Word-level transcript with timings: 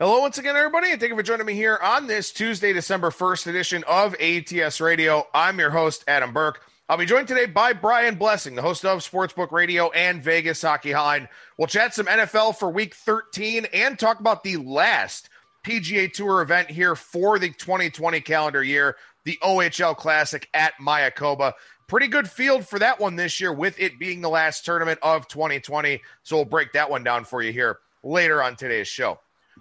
Hello, 0.00 0.20
once 0.20 0.38
again, 0.38 0.54
everybody, 0.54 0.92
and 0.92 1.00
thank 1.00 1.10
you 1.10 1.16
for 1.16 1.24
joining 1.24 1.44
me 1.44 1.54
here 1.54 1.76
on 1.82 2.06
this 2.06 2.30
Tuesday, 2.30 2.72
December 2.72 3.10
1st 3.10 3.48
edition 3.48 3.82
of 3.88 4.14
ATS 4.20 4.80
Radio. 4.80 5.26
I'm 5.34 5.58
your 5.58 5.70
host, 5.70 6.04
Adam 6.06 6.32
Burke. 6.32 6.60
I'll 6.88 6.98
be 6.98 7.04
joined 7.04 7.26
today 7.26 7.46
by 7.46 7.72
Brian 7.72 8.14
Blessing, 8.14 8.54
the 8.54 8.62
host 8.62 8.84
of 8.84 9.00
Sportsbook 9.00 9.50
Radio 9.50 9.90
and 9.90 10.22
Vegas 10.22 10.62
Hockey 10.62 10.90
Hotline. 10.90 11.26
We'll 11.58 11.66
chat 11.66 11.94
some 11.94 12.06
NFL 12.06 12.58
for 12.58 12.70
week 12.70 12.94
13 12.94 13.66
and 13.74 13.98
talk 13.98 14.20
about 14.20 14.44
the 14.44 14.58
last 14.58 15.30
PGA 15.66 16.12
Tour 16.12 16.42
event 16.42 16.70
here 16.70 16.94
for 16.94 17.40
the 17.40 17.50
2020 17.50 18.20
calendar 18.20 18.62
year, 18.62 18.94
the 19.24 19.36
OHL 19.42 19.96
Classic 19.96 20.48
at 20.54 20.74
Mayakoba. 20.80 21.54
Pretty 21.88 22.06
good 22.06 22.30
field 22.30 22.68
for 22.68 22.78
that 22.78 23.00
one 23.00 23.16
this 23.16 23.40
year, 23.40 23.52
with 23.52 23.80
it 23.80 23.98
being 23.98 24.20
the 24.20 24.30
last 24.30 24.64
tournament 24.64 25.00
of 25.02 25.26
2020. 25.26 26.00
So 26.22 26.36
we'll 26.36 26.44
break 26.44 26.74
that 26.74 26.88
one 26.88 27.02
down 27.02 27.24
for 27.24 27.42
you 27.42 27.50
here 27.50 27.80
later 28.04 28.40
on 28.40 28.54
today's 28.54 28.86
show. 28.86 29.18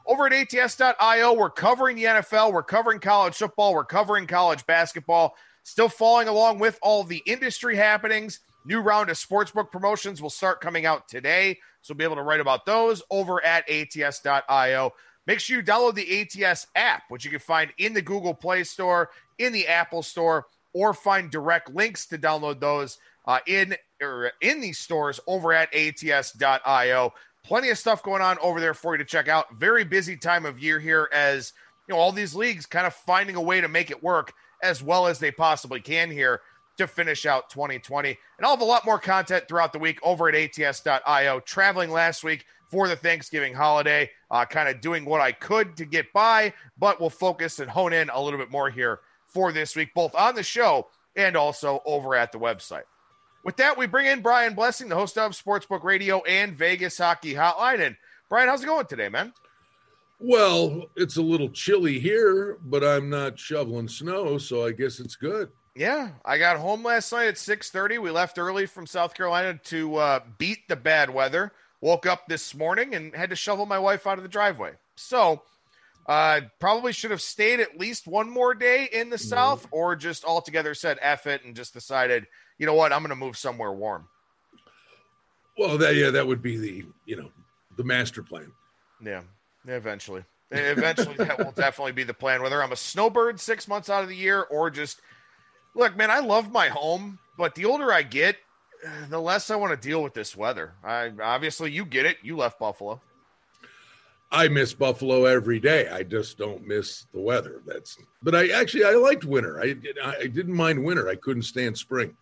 Over 0.07 0.27
at 0.27 0.53
ATS.io, 0.53 1.33
we're 1.33 1.49
covering 1.49 1.97
the 1.97 2.05
NFL, 2.05 2.53
we're 2.53 2.63
covering 2.63 2.99
college 2.99 3.35
football, 3.35 3.73
we're 3.73 3.83
covering 3.83 4.25
college 4.25 4.65
basketball, 4.65 5.35
still 5.63 5.89
following 5.89 6.29
along 6.29 6.59
with 6.59 6.79
all 6.81 7.03
the 7.03 7.21
industry 7.25 7.75
happenings. 7.75 8.39
New 8.65 8.79
round 8.79 9.09
of 9.09 9.17
sportsbook 9.17 9.69
promotions 9.69 10.21
will 10.21 10.29
start 10.29 10.61
coming 10.61 10.85
out 10.85 11.09
today. 11.09 11.59
So 11.81 11.93
be 11.93 12.05
able 12.05 12.15
to 12.15 12.21
write 12.21 12.39
about 12.39 12.65
those 12.65 13.03
over 13.11 13.43
at 13.43 13.69
ATS.io. 13.69 14.93
Make 15.25 15.41
sure 15.41 15.57
you 15.57 15.63
download 15.63 15.95
the 15.95 16.45
ATS 16.45 16.67
app, 16.73 17.03
which 17.09 17.25
you 17.25 17.31
can 17.31 17.41
find 17.41 17.73
in 17.77 17.93
the 17.93 18.01
Google 18.01 18.33
Play 18.33 18.63
Store, 18.63 19.09
in 19.39 19.51
the 19.51 19.67
Apple 19.67 20.03
Store, 20.03 20.45
or 20.71 20.93
find 20.93 21.29
direct 21.29 21.69
links 21.75 22.05
to 22.07 22.17
download 22.17 22.61
those 22.61 22.97
uh, 23.25 23.39
in 23.45 23.75
or 24.01 24.31
in 24.39 24.61
these 24.61 24.79
stores 24.79 25.19
over 25.27 25.51
at 25.51 25.73
ATS.io 25.75 27.11
plenty 27.47 27.69
of 27.69 27.77
stuff 27.77 28.03
going 28.03 28.21
on 28.21 28.37
over 28.39 28.59
there 28.59 28.73
for 28.73 28.93
you 28.93 28.97
to 28.97 29.05
check 29.05 29.29
out. 29.29 29.53
Very 29.55 29.85
busy 29.85 30.17
time 30.17 30.45
of 30.45 30.59
year 30.59 30.79
here 30.79 31.07
as 31.13 31.53
you 31.87 31.93
know 31.93 31.99
all 31.99 32.11
these 32.11 32.35
leagues 32.35 32.65
kind 32.65 32.85
of 32.85 32.93
finding 32.93 33.37
a 33.37 33.41
way 33.41 33.61
to 33.61 33.69
make 33.69 33.89
it 33.89 34.03
work 34.03 34.33
as 34.61 34.83
well 34.83 35.07
as 35.07 35.17
they 35.17 35.31
possibly 35.31 35.79
can 35.79 36.11
here 36.11 36.41
to 36.77 36.85
finish 36.85 37.25
out 37.25 37.49
2020. 37.49 38.09
And 38.09 38.45
I'll 38.45 38.51
have 38.51 38.61
a 38.61 38.65
lot 38.65 38.85
more 38.85 38.99
content 38.99 39.45
throughout 39.47 39.71
the 39.71 39.79
week 39.79 39.97
over 40.03 40.27
at 40.27 40.35
ats.io. 40.35 41.39
Traveling 41.39 41.89
last 41.89 42.23
week 42.23 42.45
for 42.69 42.89
the 42.89 42.97
Thanksgiving 42.97 43.53
holiday, 43.53 44.11
uh, 44.29 44.43
kind 44.43 44.67
of 44.67 44.81
doing 44.81 45.05
what 45.05 45.21
I 45.21 45.31
could 45.31 45.77
to 45.77 45.85
get 45.85 46.11
by, 46.11 46.53
but 46.77 46.99
we'll 46.99 47.09
focus 47.09 47.59
and 47.59 47.69
hone 47.69 47.93
in 47.93 48.09
a 48.09 48.21
little 48.21 48.37
bit 48.37 48.51
more 48.51 48.69
here 48.69 48.99
for 49.25 49.53
this 49.53 49.73
week, 49.73 49.93
both 49.95 50.13
on 50.15 50.35
the 50.35 50.43
show 50.43 50.87
and 51.15 51.37
also 51.37 51.81
over 51.85 52.13
at 52.13 52.33
the 52.33 52.39
website. 52.39 52.83
With 53.47 53.55
that, 53.55 53.77
we 53.77 53.87
bring 53.87 54.07
in 54.07 54.19
Brian 54.19 54.55
Blessing, 54.55 54.89
the 54.89 54.95
host 54.95 55.17
of 55.17 55.31
Sportsbook 55.31 55.85
Radio 55.85 56.21
and 56.23 56.57
Vegas 56.57 56.97
Hockey 56.97 57.33
Hotline. 57.33 57.79
And 57.79 57.95
Brian, 58.27 58.49
how's 58.49 58.61
it 58.61 58.65
going 58.65 58.87
today, 58.87 59.07
man? 59.07 59.31
Well, 60.19 60.87
it's 60.97 61.15
a 61.15 61.21
little 61.21 61.47
chilly 61.51 61.97
here, 61.97 62.57
but 62.65 62.83
I'm 62.83 63.09
not 63.09 63.39
shoveling 63.39 63.87
snow, 63.87 64.37
so 64.37 64.65
I 64.65 64.73
guess 64.73 64.99
it's 64.99 65.15
good. 65.15 65.49
Yeah, 65.75 66.09
I 66.25 66.37
got 66.37 66.57
home 66.57 66.83
last 66.83 67.09
night 67.13 67.29
at 67.29 67.35
6:30. 67.35 67.99
We 67.99 68.11
left 68.11 68.37
early 68.37 68.65
from 68.65 68.85
South 68.85 69.13
Carolina 69.13 69.57
to 69.63 69.95
uh, 69.95 70.19
beat 70.37 70.67
the 70.67 70.75
bad 70.75 71.09
weather. 71.09 71.53
Woke 71.79 72.05
up 72.05 72.27
this 72.27 72.53
morning 72.53 72.95
and 72.95 73.15
had 73.15 73.29
to 73.29 73.37
shovel 73.37 73.65
my 73.65 73.79
wife 73.79 74.05
out 74.07 74.17
of 74.17 74.23
the 74.23 74.29
driveway. 74.29 74.73
So, 74.97 75.41
uh, 76.05 76.41
probably 76.59 76.91
should 76.91 77.11
have 77.11 77.21
stayed 77.21 77.61
at 77.61 77.79
least 77.79 78.07
one 78.07 78.29
more 78.29 78.53
day 78.53 78.89
in 78.91 79.09
the 79.09 79.15
mm-hmm. 79.15 79.25
South, 79.25 79.65
or 79.71 79.95
just 79.95 80.25
altogether 80.25 80.73
said 80.73 80.99
"eff 81.01 81.27
it" 81.27 81.45
and 81.45 81.55
just 81.55 81.73
decided 81.73 82.27
you 82.57 82.65
know 82.65 82.73
what, 82.73 82.91
I'm 82.91 82.99
going 83.01 83.09
to 83.09 83.15
move 83.15 83.37
somewhere 83.37 83.71
warm. 83.71 84.07
Well, 85.57 85.77
that 85.79 85.95
yeah, 85.95 86.11
that 86.11 86.27
would 86.27 86.41
be 86.41 86.57
the 86.57 86.85
you 87.05 87.15
know 87.15 87.31
the 87.77 87.83
master 87.83 88.21
plan. 88.21 88.51
Yeah, 89.03 89.21
eventually, 89.67 90.23
eventually 90.51 91.15
that 91.17 91.37
will 91.39 91.51
definitely 91.51 91.93
be 91.93 92.03
the 92.03 92.13
plan. 92.13 92.41
Whether 92.41 92.61
I'm 92.61 92.71
a 92.71 92.77
snowbird 92.77 93.39
six 93.39 93.67
months 93.67 93.89
out 93.89 94.03
of 94.03 94.09
the 94.09 94.15
year 94.15 94.43
or 94.43 94.69
just 94.69 95.01
look, 95.73 95.95
man, 95.95 96.11
I 96.11 96.19
love 96.19 96.51
my 96.51 96.67
home, 96.67 97.17
but 97.37 97.55
the 97.55 97.65
older 97.65 97.91
I 97.91 98.03
get, 98.03 98.37
the 99.09 99.19
less 99.19 99.49
I 99.49 99.55
want 99.55 99.79
to 99.79 99.87
deal 99.87 100.03
with 100.03 100.13
this 100.13 100.35
weather. 100.35 100.73
I 100.83 101.11
obviously 101.21 101.71
you 101.71 101.85
get 101.85 102.05
it. 102.05 102.17
You 102.21 102.37
left 102.37 102.59
Buffalo. 102.59 103.01
I 104.29 104.49
miss 104.49 104.73
Buffalo 104.73 105.25
every 105.25 105.59
day. 105.59 105.87
I 105.87 106.03
just 106.03 106.37
don't 106.37 106.67
miss 106.67 107.05
the 107.13 107.21
weather. 107.21 107.61
That's 107.65 107.97
but 108.21 108.35
I 108.35 108.49
actually 108.49 108.83
I 108.83 108.91
liked 108.91 109.25
winter. 109.25 109.59
I 109.59 109.75
I 110.03 110.27
didn't 110.27 110.53
mind 110.53 110.83
winter. 110.83 111.09
I 111.09 111.15
couldn't 111.15 111.43
stand 111.43 111.77
spring. 111.77 112.15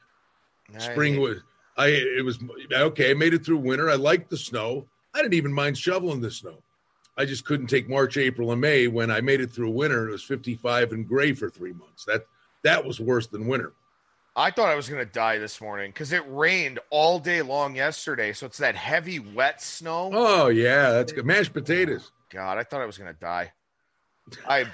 Spring 0.77 1.19
was 1.19 1.39
I 1.77 1.87
it 1.87 2.23
was 2.23 2.39
okay. 2.71 3.11
I 3.11 3.13
made 3.13 3.33
it 3.33 3.45
through 3.45 3.57
winter. 3.57 3.89
I 3.89 3.95
liked 3.95 4.29
the 4.29 4.37
snow. 4.37 4.87
I 5.13 5.21
didn't 5.21 5.33
even 5.35 5.53
mind 5.53 5.77
shoveling 5.77 6.21
the 6.21 6.31
snow. 6.31 6.61
I 7.17 7.25
just 7.25 7.45
couldn't 7.45 7.67
take 7.67 7.89
March, 7.89 8.17
April, 8.17 8.51
and 8.51 8.59
May 8.59 8.87
when 8.87 9.09
I 9.09 9.21
made 9.21 9.39
it 9.39 9.51
through 9.51 9.69
winter. 9.69 10.09
It 10.09 10.11
was 10.11 10.23
55 10.23 10.91
and 10.91 11.07
gray 11.07 11.33
for 11.33 11.49
three 11.49 11.73
months. 11.73 12.03
That 12.05 12.25
that 12.63 12.85
was 12.85 12.99
worse 12.99 13.27
than 13.27 13.47
winter. 13.47 13.73
I 14.35 14.51
thought 14.51 14.67
I 14.67 14.75
was 14.75 14.89
going 14.89 15.05
to 15.05 15.11
die 15.11 15.37
this 15.37 15.61
morning 15.61 15.91
because 15.91 16.11
it 16.11 16.23
rained 16.27 16.79
all 16.89 17.19
day 17.19 17.41
long 17.41 17.75
yesterday. 17.75 18.33
So 18.33 18.45
it's 18.45 18.57
that 18.57 18.75
heavy, 18.75 19.19
wet 19.19 19.61
snow. 19.61 20.09
Oh 20.13 20.47
yeah, 20.49 20.91
that's 20.91 21.13
good. 21.13 21.25
Mashed 21.25 21.53
potatoes. 21.53 22.11
Oh, 22.11 22.23
God, 22.31 22.57
I 22.57 22.63
thought 22.63 22.81
I 22.81 22.85
was 22.85 22.97
going 22.97 23.13
to 23.13 23.19
die. 23.19 23.53
I 24.47 24.65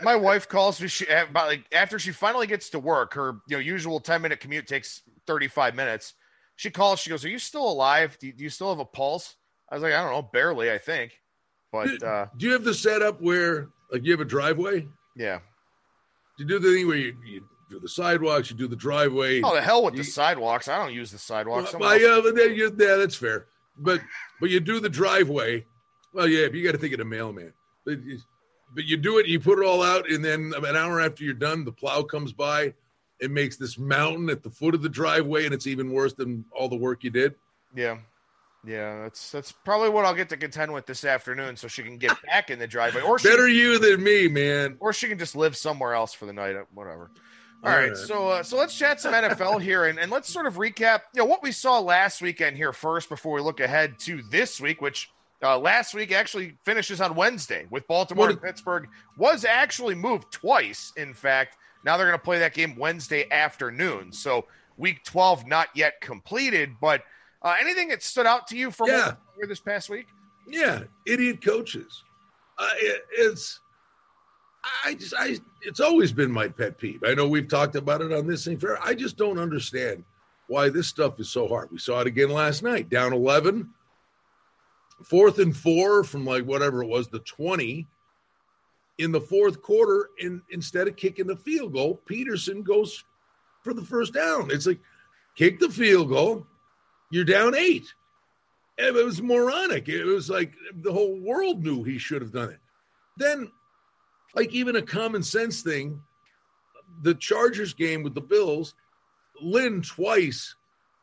my 0.00 0.16
wife 0.16 0.48
calls 0.48 0.80
me 0.80 0.88
she 0.88 1.06
eh, 1.08 1.22
about 1.22 1.48
like 1.48 1.64
after 1.72 1.98
she 1.98 2.12
finally 2.12 2.46
gets 2.46 2.70
to 2.70 2.78
work 2.78 3.14
her 3.14 3.38
you 3.48 3.56
know 3.56 3.58
usual 3.58 4.00
10 4.00 4.22
minute 4.22 4.40
commute 4.40 4.66
takes 4.66 5.02
35 5.26 5.74
minutes. 5.74 6.14
She 6.56 6.70
calls, 6.70 7.00
she 7.00 7.10
goes, 7.10 7.24
Are 7.24 7.28
you 7.28 7.38
still 7.38 7.68
alive? 7.68 8.16
Do 8.20 8.28
you, 8.28 8.32
do 8.32 8.44
you 8.44 8.50
still 8.50 8.70
have 8.70 8.78
a 8.78 8.84
pulse? 8.84 9.36
I 9.70 9.76
was 9.76 9.82
like, 9.82 9.94
I 9.94 10.02
don't 10.02 10.12
know, 10.12 10.22
barely, 10.32 10.70
I 10.70 10.78
think. 10.78 11.12
But 11.72 12.02
uh, 12.02 12.26
do 12.36 12.46
you 12.46 12.52
have 12.52 12.64
the 12.64 12.74
setup 12.74 13.22
where 13.22 13.68
like 13.90 14.04
you 14.04 14.12
have 14.12 14.20
a 14.20 14.26
driveway? 14.26 14.86
Yeah. 15.16 15.38
Do 16.36 16.44
you 16.44 16.48
do 16.48 16.58
the 16.58 16.74
thing 16.74 16.86
where 16.86 16.98
you, 16.98 17.16
you 17.24 17.44
do 17.70 17.80
the 17.80 17.88
sidewalks, 17.88 18.50
you 18.50 18.56
do 18.56 18.68
the 18.68 18.76
driveway? 18.76 19.40
Oh, 19.42 19.54
the 19.54 19.62
hell 19.62 19.82
with 19.82 19.94
you, 19.94 20.02
the 20.02 20.10
sidewalks. 20.10 20.68
I 20.68 20.76
don't 20.76 20.92
use 20.92 21.10
the 21.10 21.18
sidewalks. 21.18 21.74
Well, 21.74 21.98
yeah, 21.98 22.20
but 22.22 22.36
yeah, 22.36 22.96
that's 22.96 23.14
fair. 23.14 23.46
But 23.78 24.02
but 24.40 24.50
you 24.50 24.60
do 24.60 24.80
the 24.80 24.90
driveway. 24.90 25.64
Well, 26.12 26.28
yeah, 26.28 26.48
you 26.52 26.62
got 26.62 26.72
to 26.72 26.78
think 26.78 26.92
of 26.92 26.98
the 26.98 27.06
mailman. 27.06 27.54
But, 27.86 27.98
but 28.74 28.84
you 28.84 28.98
do 28.98 29.18
it, 29.18 29.26
you 29.26 29.40
put 29.40 29.58
it 29.58 29.64
all 29.64 29.82
out, 29.82 30.10
and 30.10 30.22
then 30.22 30.52
an 30.56 30.76
hour 30.76 31.00
after 31.00 31.24
you're 31.24 31.34
done, 31.34 31.64
the 31.64 31.72
plow 31.72 32.02
comes 32.02 32.32
by 32.32 32.74
it 33.22 33.30
makes 33.30 33.56
this 33.56 33.78
mountain 33.78 34.28
at 34.28 34.42
the 34.42 34.50
foot 34.50 34.74
of 34.74 34.82
the 34.82 34.88
driveway, 34.88 35.44
and 35.44 35.54
it's 35.54 35.66
even 35.68 35.90
worse 35.92 36.12
than 36.12 36.44
all 36.50 36.68
the 36.68 36.76
work 36.76 37.04
you 37.04 37.10
did. 37.10 37.34
Yeah. 37.74 37.98
Yeah, 38.64 39.02
that's 39.02 39.30
that's 39.32 39.50
probably 39.50 39.88
what 39.88 40.04
I'll 40.04 40.14
get 40.14 40.28
to 40.28 40.36
contend 40.36 40.72
with 40.72 40.86
this 40.86 41.04
afternoon, 41.04 41.56
so 41.56 41.66
she 41.66 41.82
can 41.82 41.98
get 41.98 42.16
back 42.26 42.50
in 42.50 42.58
the 42.60 42.66
driveway. 42.66 43.02
Or 43.02 43.16
better 43.18 43.48
she, 43.48 43.58
you 43.58 43.78
than 43.78 44.02
me, 44.02 44.28
man. 44.28 44.76
Or 44.78 44.92
she 44.92 45.08
can 45.08 45.18
just 45.18 45.34
live 45.34 45.56
somewhere 45.56 45.94
else 45.94 46.12
for 46.12 46.26
the 46.26 46.32
night. 46.32 46.54
Whatever. 46.72 47.10
All, 47.64 47.70
all 47.70 47.76
right, 47.76 47.88
right, 47.88 47.96
so 47.96 48.28
uh, 48.28 48.42
so 48.42 48.56
let's 48.56 48.76
chat 48.76 49.00
some 49.00 49.12
NFL 49.14 49.60
here, 49.62 49.86
and, 49.86 49.98
and 49.98 50.12
let's 50.12 50.32
sort 50.32 50.46
of 50.46 50.54
recap, 50.54 51.02
you 51.14 51.22
know, 51.22 51.24
what 51.24 51.42
we 51.42 51.50
saw 51.50 51.80
last 51.80 52.22
weekend 52.22 52.56
here 52.56 52.72
first 52.72 53.08
before 53.08 53.34
we 53.34 53.40
look 53.40 53.58
ahead 53.58 53.98
to 54.00 54.22
this 54.30 54.60
week, 54.60 54.80
which 54.80 55.10
uh, 55.42 55.58
last 55.58 55.92
week 55.92 56.12
actually 56.12 56.56
finishes 56.64 57.00
on 57.00 57.16
Wednesday 57.16 57.66
with 57.70 57.86
Baltimore 57.88 58.26
what, 58.26 58.32
and 58.32 58.42
Pittsburgh 58.42 58.88
was 59.18 59.44
actually 59.44 59.96
moved 59.96 60.30
twice, 60.30 60.92
in 60.96 61.14
fact. 61.14 61.56
Now 61.84 61.96
they're 61.96 62.06
going 62.06 62.18
to 62.18 62.24
play 62.24 62.38
that 62.38 62.54
game 62.54 62.76
Wednesday 62.76 63.30
afternoon. 63.30 64.12
So 64.12 64.46
week 64.76 65.04
12 65.04 65.46
not 65.46 65.68
yet 65.74 66.00
completed, 66.00 66.76
but 66.80 67.02
uh, 67.42 67.56
anything 67.60 67.88
that 67.88 68.02
stood 68.02 68.26
out 68.26 68.46
to 68.48 68.56
you 68.56 68.70
from 68.70 68.88
yeah. 68.88 69.14
this 69.48 69.60
past 69.60 69.90
week? 69.90 70.06
Yeah, 70.46 70.84
idiot 71.06 71.44
coaches. 71.44 72.02
Uh, 72.58 72.68
it, 72.76 73.02
it's 73.12 73.60
I 74.84 74.94
just 74.94 75.14
I 75.18 75.38
it's 75.62 75.80
always 75.80 76.12
been 76.12 76.30
my 76.30 76.48
pet 76.48 76.78
peeve. 76.78 77.02
I 77.04 77.14
know 77.14 77.26
we've 77.26 77.48
talked 77.48 77.76
about 77.76 78.02
it 78.02 78.12
on 78.12 78.26
this 78.26 78.44
thing 78.44 78.58
fair. 78.58 78.80
I 78.82 78.94
just 78.94 79.16
don't 79.16 79.38
understand 79.38 80.04
why 80.46 80.68
this 80.68 80.86
stuff 80.88 81.18
is 81.18 81.30
so 81.30 81.48
hard. 81.48 81.70
We 81.70 81.78
saw 81.78 82.00
it 82.00 82.06
again 82.06 82.30
last 82.30 82.62
night, 82.62 82.88
down 82.88 83.12
11, 83.12 83.68
fourth 85.02 85.38
and 85.38 85.56
four 85.56 86.04
from 86.04 86.24
like 86.24 86.44
whatever 86.44 86.82
it 86.82 86.88
was, 86.88 87.08
the 87.08 87.20
20 87.20 87.86
in 88.98 89.12
the 89.12 89.20
fourth 89.20 89.62
quarter, 89.62 90.10
and 90.20 90.42
instead 90.50 90.88
of 90.88 90.96
kicking 90.96 91.26
the 91.26 91.36
field 91.36 91.72
goal, 91.72 92.02
Pederson 92.08 92.62
goes 92.62 93.04
for 93.62 93.74
the 93.74 93.82
first 93.82 94.12
down. 94.12 94.50
It's 94.50 94.66
like 94.66 94.80
kick 95.34 95.58
the 95.58 95.70
field 95.70 96.08
goal, 96.08 96.46
you're 97.10 97.24
down 97.24 97.54
eight. 97.54 97.86
And 98.78 98.96
it 98.96 99.04
was 99.04 99.22
moronic. 99.22 99.88
It 99.88 100.04
was 100.04 100.30
like 100.30 100.54
the 100.74 100.92
whole 100.92 101.20
world 101.20 101.62
knew 101.62 101.82
he 101.82 101.98
should 101.98 102.22
have 102.22 102.32
done 102.32 102.50
it. 102.50 102.58
Then, 103.18 103.50
like 104.34 104.52
even 104.52 104.76
a 104.76 104.82
common 104.82 105.22
sense 105.22 105.62
thing, 105.62 106.00
the 107.02 107.14
Chargers 107.14 107.74
game 107.74 108.02
with 108.02 108.14
the 108.14 108.20
Bills, 108.20 108.74
Lynn 109.40 109.82
twice, 109.82 110.54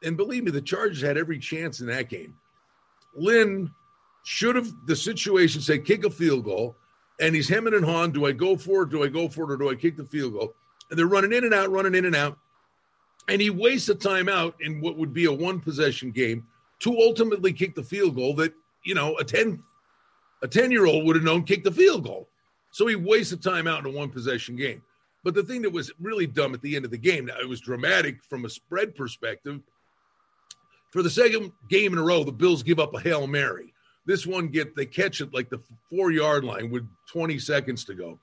and 0.04 0.18
believe 0.18 0.44
me, 0.44 0.52
the 0.52 0.62
Chargers 0.62 1.02
had 1.02 1.18
every 1.18 1.38
chance 1.38 1.80
in 1.80 1.88
that 1.88 2.10
game. 2.10 2.36
Lynn 3.16 3.72
should 4.24 4.56
have 4.56 4.72
the 4.86 4.96
situation 4.96 5.62
say 5.62 5.78
kick 5.80 6.06
a 6.06 6.10
field 6.10 6.46
goal 6.46 6.76
and 7.20 7.36
he's 7.36 7.50
hemming 7.50 7.74
and 7.74 7.86
hawing. 7.86 8.12
Do 8.12 8.26
I 8.26 8.32
go 8.32 8.56
for 8.56 8.84
it? 8.84 8.90
Do 8.90 9.04
I 9.04 9.08
go 9.08 9.28
for 9.28 9.44
it? 9.44 9.54
Or 9.54 9.58
do 9.58 9.70
I 9.70 9.76
kick 9.76 9.98
the 9.98 10.06
field 10.06 10.34
goal? 10.34 10.54
And 10.90 10.98
they're 10.98 11.08
running 11.08 11.34
in 11.34 11.44
and 11.44 11.54
out, 11.54 11.70
running 11.70 11.96
in 11.96 12.06
and 12.06 12.16
out. 12.16 12.38
And 13.28 13.42
he 13.42 13.50
wastes 13.50 13.90
a 13.90 13.96
timeout 13.96 14.54
in 14.62 14.82
what 14.82 14.98
would 14.98 15.14
be 15.14 15.26
a 15.26 15.32
one 15.32 15.60
possession 15.60 16.12
game 16.12 16.48
to 16.80 16.98
ultimately 16.98 17.54
kick 17.54 17.76
the 17.76 17.84
field 17.84 18.16
goal 18.16 18.34
that, 18.36 18.54
you 18.86 18.96
know, 18.96 19.16
a 19.18 19.24
10 19.24 19.62
A 20.42 20.48
10 20.48 20.72
year 20.72 20.86
old 20.86 21.06
would 21.06 21.16
have 21.16 21.26
known 21.26 21.44
kick 21.44 21.64
the 21.64 21.72
field 21.72 22.06
goal. 22.06 22.30
So 22.72 22.88
he 22.88 22.96
wasted 22.96 23.44
time 23.44 23.68
out 23.68 23.86
in 23.86 23.94
a 23.94 23.98
one 23.98 24.10
possession 24.10 24.56
game. 24.56 24.82
But 25.24 25.34
the 25.34 25.44
thing 25.44 25.62
that 25.64 25.74
was 25.74 25.92
really 26.00 26.28
dumb 26.28 26.54
at 26.54 26.62
the 26.62 26.76
end 26.76 26.86
of 26.86 26.92
the 26.92 26.98
game, 26.98 27.26
now 27.26 27.38
it 27.40 27.50
was 27.50 27.60
dramatic 27.60 28.24
from 28.24 28.46
a 28.46 28.50
spread 28.50 28.96
perspective. 28.96 29.60
For 30.92 31.04
the 31.04 31.10
second 31.10 31.52
game 31.70 31.94
in 31.94 32.00
a 32.00 32.04
row, 32.04 32.24
the 32.24 32.32
Bills 32.32 32.64
give 32.64 32.80
up 32.80 32.94
a 32.96 33.00
Hail 33.00 33.28
Mary. 33.28 33.74
This 34.10 34.26
one 34.26 34.48
get 34.48 34.76
they 34.76 34.88
catch 34.88 35.22
it 35.22 35.36
like 35.36 35.52
the 35.52 35.62
four 35.88 36.10
yard 36.10 36.44
line 36.44 36.72
with 36.72 36.84
20 37.12 37.38
seconds 37.38 37.86
to 37.86 37.94
go. 37.94 38.18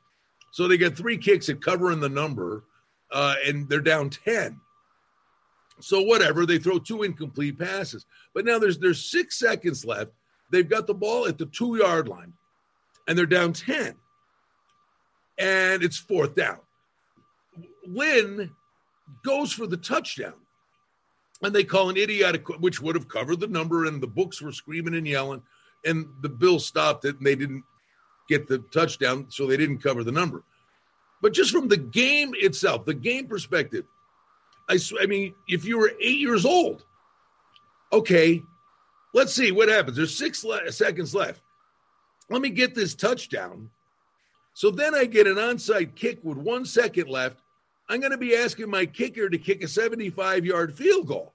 So 0.51 0.67
they 0.67 0.77
get 0.77 0.97
three 0.97 1.17
kicks 1.17 1.49
at 1.49 1.63
covering 1.63 2.01
the 2.01 2.09
number, 2.09 2.65
uh, 3.13 3.37
and 3.47 3.69
they're 3.69 3.81
down 3.81 4.11
10. 4.11 4.61
So 5.79 6.03
whatever, 6.03 6.45
they 6.45 6.59
throw 6.59 6.81
two 6.81 7.05
incomplete 7.05 7.57
passes. 7.57 8.05
But 8.35 8.45
now 8.45 8.59
there's 8.59 8.79
there's 8.79 9.09
six 9.09 9.39
seconds 9.39 9.85
left. 9.85 10.11
They've 10.51 10.69
got 10.69 10.89
the 10.89 10.95
ball 10.95 11.29
at 11.29 11.39
the 11.39 11.47
two 11.47 11.77
yard 11.77 12.09
line, 12.09 12.33
and 13.07 13.17
they're 13.17 13.25
down 13.25 13.53
10. 13.53 13.95
And 15.39 15.85
it's 15.85 15.99
fourth 15.99 16.35
down. 16.35 16.59
Lynn 17.87 18.51
goes 19.25 19.53
for 19.53 19.69
the 19.69 19.77
touchdown. 19.77 20.35
And 21.43 21.55
they 21.55 21.63
call 21.63 21.91
an 21.91 21.97
idiotic, 21.97 22.49
which 22.59 22.83
would 22.83 22.97
have 22.97 23.07
covered 23.07 23.39
the 23.39 23.47
number, 23.47 23.85
and 23.85 24.03
the 24.03 24.09
books 24.09 24.43
were 24.43 24.51
screaming 24.51 24.97
and 24.97 25.07
yelling. 25.07 25.43
And 25.85 26.07
the 26.21 26.29
bill 26.29 26.59
stopped 26.59 27.05
it, 27.05 27.19
and 27.19 27.27
they 27.27 27.37
didn't 27.37 27.65
get 28.29 28.49
the 28.49 28.59
touchdown, 28.59 29.27
so 29.29 29.47
they 29.47 29.57
didn't 29.57 29.79
cover 29.79 30.03
the 30.03 30.13
number. 30.13 30.43
But 31.23 31.33
just 31.33 31.51
from 31.51 31.69
the 31.69 31.77
game 31.77 32.35
itself, 32.35 32.85
the 32.85 32.95
game 32.95 33.27
perspective, 33.27 33.85
I, 34.69 34.79
I 35.01 35.07
mean, 35.07 35.35
if 35.49 35.65
you 35.65 35.79
were 35.79 35.93
eight 36.01 36.19
years 36.19 36.45
old, 36.45 36.85
okay, 37.93 38.43
let's 39.15 39.33
see 39.33 39.53
what 39.53 39.69
happens. 39.69 39.97
There's 39.97 40.17
six 40.17 40.45
le- 40.45 40.71
seconds 40.73 41.15
left. 41.15 41.41
Let 42.29 42.43
me 42.43 42.51
get 42.51 42.75
this 42.75 42.95
touchdown. 42.95 43.71
So 44.55 44.71
then 44.71 44.95
I 44.95 45.05
get 45.05 45.27
an 45.27 45.37
onside 45.37 45.95
kick 45.95 46.19
with 46.25 46.39
one 46.39 46.65
second 46.65 47.09
left. 47.09 47.41
I'm 47.89 48.01
going 48.01 48.13
to 48.13 48.19
be 48.19 48.35
asking 48.35 48.71
my 48.71 48.87
kicker 48.87 49.29
to 49.29 49.39
kick 49.39 49.63
a 49.63 49.69
75 49.69 50.45
yard 50.45 50.75
field 50.75 51.07
goal 51.07 51.35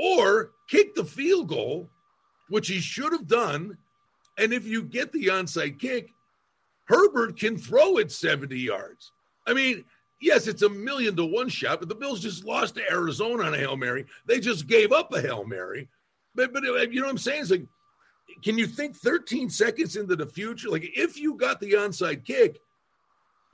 or 0.00 0.52
kick 0.68 0.94
the 0.94 1.04
field 1.04 1.48
goal, 1.48 1.90
which 2.52 2.68
he 2.68 2.80
should 2.80 3.12
have 3.12 3.26
done. 3.26 3.78
And 4.36 4.52
if 4.52 4.66
you 4.66 4.82
get 4.82 5.10
the 5.10 5.28
onside 5.28 5.78
kick, 5.78 6.10
Herbert 6.84 7.38
can 7.38 7.56
throw 7.56 7.96
it 7.96 8.12
70 8.12 8.58
yards. 8.58 9.10
I 9.46 9.54
mean, 9.54 9.86
yes, 10.20 10.46
it's 10.46 10.60
a 10.60 10.68
million 10.68 11.16
to 11.16 11.24
one 11.24 11.48
shot, 11.48 11.80
but 11.80 11.88
the 11.88 11.94
Bills 11.94 12.20
just 12.20 12.44
lost 12.44 12.74
to 12.74 12.92
Arizona 12.92 13.44
on 13.44 13.54
a 13.54 13.56
Hail 13.56 13.78
Mary. 13.78 14.04
They 14.26 14.38
just 14.38 14.66
gave 14.66 14.92
up 14.92 15.14
a 15.14 15.22
Hail 15.22 15.44
Mary. 15.46 15.88
But, 16.34 16.52
but 16.52 16.62
uh, 16.62 16.74
you 16.90 17.00
know 17.00 17.06
what 17.06 17.12
I'm 17.12 17.18
saying? 17.18 17.40
It's 17.40 17.50
like, 17.50 17.66
can 18.44 18.58
you 18.58 18.66
think 18.66 18.96
13 18.96 19.48
seconds 19.48 19.96
into 19.96 20.14
the 20.14 20.26
future? 20.26 20.68
Like, 20.68 20.90
if 20.94 21.18
you 21.18 21.36
got 21.36 21.58
the 21.58 21.72
onside 21.72 22.22
kick, 22.22 22.60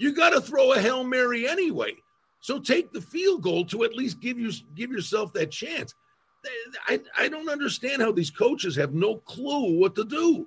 you 0.01 0.13
got 0.13 0.31
to 0.31 0.41
throw 0.41 0.73
a 0.73 0.81
Hail 0.81 1.05
Mary 1.05 1.47
anyway. 1.47 1.93
So 2.41 2.59
take 2.59 2.93
the 2.93 3.01
field 3.01 3.43
goal 3.43 3.65
to 3.67 3.85
at 3.85 3.95
least 3.95 4.21
give 4.21 4.41
you 4.41 4.51
give 4.75 4.91
yourself 4.91 5.33
that 5.35 5.53
chance. 5.53 5.95
I, 6.89 7.01
I 7.17 7.29
don't 7.29 7.49
understand 7.49 8.03
how 8.03 8.13
these 8.13 8.31
coaches 8.31 8.77
have 8.77 8.95
no 8.95 9.17
clue 9.17 9.79
what 9.79 9.95
to 9.97 10.05
do. 10.05 10.47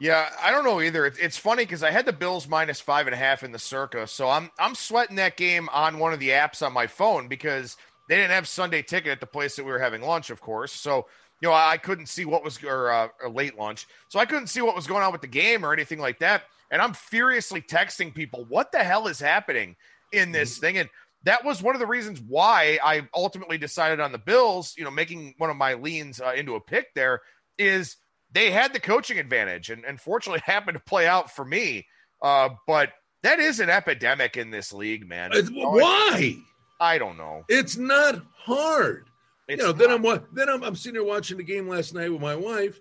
Yeah, 0.00 0.30
I 0.42 0.50
don't 0.50 0.64
know 0.64 0.80
either. 0.80 1.04
It's, 1.04 1.18
it's 1.18 1.36
funny 1.36 1.64
because 1.64 1.82
I 1.82 1.90
had 1.90 2.06
the 2.06 2.12
Bills 2.12 2.48
minus 2.48 2.80
five 2.80 3.06
and 3.06 3.12
a 3.12 3.18
half 3.18 3.42
in 3.42 3.52
the 3.52 3.58
circa, 3.58 4.06
so 4.06 4.30
I'm 4.30 4.50
I'm 4.58 4.74
sweating 4.74 5.16
that 5.16 5.36
game 5.36 5.68
on 5.72 5.98
one 5.98 6.14
of 6.14 6.20
the 6.20 6.30
apps 6.30 6.66
on 6.66 6.72
my 6.72 6.86
phone 6.86 7.28
because 7.28 7.76
they 8.08 8.16
didn't 8.16 8.30
have 8.30 8.48
Sunday 8.48 8.80
ticket 8.80 9.12
at 9.12 9.20
the 9.20 9.26
place 9.26 9.56
that 9.56 9.64
we 9.64 9.70
were 9.70 9.78
having 9.78 10.00
lunch, 10.00 10.30
of 10.30 10.40
course. 10.40 10.72
So 10.72 11.06
you 11.42 11.48
know 11.48 11.54
I 11.54 11.76
couldn't 11.76 12.06
see 12.06 12.24
what 12.24 12.42
was 12.42 12.64
or, 12.64 12.90
uh, 12.90 13.08
or 13.22 13.28
late 13.28 13.58
lunch, 13.58 13.86
so 14.08 14.18
I 14.18 14.24
couldn't 14.24 14.46
see 14.46 14.62
what 14.62 14.74
was 14.74 14.86
going 14.86 15.02
on 15.02 15.12
with 15.12 15.20
the 15.20 15.26
game 15.26 15.66
or 15.66 15.72
anything 15.74 15.98
like 15.98 16.18
that. 16.20 16.44
And 16.70 16.80
I'm 16.80 16.94
furiously 16.94 17.60
texting 17.60 18.14
people, 18.14 18.46
"What 18.48 18.72
the 18.72 18.82
hell 18.82 19.06
is 19.06 19.20
happening 19.20 19.76
in 20.12 20.32
this 20.32 20.54
mm-hmm. 20.54 20.60
thing?" 20.60 20.78
And 20.78 20.88
that 21.24 21.44
was 21.44 21.62
one 21.62 21.74
of 21.74 21.80
the 21.80 21.86
reasons 21.86 22.20
why 22.20 22.78
I 22.82 23.08
ultimately 23.14 23.58
decided 23.58 24.00
on 24.00 24.12
the 24.12 24.18
Bills. 24.18 24.74
You 24.76 24.84
know, 24.84 24.90
making 24.90 25.34
one 25.38 25.50
of 25.50 25.56
my 25.56 25.74
leans 25.74 26.20
uh, 26.20 26.32
into 26.36 26.54
a 26.54 26.60
pick 26.60 26.94
there 26.94 27.20
is 27.58 27.96
they 28.32 28.50
had 28.50 28.72
the 28.72 28.80
coaching 28.80 29.18
advantage, 29.18 29.70
and, 29.70 29.84
and 29.84 30.00
fortunately 30.00 30.42
happened 30.44 30.76
to 30.76 30.84
play 30.84 31.06
out 31.06 31.30
for 31.30 31.44
me. 31.44 31.86
Uh, 32.22 32.50
but 32.66 32.90
that 33.22 33.38
is 33.38 33.60
an 33.60 33.70
epidemic 33.70 34.36
in 34.36 34.50
this 34.50 34.72
league, 34.72 35.06
man. 35.06 35.30
Why? 35.50 36.36
I 36.80 36.98
don't 36.98 37.18
know. 37.18 37.44
It's 37.48 37.76
not 37.76 38.22
hard. 38.34 39.06
It's 39.48 39.60
you 39.60 39.66
know, 39.66 39.72
then 39.72 39.90
I'm 39.90 40.02
then 40.32 40.48
I'm, 40.48 40.62
I'm 40.62 40.76
sitting 40.76 41.00
here 41.00 41.04
watching 41.04 41.36
the 41.36 41.42
game 41.42 41.68
last 41.68 41.92
night 41.92 42.10
with 42.10 42.22
my 42.22 42.36
wife, 42.36 42.80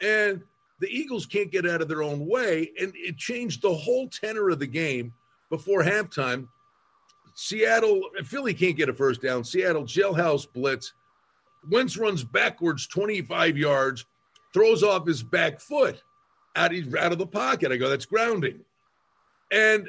and 0.00 0.42
the 0.80 0.88
Eagles 0.88 1.26
can't 1.26 1.50
get 1.50 1.66
out 1.66 1.82
of 1.82 1.88
their 1.88 2.02
own 2.02 2.26
way, 2.26 2.70
and 2.80 2.92
it 2.96 3.16
changed 3.16 3.62
the 3.62 3.74
whole 3.74 4.08
tenor 4.08 4.50
of 4.50 4.58
the 4.58 4.66
game 4.66 5.12
before 5.50 5.82
halftime. 5.82 6.48
Seattle, 7.40 8.02
Philly 8.24 8.52
can't 8.52 8.76
get 8.76 8.88
a 8.88 8.92
first 8.92 9.22
down. 9.22 9.44
Seattle 9.44 9.84
jailhouse 9.84 10.44
blitz. 10.52 10.92
Wentz 11.70 11.96
runs 11.96 12.24
backwards 12.24 12.88
25 12.88 13.56
yards 13.56 14.04
throws 14.52 14.82
off 14.82 15.06
his 15.06 15.22
back 15.22 15.60
foot 15.60 16.02
out, 16.56 16.72
out 16.98 17.12
of 17.12 17.18
the 17.18 17.26
pocket. 17.28 17.70
I 17.70 17.76
go, 17.76 17.88
that's 17.88 18.06
grounding. 18.06 18.58
And 19.52 19.88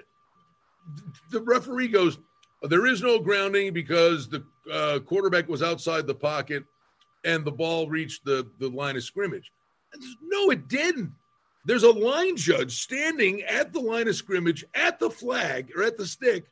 the 1.31 1.41
referee 1.41 1.87
goes, 1.87 2.19
there 2.61 2.85
is 2.85 3.01
no 3.01 3.17
grounding 3.17 3.73
because 3.73 4.29
the 4.29 4.43
uh, 4.71 4.99
quarterback 4.99 5.49
was 5.49 5.63
outside 5.63 6.05
the 6.05 6.13
pocket 6.13 6.63
and 7.25 7.43
the 7.43 7.51
ball 7.51 7.89
reached 7.89 8.25
the, 8.25 8.47
the 8.59 8.69
line 8.69 8.95
of 8.95 9.03
scrimmage. 9.03 9.51
No, 10.21 10.51
it 10.51 10.67
didn't. 10.67 11.13
There's 11.65 11.81
a 11.81 11.89
line 11.89 12.37
judge 12.37 12.79
standing 12.79 13.41
at 13.41 13.73
the 13.73 13.79
line 13.79 14.07
of 14.07 14.15
scrimmage 14.15 14.65
at 14.75 14.99
the 14.99 15.09
flag 15.09 15.71
or 15.75 15.81
at 15.81 15.97
the 15.97 16.05
stick. 16.05 16.45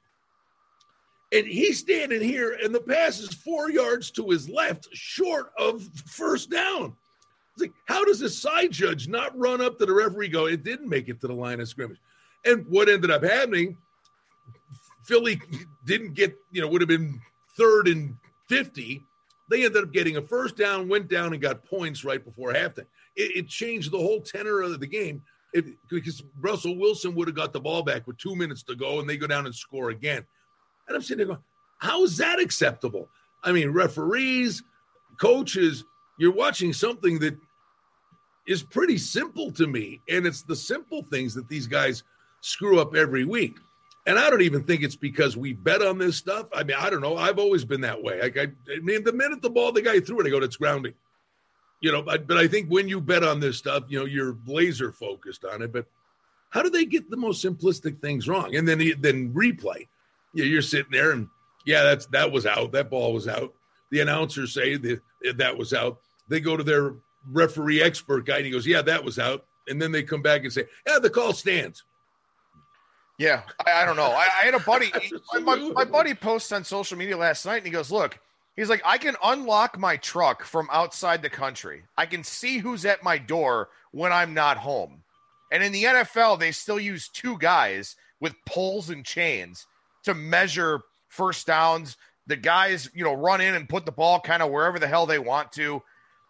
And 1.33 1.45
he's 1.45 1.79
standing 1.79 2.21
here, 2.21 2.57
and 2.63 2.73
the 2.73 2.79
pass 2.79 3.19
is 3.19 3.33
four 3.33 3.69
yards 3.69 4.11
to 4.11 4.29
his 4.29 4.49
left, 4.49 4.87
short 4.93 5.51
of 5.57 5.83
first 6.05 6.49
down. 6.49 6.95
It's 7.53 7.61
like, 7.63 7.73
how 7.85 8.05
does 8.05 8.21
a 8.21 8.29
side 8.29 8.71
judge 8.71 9.07
not 9.09 9.37
run 9.37 9.59
up 9.59 9.77
to 9.79 9.85
the 9.85 9.93
referee 9.93 10.29
go, 10.29 10.45
it 10.45 10.63
didn't 10.63 10.87
make 10.87 11.09
it 11.09 11.19
to 11.21 11.27
the 11.27 11.33
line 11.33 11.59
of 11.59 11.67
scrimmage? 11.67 11.99
And 12.45 12.65
what 12.69 12.87
ended 12.87 13.11
up 13.11 13.23
happening, 13.23 13.75
Philly 15.05 15.41
didn't 15.85 16.13
get, 16.13 16.37
you 16.51 16.61
know, 16.61 16.67
would 16.69 16.81
have 16.81 16.87
been 16.87 17.19
third 17.57 17.89
and 17.89 18.15
50. 18.47 19.01
They 19.49 19.65
ended 19.65 19.83
up 19.83 19.91
getting 19.91 20.17
a 20.17 20.21
first 20.21 20.55
down, 20.55 20.87
went 20.87 21.09
down, 21.09 21.33
and 21.33 21.41
got 21.41 21.65
points 21.65 22.05
right 22.05 22.23
before 22.23 22.53
halftime. 22.53 22.85
It, 23.15 23.35
it 23.35 23.47
changed 23.49 23.91
the 23.91 23.97
whole 23.97 24.21
tenor 24.21 24.61
of 24.61 24.79
the 24.79 24.87
game 24.87 25.23
if, 25.53 25.65
because 25.89 26.23
Russell 26.39 26.77
Wilson 26.77 27.15
would 27.15 27.27
have 27.27 27.35
got 27.35 27.53
the 27.53 27.59
ball 27.59 27.83
back 27.83 28.07
with 28.07 28.17
two 28.17 28.35
minutes 28.35 28.63
to 28.63 28.75
go 28.75 28.99
and 28.99 29.09
they 29.09 29.17
go 29.17 29.27
down 29.27 29.45
and 29.45 29.55
score 29.55 29.89
again. 29.89 30.25
And 30.87 30.95
I'm 30.95 31.01
sitting 31.01 31.17
there 31.17 31.27
going, 31.27 31.43
how 31.79 32.03
is 32.03 32.17
that 32.17 32.39
acceptable? 32.39 33.09
I 33.43 33.51
mean, 33.51 33.69
referees, 33.69 34.63
coaches, 35.19 35.83
you're 36.17 36.33
watching 36.33 36.73
something 36.73 37.19
that 37.19 37.37
is 38.47 38.63
pretty 38.63 38.97
simple 38.97 39.51
to 39.51 39.67
me. 39.67 40.01
And 40.09 40.25
it's 40.25 40.41
the 40.43 40.55
simple 40.55 41.03
things 41.03 41.33
that 41.35 41.47
these 41.49 41.67
guys 41.67 42.03
screw 42.41 42.79
up 42.79 42.95
every 42.95 43.25
week. 43.25 43.57
And 44.05 44.17
I 44.17 44.29
don't 44.29 44.41
even 44.41 44.63
think 44.63 44.83
it's 44.83 44.95
because 44.95 45.35
we 45.35 45.51
bet 45.51 45.81
on 45.81 45.97
this 45.97 46.15
stuff. 46.15 46.47
I 46.53 46.63
mean, 46.63 46.77
I 46.79 46.89
don't 46.89 47.01
know. 47.01 47.17
I've 47.17 47.39
always 47.39 47.65
been 47.65 47.81
that 47.81 48.01
way. 48.01 48.21
Like 48.21 48.37
I, 48.37 48.47
I 48.73 48.79
mean, 48.81 49.03
the 49.03 49.11
minute 49.11 49.41
the 49.41 49.49
ball, 49.49 49.73
the 49.73 49.81
guy 49.81 49.99
threw 49.99 50.21
it, 50.21 50.27
I 50.27 50.29
go, 50.29 50.37
"It's 50.37 50.55
grounding." 50.55 50.93
You 51.81 51.91
know, 51.91 52.01
but, 52.01 52.25
but 52.25 52.37
I 52.37 52.47
think 52.47 52.69
when 52.69 52.87
you 52.87 53.01
bet 53.01 53.23
on 53.23 53.41
this 53.41 53.57
stuff, 53.57 53.83
you 53.89 53.99
know, 53.99 54.05
you're 54.05 54.37
laser 54.47 54.93
focused 54.93 55.43
on 55.43 55.61
it. 55.61 55.73
But 55.73 55.87
how 56.49 56.63
do 56.63 56.69
they 56.69 56.85
get 56.85 57.09
the 57.09 57.17
most 57.17 57.43
simplistic 57.43 58.01
things 58.01 58.29
wrong? 58.29 58.55
And 58.55 58.65
then 58.65 58.79
then 59.01 59.33
replay. 59.33 59.89
You 60.37 60.43
know, 60.43 60.49
you're 60.51 60.61
sitting 60.61 60.91
there 60.91 61.11
and 61.11 61.27
yeah, 61.65 61.83
that's 61.83 62.05
that 62.07 62.31
was 62.31 62.45
out. 62.45 62.71
That 62.71 62.89
ball 62.89 63.11
was 63.11 63.27
out. 63.27 63.53
The 63.91 63.99
announcers 63.99 64.53
say 64.53 64.77
that 64.77 65.01
that 65.35 65.57
was 65.57 65.73
out. 65.73 65.99
They 66.29 66.39
go 66.39 66.55
to 66.55 66.63
their 66.63 66.95
referee 67.29 67.81
expert 67.81 68.25
guy, 68.25 68.37
and 68.37 68.45
he 68.45 68.51
goes, 68.51 68.65
"Yeah, 68.65 68.81
that 68.83 69.03
was 69.03 69.19
out." 69.19 69.45
And 69.67 69.81
then 69.81 69.91
they 69.91 70.03
come 70.03 70.21
back 70.21 70.43
and 70.43 70.53
say, 70.53 70.65
"Yeah, 70.87 70.99
the 70.99 71.09
call 71.09 71.33
stands." 71.33 71.83
Yeah, 73.19 73.41
I, 73.65 73.81
I 73.81 73.85
don't 73.85 73.95
know. 73.95 74.11
I, 74.11 74.27
I, 74.41 74.45
had 74.45 74.53
a 74.53 74.59
buddy. 74.59 74.91
my, 75.41 75.55
my 75.55 75.83
buddy 75.83 76.13
posts 76.13 76.51
on 76.51 76.63
social 76.63 76.97
media 76.97 77.17
last 77.17 77.45
night, 77.45 77.57
and 77.57 77.65
he 77.65 77.71
goes, 77.71 77.91
"Look." 77.91 78.17
He's 78.55 78.69
like, 78.69 78.81
I 78.83 78.97
can 78.97 79.15
unlock 79.23 79.77
my 79.77 79.97
truck 79.97 80.43
from 80.43 80.67
outside 80.71 81.21
the 81.21 81.29
country. 81.29 81.83
I 81.95 82.07
can 82.07 82.23
see 82.23 82.57
who's 82.57 82.85
at 82.85 83.03
my 83.03 83.19
door 83.19 83.69
when 83.91 84.11
I'm 84.11 84.33
not 84.33 84.57
home. 84.57 85.03
And 85.51 85.61
in 85.61 85.71
the 85.71 85.83
NFL, 85.83 86.39
they 86.39 86.51
still 86.51 86.79
use 86.79 87.07
two 87.07 87.37
guys 87.37 87.95
with 88.19 88.33
poles 88.47 88.89
and 88.89 89.05
chains 89.05 89.67
to 90.07 90.13
measure 90.13 90.81
first 91.07 91.47
downs. 91.47 91.95
The 92.25 92.35
guys, 92.35 92.89
you 92.93 93.03
know, 93.03 93.13
run 93.13 93.39
in 93.39 93.55
and 93.55 93.69
put 93.69 93.85
the 93.85 93.91
ball 93.91 94.19
kind 94.19 94.43
of 94.43 94.51
wherever 94.51 94.79
the 94.79 94.87
hell 94.87 95.05
they 95.05 95.19
want 95.19 95.53
to. 95.53 95.81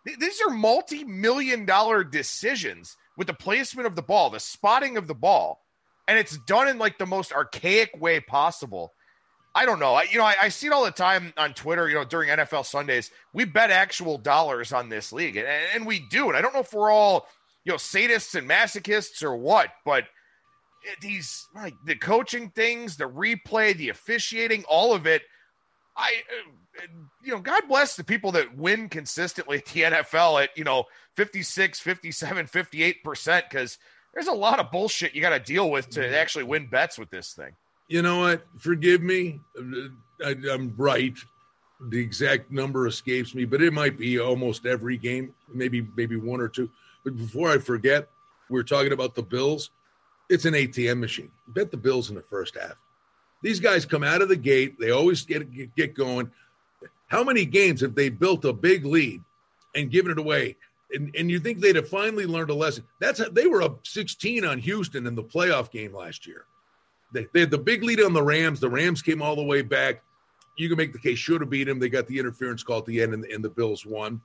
These 0.06 0.42
are 0.42 0.54
multi 0.54 1.04
million 1.04 1.66
dollar 1.66 2.04
decisions 2.04 2.96
with 3.18 3.28
the 3.28 3.34
placement 3.34 3.88
of 3.88 3.96
the 3.96 4.02
ball, 4.02 4.30
the 4.30 4.40
spotting 4.40 4.96
of 4.96 5.08
the 5.08 5.16
ball, 5.16 5.66
and 6.08 6.18
it's 6.18 6.38
done 6.46 6.68
in 6.68 6.78
like 6.78 6.98
the 6.98 7.06
most 7.06 7.34
archaic 7.34 7.92
way 8.00 8.20
possible. 8.20 8.94
I 9.56 9.66
don't 9.66 9.80
know. 9.80 9.96
I, 9.96 10.04
you 10.04 10.20
know, 10.20 10.24
I, 10.24 10.36
I, 10.44 10.50
see 10.50 10.68
it 10.68 10.74
all 10.74 10.86
the 10.86 10.92
time 10.92 11.34
on 11.36 11.56
Twitter. 11.56 11.90
You 11.90 11.96
know, 11.96 12.04
during 12.04 12.30
NFL 12.30 12.66
Sundays, 12.66 13.10
we 13.34 13.44
bet 13.44 13.72
actual 13.72 14.20
dollars 14.20 14.72
on 14.72 14.88
this 14.88 15.12
league, 15.12 15.36
and, 15.36 15.48
and 15.48 15.86
we 15.86 16.00
do. 16.00 16.28
And 16.28 16.38
I 16.38 16.42
don't 16.42 16.54
know 16.54 16.60
if 16.60 16.74
we're 16.74 16.92
all, 16.92 17.28
you 17.68 17.74
know 17.74 17.78
sadists 17.78 18.34
and 18.34 18.50
masochists 18.50 19.22
or 19.24 19.36
what, 19.36 19.70
but 19.84 20.06
these 21.02 21.48
like 21.56 21.76
the 21.86 21.96
coaching 21.96 22.50
things, 22.50 22.98
the 22.98 23.10
replay, 23.10 23.76
the 23.76 23.90
officiating, 23.90 24.64
all 24.68 24.94
of 24.94 25.06
it. 25.08 25.24
I, 25.96 26.12
uh, 26.80 26.86
you 27.24 27.32
know, 27.32 27.40
God 27.40 27.64
bless 27.68 27.96
the 27.96 28.04
people 28.04 28.32
that 28.34 28.56
win 28.56 28.88
consistently 28.88 29.58
at 29.58 29.66
the 29.66 29.82
NFL 29.84 30.44
at, 30.44 30.50
you 30.56 30.64
know, 30.64 30.86
56, 31.16 31.80
57, 31.80 32.46
58%, 32.46 33.44
because 33.50 33.78
there's 34.14 34.28
a 34.28 34.34
lot 34.34 34.60
of 34.60 34.72
bullshit 34.72 35.16
you 35.16 35.22
got 35.22 35.30
to 35.30 35.40
deal 35.40 35.70
with 35.72 35.90
to 35.92 36.18
actually 36.18 36.44
win 36.44 36.68
bets 36.68 36.98
with 36.98 37.10
this 37.10 37.34
thing. 37.34 37.54
You 37.88 38.02
know 38.02 38.20
what? 38.20 38.46
Forgive 38.58 39.02
me. 39.02 39.40
I, 40.24 40.36
I'm 40.52 40.74
right. 40.78 41.18
The 41.90 42.00
exact 42.00 42.52
number 42.52 42.88
escapes 42.88 43.36
me, 43.36 43.46
but 43.46 43.62
it 43.62 43.72
might 43.72 43.98
be 43.98 44.20
almost 44.20 44.66
every 44.66 44.98
game, 44.98 45.34
maybe 45.54 45.88
maybe 45.96 46.16
one 46.16 46.42
or 46.42 46.48
two. 46.48 46.70
But 47.04 47.16
before 47.16 47.50
I 47.52 47.60
forget, 47.60 48.10
we 48.50 48.60
are 48.60 48.64
talking 48.64 48.92
about 48.92 49.16
the 49.16 49.22
Bills. 49.22 49.70
It's 50.30 50.46
an 50.46 50.54
ATM 50.54 51.00
machine. 51.00 51.32
Bet 51.48 51.72
the 51.72 51.78
Bills 51.78 52.10
in 52.10 52.16
the 52.16 52.22
first 52.22 52.56
half. 52.56 52.76
These 53.42 53.60
guys 53.60 53.86
come 53.86 54.04
out 54.04 54.22
of 54.22 54.30
the 54.30 54.36
gate. 54.36 54.80
They 54.80 54.92
always 54.92 55.24
get 55.24 55.76
get 55.76 55.94
going. 55.94 56.32
How 57.08 57.24
many 57.24 57.46
games 57.46 57.82
have 57.82 57.96
they 57.96 58.10
built 58.10 58.44
a 58.46 58.52
big 58.52 58.86
lead 58.86 59.22
and 59.76 59.92
given 59.92 60.12
it 60.12 60.20
away? 60.20 60.58
And, 60.92 61.14
and 61.16 61.30
you 61.30 61.40
think 61.40 61.60
they'd 61.60 61.76
have 61.76 61.90
finally 61.90 62.26
learned 62.26 62.50
a 62.50 62.54
lesson? 62.54 62.84
That's 63.00 63.20
how, 63.20 63.30
they 63.30 63.46
were 63.46 63.62
up 63.62 63.86
16 63.86 64.46
on 64.46 64.60
Houston 64.60 65.06
in 65.06 65.16
the 65.16 65.24
playoff 65.24 65.72
game 65.72 65.94
last 65.94 66.26
year. 66.26 66.46
They, 67.14 67.28
they 67.34 67.42
had 67.42 67.52
the 67.52 67.58
big 67.58 67.84
lead 67.84 68.02
on 68.02 68.14
the 68.14 68.24
Rams. 68.24 68.60
The 68.60 68.70
Rams 68.70 69.02
came 69.02 69.22
all 69.22 69.36
the 69.36 69.44
way 69.44 69.62
back. 69.62 70.02
You 70.58 70.70
can 70.70 70.78
make 70.78 70.94
the 70.94 71.00
case 71.00 71.20
should 71.20 71.42
have 71.42 71.50
beat 71.50 71.66
them. 71.66 71.80
They 71.80 71.90
got 71.90 72.08
the 72.08 72.20
interference 72.20 72.64
call 72.64 72.80
at 72.80 72.86
the 72.86 73.02
end, 73.02 73.14
and, 73.14 73.24
and 73.26 73.44
the 73.44 73.50
Bills 73.50 73.86
won. 73.86 74.22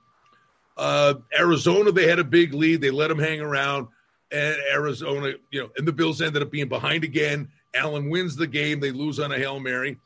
Uh, 0.76 1.14
Arizona, 1.38 1.92
they 1.92 2.08
had 2.08 2.18
a 2.18 2.24
big 2.24 2.54
lead. 2.54 2.80
They 2.80 2.90
let 2.90 3.08
them 3.08 3.18
hang 3.18 3.40
around, 3.40 3.88
and 4.32 4.56
Arizona, 4.72 5.34
you 5.50 5.60
know, 5.60 5.70
and 5.76 5.86
the 5.86 5.92
Bills 5.92 6.22
ended 6.22 6.42
up 6.42 6.50
being 6.50 6.68
behind 6.68 7.04
again. 7.04 7.48
Allen 7.74 8.10
wins 8.10 8.36
the 8.36 8.46
game. 8.46 8.80
They 8.80 8.90
lose 8.90 9.20
on 9.20 9.32
a 9.32 9.38
hail 9.38 9.60
mary, 9.60 9.98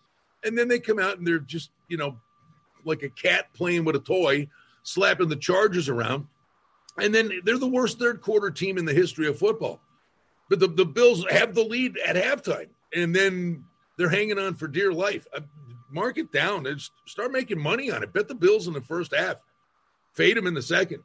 and 0.44 0.56
then 0.56 0.68
they 0.68 0.78
come 0.78 0.98
out 0.98 1.18
and 1.18 1.26
they're 1.26 1.38
just, 1.38 1.70
you 1.88 1.96
know, 1.96 2.18
like 2.84 3.02
a 3.02 3.08
cat 3.08 3.52
playing 3.54 3.84
with 3.84 3.96
a 3.96 4.00
toy, 4.00 4.48
slapping 4.82 5.28
the 5.28 5.36
Chargers 5.36 5.88
around, 5.88 6.26
and 6.98 7.14
then 7.14 7.30
they're 7.44 7.58
the 7.58 7.66
worst 7.66 7.98
third 7.98 8.20
quarter 8.20 8.50
team 8.50 8.78
in 8.78 8.84
the 8.84 8.94
history 8.94 9.26
of 9.26 9.38
football. 9.38 9.80
But 10.48 10.60
the, 10.60 10.68
the 10.68 10.84
Bills 10.84 11.24
have 11.30 11.54
the 11.54 11.64
lead 11.64 11.98
at 12.06 12.16
halftime, 12.16 12.68
and 12.94 13.14
then 13.14 13.64
they're 13.96 14.08
hanging 14.08 14.38
on 14.38 14.54
for 14.54 14.68
dear 14.68 14.92
life. 14.92 15.26
Uh, 15.34 15.40
mark 15.90 16.18
it 16.18 16.32
down 16.32 16.66
and 16.66 16.80
start 17.06 17.32
making 17.32 17.60
money 17.60 17.90
on 17.90 18.02
it. 18.02 18.12
Bet 18.12 18.28
the 18.28 18.34
Bills 18.34 18.66
in 18.66 18.74
the 18.74 18.80
first 18.80 19.14
half, 19.14 19.36
fade 20.12 20.36
them 20.36 20.46
in 20.46 20.54
the 20.54 20.62
second. 20.62 21.02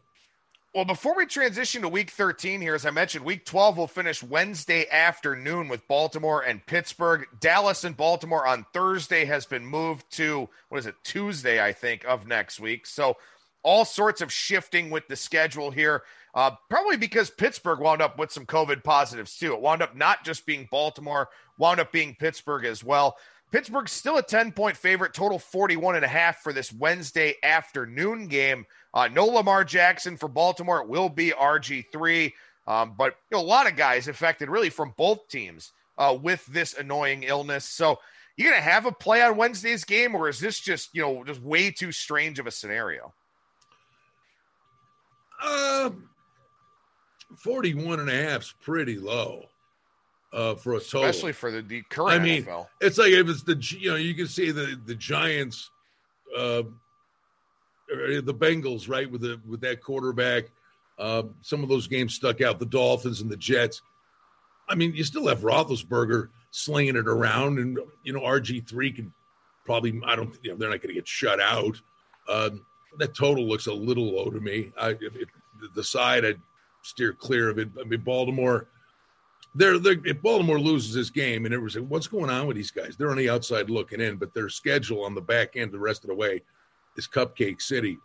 Well, 0.73 0.85
before 0.85 1.17
we 1.17 1.25
transition 1.25 1.81
to 1.81 1.89
week 1.89 2.11
13 2.11 2.61
here, 2.61 2.75
as 2.75 2.85
I 2.85 2.91
mentioned, 2.91 3.25
week 3.25 3.43
12 3.43 3.75
will 3.75 3.87
finish 3.87 4.23
Wednesday 4.23 4.85
afternoon 4.89 5.67
with 5.67 5.85
Baltimore 5.89 6.43
and 6.43 6.65
Pittsburgh. 6.65 7.27
Dallas 7.41 7.83
and 7.83 7.97
Baltimore 7.97 8.47
on 8.47 8.65
Thursday 8.71 9.25
has 9.25 9.45
been 9.45 9.65
moved 9.65 10.09
to, 10.11 10.47
what 10.69 10.77
is 10.77 10.85
it, 10.85 10.95
Tuesday, 11.03 11.61
I 11.61 11.73
think, 11.73 12.05
of 12.05 12.25
next 12.25 12.61
week. 12.61 12.87
So 12.87 13.17
all 13.63 13.83
sorts 13.83 14.21
of 14.21 14.31
shifting 14.31 14.89
with 14.89 15.05
the 15.09 15.17
schedule 15.17 15.71
here. 15.71 16.03
Uh, 16.33 16.51
probably 16.69 16.95
because 16.95 17.29
Pittsburgh 17.29 17.79
wound 17.79 18.01
up 18.01 18.17
with 18.17 18.31
some 18.31 18.45
COVID 18.45 18.81
positives 18.81 19.37
too. 19.37 19.53
It 19.53 19.59
wound 19.59 19.81
up 19.81 19.97
not 19.97 20.23
just 20.23 20.45
being 20.45 20.69
Baltimore, 20.71 21.27
wound 21.57 21.81
up 21.81 21.91
being 21.91 22.15
Pittsburgh 22.15 22.63
as 22.63 22.81
well. 22.81 23.17
Pittsburgh's 23.51 23.91
still 23.91 24.17
a 24.17 24.23
10 24.23 24.53
point 24.53 24.77
favorite, 24.77 25.13
total 25.13 25.37
41 25.37 25.97
and 25.97 26.05
a 26.05 26.07
half 26.07 26.37
for 26.37 26.53
this 26.53 26.71
Wednesday 26.71 27.35
afternoon 27.43 28.27
game. 28.27 28.65
Uh, 28.93 29.07
no 29.07 29.25
Lamar 29.25 29.63
Jackson 29.63 30.17
for 30.17 30.27
Baltimore. 30.27 30.81
It 30.81 30.87
will 30.87 31.09
be 31.09 31.31
RG3. 31.31 32.33
Um, 32.67 32.93
but 32.97 33.15
you 33.31 33.37
know, 33.37 33.43
a 33.43 33.45
lot 33.45 33.67
of 33.67 33.75
guys 33.75 34.07
affected 34.07 34.49
really 34.49 34.69
from 34.69 34.93
both 34.97 35.27
teams 35.27 35.71
uh, 35.97 36.17
with 36.21 36.45
this 36.47 36.73
annoying 36.73 37.23
illness. 37.23 37.65
So 37.65 37.99
you're 38.37 38.49
going 38.51 38.61
to 38.61 38.69
have 38.69 38.85
a 38.85 38.91
play 38.91 39.21
on 39.21 39.37
Wednesday's 39.37 39.83
game, 39.83 40.15
or 40.15 40.29
is 40.29 40.39
this 40.39 40.59
just, 40.59 40.89
you 40.93 41.01
know, 41.01 41.23
just 41.23 41.41
way 41.41 41.71
too 41.71 41.91
strange 41.91 42.39
of 42.39 42.47
a 42.47 42.51
scenario? 42.51 43.13
Uh, 45.43 45.91
41 47.37 47.99
and 47.99 48.09
a 48.09 48.13
half 48.13 48.41
is 48.41 48.53
pretty 48.61 48.97
low 48.97 49.45
uh, 50.33 50.55
for 50.55 50.75
a 50.75 50.79
total. 50.79 51.03
Especially 51.03 51.33
for 51.33 51.51
the, 51.51 51.61
the 51.61 51.81
current 51.89 52.11
I 52.11 52.19
mean, 52.19 52.43
NFL. 52.43 52.67
It's 52.79 52.97
like 52.97 53.11
if 53.11 53.27
it's 53.27 53.43
the, 53.43 53.55
you 53.79 53.91
know, 53.91 53.95
you 53.95 54.13
can 54.13 54.27
see 54.27 54.51
the, 54.51 54.79
the 54.85 54.95
Giants, 54.95 55.69
uh, 56.37 56.63
the 57.91 58.33
Bengals, 58.33 58.89
right, 58.89 59.09
with 59.09 59.21
the 59.21 59.39
with 59.47 59.61
that 59.61 59.81
quarterback. 59.81 60.45
Uh, 60.97 61.23
some 61.41 61.63
of 61.63 61.69
those 61.69 61.87
games 61.87 62.13
stuck 62.13 62.41
out. 62.41 62.59
The 62.59 62.65
Dolphins 62.65 63.21
and 63.21 63.29
the 63.29 63.37
Jets. 63.37 63.81
I 64.69 64.75
mean, 64.75 64.93
you 64.93 65.03
still 65.03 65.27
have 65.27 65.39
Roethlisberger 65.39 66.29
slinging 66.51 66.95
it 66.95 67.07
around, 67.07 67.59
and 67.59 67.79
you 68.03 68.13
know 68.13 68.21
RG 68.21 68.67
three 68.67 68.91
can 68.91 69.13
probably. 69.65 69.99
I 70.05 70.15
don't. 70.15 70.37
You 70.43 70.51
know, 70.51 70.57
they're 70.57 70.69
not 70.69 70.81
going 70.81 70.93
to 70.93 70.99
get 70.99 71.07
shut 71.07 71.39
out. 71.41 71.81
Uh, 72.27 72.51
that 72.97 73.15
total 73.15 73.47
looks 73.47 73.67
a 73.67 73.73
little 73.73 74.15
low 74.15 74.29
to 74.29 74.39
me. 74.39 74.71
I, 74.79 74.89
if, 74.89 75.15
if 75.15 75.29
the 75.75 75.83
side, 75.83 76.25
I'd 76.25 76.39
steer 76.83 77.13
clear 77.13 77.49
of 77.49 77.57
it. 77.57 77.69
I 77.79 77.83
mean, 77.83 78.01
Baltimore, 78.01 78.67
they're, 79.55 79.79
they're 79.79 79.97
if 80.05 80.21
Baltimore 80.21 80.59
loses 80.59 80.93
this 80.93 81.09
game, 81.09 81.45
and 81.45 81.53
it 81.53 81.59
was 81.59 81.79
what's 81.79 82.07
going 82.07 82.29
on 82.29 82.47
with 82.47 82.57
these 82.57 82.71
guys? 82.71 82.95
They're 82.95 83.11
on 83.11 83.17
the 83.17 83.29
outside 83.29 83.69
looking 83.69 84.01
in, 84.01 84.17
but 84.17 84.33
their 84.33 84.49
schedule 84.49 85.03
on 85.03 85.15
the 85.15 85.21
back 85.21 85.55
end, 85.55 85.71
the 85.71 85.79
rest 85.79 86.03
of 86.03 86.09
the 86.09 86.15
way, 86.15 86.41
is 86.97 87.07
Cupcake 87.07 87.61
City. 87.61 87.97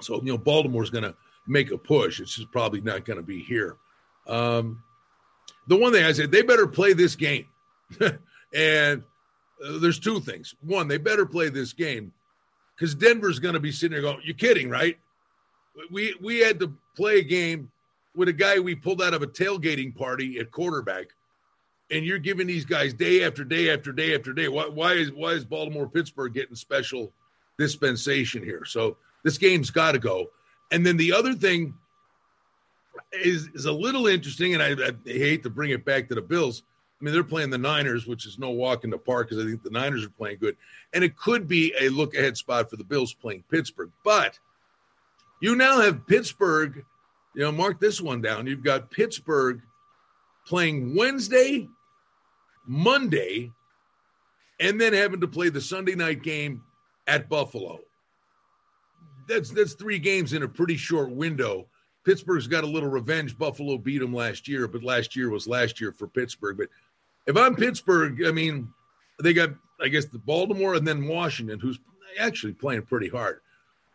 So 0.00 0.16
you 0.16 0.32
know, 0.32 0.38
Baltimore's 0.38 0.90
going 0.90 1.04
to 1.04 1.14
make 1.46 1.70
a 1.70 1.78
push. 1.78 2.20
It's 2.20 2.36
just 2.36 2.50
probably 2.52 2.80
not 2.80 3.04
going 3.04 3.16
to 3.16 3.22
be 3.22 3.42
here. 3.42 3.76
Um, 4.26 4.82
the 5.66 5.76
one 5.76 5.92
thing 5.92 6.04
I 6.04 6.12
said, 6.12 6.30
they 6.30 6.42
better 6.42 6.66
play 6.66 6.92
this 6.92 7.16
game, 7.16 7.46
and 8.54 9.02
uh, 9.64 9.78
there's 9.78 9.98
two 9.98 10.20
things. 10.20 10.54
One, 10.62 10.88
they 10.88 10.98
better 10.98 11.26
play 11.26 11.48
this 11.48 11.72
game 11.72 12.12
because 12.74 12.94
Denver's 12.94 13.38
going 13.38 13.54
to 13.54 13.60
be 13.60 13.72
sitting 13.72 13.92
there 13.92 14.02
going, 14.02 14.20
"You're 14.24 14.34
kidding, 14.34 14.68
right?" 14.70 14.98
We 15.90 16.14
we 16.20 16.38
had 16.38 16.58
to 16.60 16.74
play 16.96 17.18
a 17.18 17.24
game 17.24 17.70
with 18.14 18.28
a 18.28 18.32
guy 18.32 18.58
we 18.58 18.74
pulled 18.74 19.02
out 19.02 19.14
of 19.14 19.22
a 19.22 19.26
tailgating 19.26 19.94
party 19.94 20.38
at 20.38 20.50
quarterback, 20.50 21.06
and 21.90 22.04
you're 22.04 22.18
giving 22.18 22.46
these 22.46 22.64
guys 22.64 22.94
day 22.94 23.24
after 23.24 23.44
day 23.44 23.70
after 23.70 23.92
day 23.92 24.14
after 24.14 24.32
day. 24.32 24.48
Why 24.48 24.66
why 24.66 24.92
is 24.92 25.12
why 25.12 25.30
is 25.30 25.44
Baltimore 25.44 25.88
Pittsburgh 25.88 26.34
getting 26.34 26.56
special 26.56 27.12
dispensation 27.58 28.42
here? 28.42 28.64
So 28.64 28.96
this 29.24 29.38
game's 29.38 29.70
got 29.70 29.92
to 29.92 29.98
go. 29.98 30.30
And 30.70 30.84
then 30.84 30.96
the 30.96 31.12
other 31.12 31.34
thing 31.34 31.74
is 33.12 33.48
is 33.54 33.64
a 33.64 33.72
little 33.72 34.06
interesting, 34.06 34.54
and 34.54 34.62
I, 34.62 34.72
I 34.72 34.92
hate 35.04 35.42
to 35.44 35.50
bring 35.50 35.70
it 35.70 35.84
back 35.84 36.08
to 36.08 36.14
the 36.14 36.22
Bills 36.22 36.62
I 37.00 37.04
mean, 37.04 37.14
they're 37.14 37.22
playing 37.22 37.50
the 37.50 37.58
Niners, 37.58 38.06
which 38.06 38.26
is 38.26 38.38
no 38.38 38.50
walk 38.50 38.82
in 38.82 38.90
the 38.90 38.98
park 38.98 39.28
because 39.28 39.44
I 39.44 39.48
think 39.48 39.62
the 39.62 39.70
Niners 39.70 40.04
are 40.04 40.10
playing 40.10 40.38
good. 40.40 40.56
And 40.92 41.04
it 41.04 41.16
could 41.16 41.46
be 41.46 41.72
a 41.78 41.90
look 41.90 42.14
ahead 42.14 42.36
spot 42.36 42.68
for 42.68 42.76
the 42.76 42.84
Bills 42.84 43.14
playing 43.14 43.44
Pittsburgh. 43.48 43.92
But 44.04 44.38
you 45.40 45.54
now 45.54 45.80
have 45.80 46.06
Pittsburgh, 46.08 46.84
you 47.36 47.42
know, 47.42 47.52
mark 47.52 47.78
this 47.78 48.00
one 48.00 48.20
down. 48.20 48.48
You've 48.48 48.64
got 48.64 48.90
Pittsburgh 48.90 49.62
playing 50.44 50.96
Wednesday, 50.96 51.68
Monday, 52.66 53.52
and 54.58 54.80
then 54.80 54.92
having 54.92 55.20
to 55.20 55.28
play 55.28 55.50
the 55.50 55.60
Sunday 55.60 55.94
night 55.94 56.24
game 56.24 56.64
at 57.08 57.28
Buffalo. 57.28 57.80
That's 59.28 59.50
that's 59.50 59.74
three 59.74 59.98
games 59.98 60.32
in 60.32 60.44
a 60.44 60.48
pretty 60.48 60.76
short 60.76 61.10
window. 61.10 61.66
Pittsburgh's 62.04 62.46
got 62.46 62.64
a 62.64 62.68
little 62.68 62.88
revenge. 62.88 63.36
Buffalo 63.36 63.76
beat 63.76 63.98
them 63.98 64.14
last 64.14 64.46
year, 64.46 64.68
but 64.68 64.84
last 64.84 65.16
year 65.16 65.30
was 65.30 65.48
last 65.48 65.80
year 65.80 65.92
for 65.92 66.06
Pittsburgh. 66.06 66.56
But 66.56 66.68
if 67.26 67.36
I'm 67.36 67.56
Pittsburgh, 67.56 68.24
I 68.24 68.30
mean, 68.30 68.72
they 69.22 69.34
got, 69.34 69.50
I 69.80 69.88
guess, 69.88 70.06
the 70.06 70.18
Baltimore 70.18 70.74
and 70.74 70.86
then 70.86 71.08
Washington, 71.08 71.58
who's 71.58 71.78
actually 72.18 72.54
playing 72.54 72.82
pretty 72.82 73.08
hard. 73.08 73.40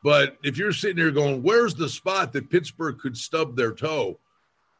But 0.04 0.38
if 0.44 0.58
you're 0.58 0.74
sitting 0.74 0.98
there 0.98 1.12
going, 1.12 1.42
where's 1.42 1.74
the 1.74 1.90
spot 1.90 2.34
that 2.34 2.50
Pittsburgh 2.50 3.00
could 3.00 3.18
stub 3.18 3.56
their 3.56 3.72
toe? 3.72 4.20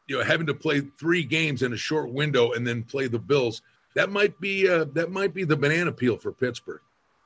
You 0.06 0.18
know, 0.18 0.24
having 0.24 0.46
to 0.46 0.54
play 0.54 0.80
three 0.80 1.24
games 1.24 1.62
in 1.62 1.72
a 1.72 1.78
short 1.78 2.12
window 2.12 2.52
and 2.52 2.64
then 2.64 2.84
play 2.84 3.08
the 3.08 3.18
Bills, 3.18 3.62
that 3.94 4.10
might 4.10 4.38
be 4.38 4.68
uh, 4.68 4.84
that 4.92 5.10
might 5.10 5.32
be 5.32 5.44
the 5.44 5.56
banana 5.56 5.90
peel 5.90 6.18
for 6.18 6.30
Pittsburgh. 6.30 6.82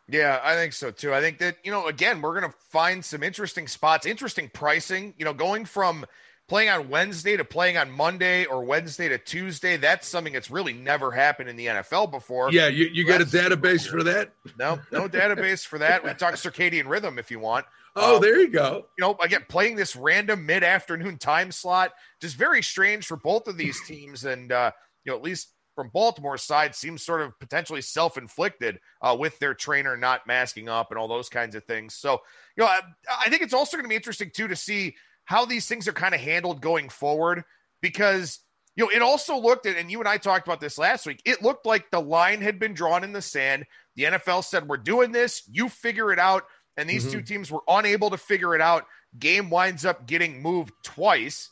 Yeah, 0.08 0.40
I 0.42 0.54
think 0.54 0.72
so 0.72 0.90
too. 0.90 1.12
I 1.12 1.20
think 1.20 1.38
that, 1.38 1.56
you 1.62 1.70
know, 1.70 1.86
again, 1.86 2.22
we're 2.22 2.38
going 2.38 2.50
to 2.50 2.58
find 2.70 3.04
some 3.04 3.22
interesting 3.22 3.68
spots, 3.68 4.06
interesting 4.06 4.50
pricing, 4.52 5.14
you 5.18 5.24
know, 5.24 5.34
going 5.34 5.66
from 5.66 6.06
playing 6.48 6.70
on 6.70 6.88
Wednesday 6.88 7.36
to 7.36 7.44
playing 7.44 7.76
on 7.76 7.90
Monday 7.90 8.46
or 8.46 8.64
Wednesday 8.64 9.08
to 9.08 9.18
Tuesday, 9.18 9.76
that's 9.76 10.08
something 10.08 10.32
that's 10.32 10.50
really 10.50 10.72
never 10.72 11.10
happened 11.10 11.50
in 11.50 11.56
the 11.56 11.66
NFL 11.66 12.10
before. 12.10 12.50
Yeah, 12.50 12.68
you, 12.68 12.86
you 12.86 13.06
got 13.06 13.20
a 13.20 13.26
database 13.26 13.86
for 13.86 14.02
that? 14.02 14.32
No, 14.58 14.80
no 14.90 15.08
database 15.08 15.66
for 15.66 15.78
that. 15.78 16.02
We 16.02 16.12
talk 16.14 16.34
circadian 16.34 16.88
rhythm 16.88 17.18
if 17.18 17.30
you 17.30 17.38
want. 17.38 17.66
Oh, 17.94 18.16
um, 18.16 18.22
there 18.22 18.40
you 18.40 18.48
go. 18.48 18.86
You 18.96 19.04
know, 19.04 19.16
again, 19.22 19.44
playing 19.48 19.76
this 19.76 19.94
random 19.94 20.46
mid 20.46 20.64
afternoon 20.64 21.18
time 21.18 21.52
slot, 21.52 21.92
just 22.20 22.36
very 22.36 22.62
strange 22.62 23.06
for 23.06 23.16
both 23.16 23.46
of 23.46 23.58
these 23.58 23.78
teams. 23.86 24.24
And, 24.24 24.50
uh, 24.50 24.70
you 25.04 25.12
know, 25.12 25.18
at 25.18 25.22
least 25.22 25.48
from 25.78 25.90
Baltimore's 25.90 26.42
side, 26.42 26.74
seems 26.74 27.04
sort 27.04 27.20
of 27.20 27.38
potentially 27.38 27.80
self 27.82 28.18
inflicted 28.18 28.80
uh, 29.00 29.16
with 29.16 29.38
their 29.38 29.54
trainer 29.54 29.96
not 29.96 30.26
masking 30.26 30.68
up 30.68 30.90
and 30.90 30.98
all 30.98 31.06
those 31.06 31.28
kinds 31.28 31.54
of 31.54 31.62
things. 31.62 31.94
So, 31.94 32.20
you 32.56 32.64
know, 32.64 32.66
I, 32.66 32.80
I 33.26 33.30
think 33.30 33.42
it's 33.42 33.54
also 33.54 33.76
going 33.76 33.84
to 33.84 33.88
be 33.88 33.94
interesting, 33.94 34.32
too, 34.34 34.48
to 34.48 34.56
see 34.56 34.96
how 35.24 35.44
these 35.44 35.68
things 35.68 35.86
are 35.86 35.92
kind 35.92 36.16
of 36.16 36.20
handled 36.20 36.60
going 36.60 36.88
forward 36.88 37.44
because 37.80 38.40
you 38.74 38.84
know, 38.84 38.90
it 38.90 39.02
also 39.02 39.38
looked 39.38 39.66
at, 39.66 39.76
and 39.76 39.88
you 39.88 40.00
and 40.00 40.08
I 40.08 40.16
talked 40.16 40.48
about 40.48 40.60
this 40.60 40.78
last 40.78 41.06
week. 41.06 41.22
It 41.24 41.42
looked 41.42 41.64
like 41.64 41.92
the 41.92 42.00
line 42.00 42.40
had 42.40 42.58
been 42.58 42.74
drawn 42.74 43.04
in 43.04 43.12
the 43.12 43.22
sand. 43.22 43.66
The 43.94 44.04
NFL 44.04 44.42
said, 44.42 44.66
We're 44.66 44.78
doing 44.78 45.12
this, 45.12 45.42
you 45.48 45.68
figure 45.68 46.12
it 46.12 46.18
out. 46.18 46.42
And 46.76 46.90
these 46.90 47.04
mm-hmm. 47.04 47.12
two 47.12 47.22
teams 47.22 47.52
were 47.52 47.62
unable 47.68 48.10
to 48.10 48.16
figure 48.16 48.56
it 48.56 48.60
out. 48.60 48.86
Game 49.16 49.48
winds 49.48 49.84
up 49.84 50.08
getting 50.08 50.42
moved 50.42 50.72
twice. 50.82 51.50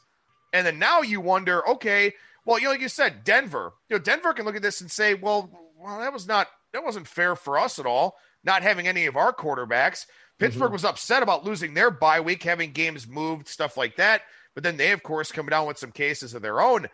And 0.52 0.66
then 0.66 0.78
now 0.80 1.02
you 1.02 1.20
wonder, 1.20 1.68
okay, 1.68 2.14
well, 2.46 2.58
you 2.58 2.64
know, 2.66 2.70
like 2.70 2.80
you 2.80 2.88
said, 2.88 3.24
Denver, 3.24 3.72
you 3.90 3.96
know, 3.96 4.02
Denver 4.02 4.32
can 4.32 4.46
look 4.46 4.56
at 4.56 4.62
this 4.62 4.80
and 4.80 4.90
say, 4.90 5.14
well, 5.14 5.50
well, 5.76 5.98
that 5.98 6.12
was 6.12 6.26
not, 6.26 6.46
that 6.72 6.84
wasn't 6.84 7.08
fair 7.08 7.36
for 7.36 7.58
us 7.58 7.78
at 7.78 7.86
all, 7.86 8.16
not 8.44 8.62
having 8.62 8.86
any 8.86 9.06
of 9.06 9.16
our 9.16 9.34
quarterbacks. 9.34 10.06
Pittsburgh 10.38 10.66
mm-hmm. 10.66 10.74
was 10.74 10.84
upset 10.84 11.22
about 11.22 11.44
losing 11.44 11.74
their 11.74 11.90
bye 11.90 12.20
week, 12.20 12.42
having 12.44 12.70
games 12.72 13.08
moved, 13.08 13.48
stuff 13.48 13.76
like 13.76 13.96
that. 13.96 14.22
But 14.54 14.62
then 14.62 14.76
they, 14.76 14.92
of 14.92 15.02
course, 15.02 15.32
come 15.32 15.46
down 15.46 15.66
with 15.66 15.78
some 15.78 15.90
cases 15.90 16.34
of 16.34 16.42
their 16.42 16.60
own. 16.60 16.86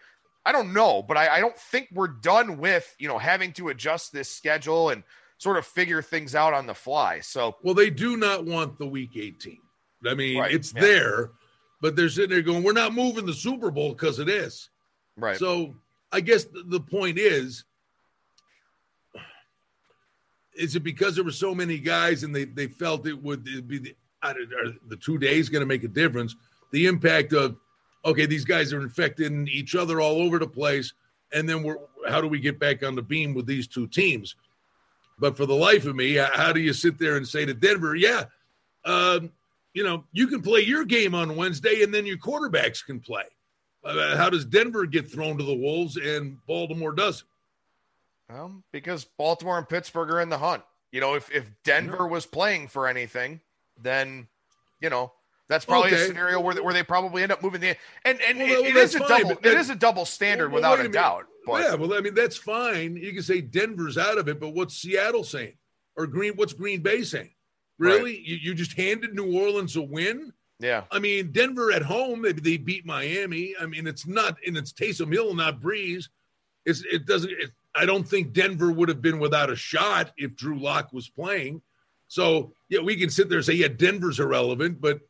I 0.44 0.52
don't 0.52 0.72
know, 0.72 1.02
but 1.02 1.16
I, 1.16 1.36
I 1.36 1.40
don't 1.40 1.56
think 1.56 1.88
we're 1.92 2.08
done 2.08 2.58
with, 2.58 2.92
you 2.98 3.06
know, 3.06 3.18
having 3.18 3.52
to 3.52 3.68
adjust 3.68 4.12
this 4.12 4.28
schedule 4.28 4.90
and 4.90 5.04
sort 5.38 5.58
of 5.58 5.66
figure 5.66 6.02
things 6.02 6.34
out 6.34 6.54
on 6.54 6.66
the 6.66 6.74
fly. 6.74 7.20
So, 7.20 7.56
well, 7.62 7.74
they 7.74 7.90
do 7.90 8.16
not 8.16 8.44
want 8.44 8.78
the 8.78 8.86
week 8.86 9.16
18. 9.16 9.58
I 10.08 10.14
mean, 10.14 10.38
right. 10.38 10.52
it's 10.52 10.72
yeah. 10.74 10.80
there, 10.80 11.30
but 11.80 11.94
they're 11.94 12.08
sitting 12.08 12.30
there 12.30 12.42
going, 12.42 12.62
we're 12.62 12.72
not 12.72 12.94
moving 12.94 13.26
the 13.26 13.34
Super 13.34 13.70
Bowl 13.70 13.90
because 13.90 14.18
of 14.18 14.26
this. 14.26 14.70
Right. 15.16 15.36
So, 15.36 15.74
I 16.10 16.20
guess 16.20 16.44
the, 16.44 16.80
point 16.80 17.18
is, 17.18 17.64
is 20.54 20.76
it 20.76 20.80
because 20.80 21.14
there 21.14 21.24
were 21.24 21.30
so 21.30 21.54
many 21.54 21.78
guys 21.78 22.22
and 22.22 22.34
they, 22.34 22.44
they 22.44 22.66
felt 22.66 23.06
it 23.06 23.22
would 23.22 23.44
be 23.66 23.78
the, 23.78 23.96
are 24.22 24.34
the 24.88 24.96
two 24.96 25.18
days 25.18 25.48
going 25.48 25.60
to 25.60 25.66
make 25.66 25.84
a 25.84 25.88
difference? 25.88 26.36
The 26.70 26.86
impact 26.86 27.32
of 27.32 27.56
okay, 28.04 28.26
these 28.26 28.44
guys 28.44 28.72
are 28.72 28.80
infecting 28.80 29.48
each 29.48 29.74
other 29.74 30.00
all 30.00 30.20
over 30.22 30.38
the 30.38 30.46
place. 30.46 30.92
And 31.32 31.48
then 31.48 31.62
we're, 31.62 31.76
how 32.08 32.20
do 32.20 32.28
we 32.28 32.40
get 32.40 32.58
back 32.58 32.82
on 32.82 32.94
the 32.94 33.02
beam 33.02 33.34
with 33.34 33.46
these 33.46 33.66
two 33.66 33.86
teams? 33.86 34.34
But 35.18 35.36
for 35.36 35.46
the 35.46 35.54
life 35.54 35.86
of 35.86 35.94
me, 35.94 36.14
how 36.14 36.52
do 36.52 36.60
you 36.60 36.72
sit 36.72 36.98
there 36.98 37.16
and 37.16 37.26
say 37.26 37.44
to 37.44 37.54
Denver, 37.54 37.94
yeah, 37.94 38.24
um, 38.84 39.30
you 39.72 39.84
know, 39.84 40.04
you 40.12 40.26
can 40.26 40.42
play 40.42 40.60
your 40.60 40.84
game 40.84 41.14
on 41.14 41.36
Wednesday 41.36 41.82
and 41.82 41.94
then 41.94 42.04
your 42.04 42.18
quarterbacks 42.18 42.84
can 42.84 43.00
play. 43.00 43.24
Uh, 43.84 44.16
how 44.16 44.30
does 44.30 44.44
Denver 44.44 44.86
get 44.86 45.10
thrown 45.10 45.38
to 45.38 45.44
the 45.44 45.54
Wolves 45.54 45.96
and 45.96 46.38
Baltimore 46.46 46.92
doesn't? 46.92 47.26
Well, 48.28 48.62
because 48.72 49.04
Baltimore 49.04 49.58
and 49.58 49.68
Pittsburgh 49.68 50.10
are 50.10 50.20
in 50.20 50.28
the 50.28 50.38
hunt. 50.38 50.62
You 50.92 51.00
know, 51.00 51.14
if, 51.14 51.30
if 51.30 51.50
Denver 51.64 52.06
was 52.06 52.26
playing 52.26 52.68
for 52.68 52.86
anything, 52.86 53.40
then, 53.80 54.28
you 54.80 54.90
know, 54.90 55.12
that's 55.48 55.64
probably 55.64 55.92
okay. 55.92 56.02
a 56.02 56.06
scenario 56.06 56.40
where, 56.40 56.62
where 56.62 56.72
they 56.72 56.82
probably 56.82 57.22
end 57.22 57.32
up 57.32 57.42
moving 57.42 57.60
the 57.60 57.76
and 58.06 58.20
and 58.22 58.38
well, 58.38 58.48
it, 58.48 58.60
well, 58.62 58.70
it 58.70 58.76
is 58.76 58.94
a 58.94 58.98
fine, 59.00 59.22
double 59.22 59.38
it 59.42 59.58
is 59.58 59.68
a 59.68 59.74
double 59.74 60.04
standard 60.06 60.48
well, 60.48 60.62
without 60.62 60.80
a, 60.80 60.88
a 60.88 60.88
doubt. 60.88 61.26
But 61.44 61.62
yeah, 61.62 61.74
well, 61.74 61.92
I 61.92 62.00
mean 62.00 62.14
that's 62.14 62.38
fine. 62.38 62.96
You 62.96 63.12
can 63.12 63.22
say 63.22 63.42
Denver's 63.42 63.98
out 63.98 64.16
of 64.16 64.28
it, 64.28 64.40
but 64.40 64.54
what's 64.54 64.76
Seattle 64.76 65.24
saying 65.24 65.54
or 65.94 66.06
Green? 66.06 66.34
What's 66.36 66.54
Green 66.54 66.80
Bay 66.80 67.02
saying? 67.02 67.32
Really, 67.78 68.14
right. 68.14 68.22
you, 68.22 68.36
you 68.36 68.54
just 68.54 68.74
handed 68.74 69.14
New 69.14 69.38
Orleans 69.38 69.76
a 69.76 69.82
win? 69.82 70.32
Yeah. 70.62 70.84
I 70.90 70.98
mean, 70.98 71.32
Denver 71.32 71.72
at 71.72 71.82
home, 71.82 72.22
maybe 72.22 72.40
they 72.40 72.56
beat 72.56 72.86
Miami. 72.86 73.54
I 73.60 73.66
mean, 73.66 73.86
it's 73.86 74.06
not, 74.06 74.38
and 74.46 74.56
it's 74.56 74.72
Taysom 74.72 75.12
Hill, 75.12 75.34
not 75.34 75.60
Brees. 75.60 76.08
It's, 76.64 76.84
it 76.84 77.04
doesn't, 77.06 77.30
it, 77.30 77.50
I 77.74 77.84
don't 77.84 78.06
think 78.06 78.32
Denver 78.32 78.70
would 78.70 78.88
have 78.88 79.02
been 79.02 79.18
without 79.18 79.50
a 79.50 79.56
shot 79.56 80.12
if 80.16 80.36
Drew 80.36 80.58
Lock 80.58 80.92
was 80.92 81.08
playing. 81.08 81.62
So, 82.08 82.52
yeah, 82.68 82.80
we 82.80 82.96
can 82.96 83.10
sit 83.10 83.28
there 83.28 83.38
and 83.38 83.44
say, 83.44 83.54
yeah, 83.54 83.68
Denver's 83.68 84.20
irrelevant, 84.20 84.80
but 84.80 85.00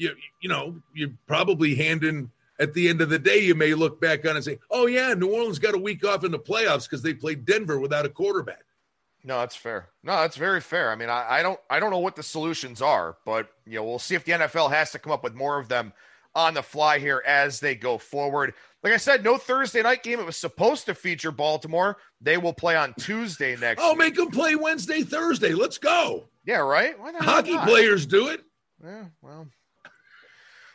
you 0.00 0.16
you 0.40 0.48
know 0.48 0.80
you 0.94 1.14
probably 1.26 1.74
handing 1.74 2.30
at 2.58 2.74
the 2.74 2.88
end 2.88 3.00
of 3.00 3.10
the 3.10 3.18
day 3.18 3.38
you 3.38 3.54
may 3.54 3.74
look 3.74 4.00
back 4.00 4.26
on 4.26 4.34
and 4.34 4.44
say, 4.44 4.58
oh 4.70 4.86
yeah, 4.86 5.14
New 5.14 5.32
Orleans 5.32 5.58
got 5.58 5.74
a 5.74 5.78
week 5.78 6.04
off 6.04 6.24
in 6.24 6.32
the 6.32 6.38
playoffs 6.38 6.84
because 6.84 7.02
they 7.02 7.14
played 7.14 7.44
Denver 7.44 7.78
without 7.78 8.06
a 8.06 8.08
quarterback. 8.08 8.64
No, 9.22 9.40
that's 9.40 9.56
fair. 9.56 9.88
No, 10.02 10.16
that's 10.16 10.36
very 10.36 10.60
fair. 10.60 10.90
I 10.90 10.96
mean, 10.96 11.10
I, 11.10 11.38
I 11.38 11.42
don't 11.42 11.60
I 11.68 11.78
don't 11.80 11.90
know 11.90 11.98
what 11.98 12.16
the 12.16 12.22
solutions 12.22 12.80
are, 12.80 13.16
but 13.24 13.50
you 13.66 13.76
know 13.76 13.84
we'll 13.84 13.98
see 13.98 14.14
if 14.14 14.24
the 14.24 14.32
NFL 14.32 14.70
has 14.70 14.92
to 14.92 14.98
come 14.98 15.12
up 15.12 15.22
with 15.22 15.34
more 15.34 15.58
of 15.58 15.68
them 15.68 15.92
on 16.34 16.54
the 16.54 16.62
fly 16.62 16.98
here 16.98 17.22
as 17.26 17.60
they 17.60 17.74
go 17.74 17.98
forward. 17.98 18.54
Like 18.82 18.92
I 18.94 18.96
said, 18.96 19.22
no 19.22 19.36
Thursday 19.36 19.82
night 19.82 20.02
game. 20.02 20.20
It 20.20 20.26
was 20.26 20.36
supposed 20.36 20.86
to 20.86 20.94
feature 20.94 21.32
Baltimore. 21.32 21.98
They 22.20 22.38
will 22.38 22.54
play 22.54 22.76
on 22.76 22.94
Tuesday 22.98 23.56
next. 23.56 23.82
Oh, 23.82 23.90
week. 23.90 23.98
make 23.98 24.14
them 24.14 24.30
play 24.30 24.54
Wednesday, 24.56 25.02
Thursday. 25.02 25.52
Let's 25.52 25.76
go. 25.76 26.28
Yeah, 26.46 26.58
right. 26.58 26.94
Hockey 27.18 27.58
players 27.58 28.06
do 28.06 28.28
it. 28.28 28.42
Yeah, 28.82 29.04
well, 29.20 29.48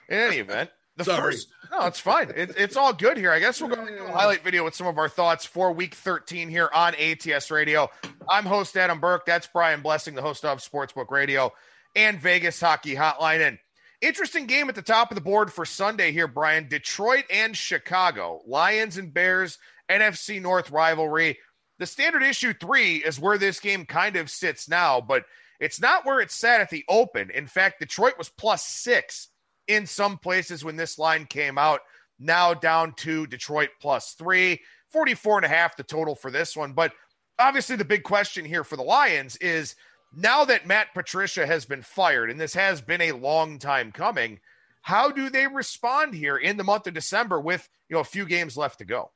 in 0.09 0.19
any 0.19 0.37
event, 0.37 0.69
the 0.97 1.03
Sorry. 1.03 1.33
first 1.33 1.47
no, 1.77 1.87
it's 1.87 1.99
fine. 1.99 2.31
It, 2.35 2.53
it's 2.57 2.77
all 2.77 2.93
good 2.93 3.17
here. 3.17 3.31
I 3.31 3.39
guess 3.39 3.59
we'll 3.59 3.69
go 3.69 3.85
to 3.85 3.91
do 3.91 4.03
a 4.05 4.11
highlight 4.11 4.43
video 4.43 4.63
with 4.63 4.75
some 4.75 4.87
of 4.87 4.97
our 4.97 5.09
thoughts 5.09 5.45
for 5.45 5.71
Week 5.73 5.93
13 5.93 6.49
here 6.49 6.69
on 6.73 6.95
ATS 6.95 7.51
Radio. 7.51 7.89
I'm 8.29 8.45
host 8.45 8.77
Adam 8.77 8.99
Burke. 8.99 9.25
That's 9.25 9.47
Brian 9.47 9.81
Blessing, 9.81 10.15
the 10.15 10.21
host 10.21 10.45
of 10.45 10.59
Sportsbook 10.59 11.11
Radio 11.11 11.51
and 11.95 12.19
Vegas 12.19 12.61
Hockey 12.61 12.95
Hotline. 12.95 13.45
And 13.45 13.57
interesting 14.01 14.45
game 14.45 14.69
at 14.69 14.75
the 14.75 14.81
top 14.81 15.11
of 15.11 15.15
the 15.15 15.21
board 15.21 15.51
for 15.51 15.65
Sunday 15.65 16.11
here, 16.11 16.27
Brian. 16.27 16.67
Detroit 16.67 17.25
and 17.29 17.57
Chicago, 17.57 18.41
Lions 18.47 18.97
and 18.97 19.13
Bears, 19.13 19.57
NFC 19.89 20.41
North 20.41 20.71
rivalry. 20.71 21.37
The 21.77 21.85
standard 21.85 22.23
issue 22.23 22.53
three 22.53 22.97
is 22.97 23.19
where 23.19 23.37
this 23.37 23.59
game 23.59 23.85
kind 23.85 24.15
of 24.15 24.29
sits 24.29 24.69
now, 24.69 25.01
but 25.01 25.25
it's 25.59 25.81
not 25.81 26.05
where 26.05 26.21
it 26.21 26.31
sat 26.31 26.61
at 26.61 26.69
the 26.69 26.85
open. 26.87 27.31
In 27.31 27.47
fact, 27.47 27.79
Detroit 27.79 28.17
was 28.17 28.29
plus 28.29 28.65
six 28.65 29.29
in 29.67 29.85
some 29.85 30.17
places 30.17 30.63
when 30.63 30.75
this 30.75 30.99
line 30.99 31.25
came 31.25 31.57
out. 31.57 31.81
Now 32.19 32.53
down 32.53 32.93
to 32.97 33.27
Detroit 33.27 33.69
plus 33.81 34.13
three, 34.13 34.61
44 34.89 35.39
and 35.39 35.45
a 35.45 35.49
half 35.49 35.75
the 35.75 35.83
total 35.83 36.15
for 36.15 36.31
this 36.31 36.55
one. 36.55 36.73
But 36.73 36.93
obviously, 37.37 37.75
the 37.75 37.85
big 37.85 38.03
question 38.03 38.45
here 38.45 38.63
for 38.63 38.77
the 38.77 38.83
Lions 38.83 39.35
is 39.37 39.75
now 40.15 40.45
that 40.45 40.65
Matt 40.65 40.93
Patricia 40.93 41.45
has 41.45 41.65
been 41.65 41.81
fired, 41.81 42.29
and 42.29 42.39
this 42.39 42.53
has 42.53 42.79
been 42.79 43.01
a 43.01 43.11
long 43.11 43.59
time 43.59 43.91
coming, 43.91 44.39
how 44.81 45.11
do 45.11 45.29
they 45.29 45.47
respond 45.47 46.13
here 46.13 46.37
in 46.37 46.57
the 46.57 46.63
month 46.63 46.87
of 46.87 46.93
December 46.93 47.39
with 47.39 47.67
you 47.89 47.95
know 47.95 48.01
a 48.01 48.05
few 48.05 48.25
games 48.25 48.55
left 48.55 48.79
to 48.79 48.85
go? 48.85 49.11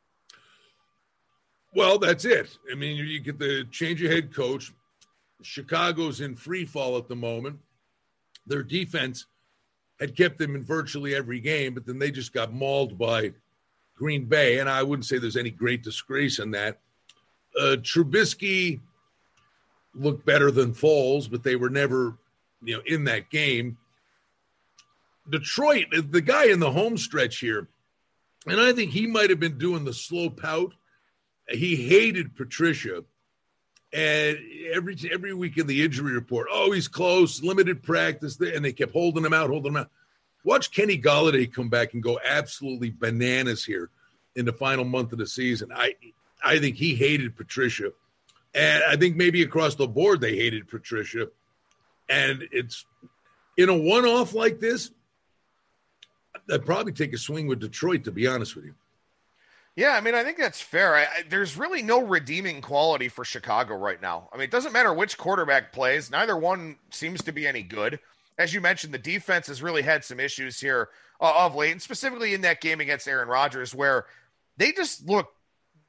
Well, 1.74 2.00
that's 2.00 2.26
it. 2.26 2.58
I 2.72 2.76
mean, 2.76 2.98
you 2.98 3.20
get 3.20 3.38
the 3.38 3.66
change 3.72 4.02
of 4.04 4.12
head 4.12 4.34
coach. 4.34 4.74
Chicago's 5.42 6.20
in 6.22 6.36
free 6.36 6.66
fall 6.66 6.98
at 6.98 7.08
the 7.08 7.16
moment. 7.16 7.60
Their 8.48 8.64
defense 8.64 9.28
had 10.00 10.16
kept 10.16 10.38
them 10.38 10.56
in 10.56 10.64
virtually 10.64 11.14
every 11.16 11.40
game, 11.40 11.74
but 11.74 11.86
then 11.86 12.00
they 12.00 12.12
just 12.12 12.34
got 12.34 12.54
mauled 12.54 12.98
by 12.98 13.34
Green 13.96 14.26
Bay. 14.26 14.60
And 14.60 14.70
I 14.70 14.82
wouldn't 14.84 15.06
say 15.06 15.18
there's 15.18 15.36
any 15.36 15.52
great 15.52 15.84
disgrace 15.84 16.40
in 16.40 16.52
that. 16.52 16.80
Uh, 17.60 17.76
Trubisky 17.78 18.80
looked 19.94 20.26
better 20.26 20.52
than 20.52 20.74
Foles, 20.74 21.30
but 21.30 21.44
they 21.44 21.56
were 21.56 21.70
never, 21.70 22.18
you 22.64 22.78
know, 22.78 22.84
in 22.86 23.04
that 23.06 23.30
game. 23.30 23.78
Detroit, 25.30 25.88
the 25.92 26.22
guy 26.22 26.46
in 26.46 26.60
the 26.60 26.72
home 26.72 26.98
stretch 26.98 27.40
here, 27.40 27.68
and 28.48 28.60
I 28.60 28.74
think 28.74 28.92
he 28.92 29.06
might 29.06 29.30
have 29.30 29.40
been 29.40 29.58
doing 29.58 29.84
the 29.84 29.94
slow 29.94 30.30
pout. 30.30 30.74
He 31.50 31.76
hated 31.76 32.36
Patricia. 32.36 33.04
And 33.91 34.38
every 34.71 34.95
every 35.12 35.34
week 35.34 35.58
in 35.58 35.65
the 35.65 35.84
injury 35.84 36.13
report, 36.13 36.47
oh, 36.52 36.71
he's 36.71 36.88
close, 36.88 37.41
limited 37.41 37.82
practice, 37.82 38.39
and 38.39 38.63
they 38.63 38.71
kept 38.71 38.91
holding 38.91 39.25
him 39.25 39.34
out, 39.34 39.49
holding 39.49 39.71
him 39.71 39.78
out. 39.78 39.89
Watch 40.43 40.71
Kenny 40.71 40.97
Golladay 40.97 41.52
come 41.52 41.69
back 41.69 41.93
and 41.93 42.04
go 42.04 42.19
absolutely 42.23 42.91
bananas 42.91 43.65
here 43.65 43.89
in 44.36 44.45
the 44.45 44.54
final 44.54 44.86
month 44.86 45.12
of 45.12 45.17
the 45.17 45.28
season. 45.28 45.71
I 45.73 45.95
I 46.43 46.60
think 46.60 46.75
he 46.75 46.93
hated 46.93 47.36
Patricia, 47.36 47.91
and 48.54 48.84
I 48.84 48.95
think 48.95 49.15
maybe 49.15 49.41
across 49.41 49.75
the 49.75 49.88
board 49.88 50.21
they 50.21 50.36
hated 50.36 50.67
Patricia. 50.67 51.28
And 52.10 52.47
it's 52.52 52.86
in 53.58 53.69
a 53.69 53.78
one-off 53.78 54.34
like 54.34 54.60
this, 54.60 54.91
I'd 56.52 56.65
probably 56.65 56.93
take 56.93 57.13
a 57.13 57.17
swing 57.17 57.47
with 57.47 57.60
Detroit, 57.60 58.04
to 58.06 58.12
be 58.12 58.25
honest 58.25 58.56
with 58.56 58.65
you. 58.65 58.75
Yeah, 59.80 59.92
I 59.92 60.02
mean, 60.02 60.13
I 60.13 60.26
think 60.26 60.38
that's 60.38 60.60
fair. 60.60 60.94
I, 60.94 61.04
I, 61.04 61.24
there's 61.30 61.56
really 61.56 61.82
no 61.82 62.04
redeeming 62.04 62.60
quality 62.60 63.08
for 63.08 63.24
Chicago 63.24 63.76
right 63.76 64.02
now. 64.02 64.28
I 64.34 64.36
mean, 64.36 64.44
it 64.44 64.52
doesn't 64.52 64.74
matter 64.74 64.94
which 64.94 65.18
quarterback 65.18 65.72
plays; 65.72 66.12
neither 66.12 66.36
one 66.36 66.76
seems 66.92 67.24
to 67.24 67.32
be 67.32 67.48
any 67.48 67.63
good. 67.63 67.98
As 68.38 68.54
you 68.54 68.60
mentioned, 68.60 68.94
the 68.94 68.98
defense 68.98 69.48
has 69.48 69.63
really 69.63 69.82
had 69.82 70.04
some 70.04 70.20
issues 70.20 70.60
here 70.60 70.89
uh, 71.22 71.46
of 71.46 71.56
late, 71.56 71.72
and 71.72 71.82
specifically 71.82 72.34
in 72.34 72.42
that 72.42 72.60
game 72.60 72.82
against 72.82 73.08
Aaron 73.08 73.30
Rodgers, 73.30 73.74
where 73.74 74.06
they 74.58 74.74
just 74.74 75.08
looked 75.08 75.34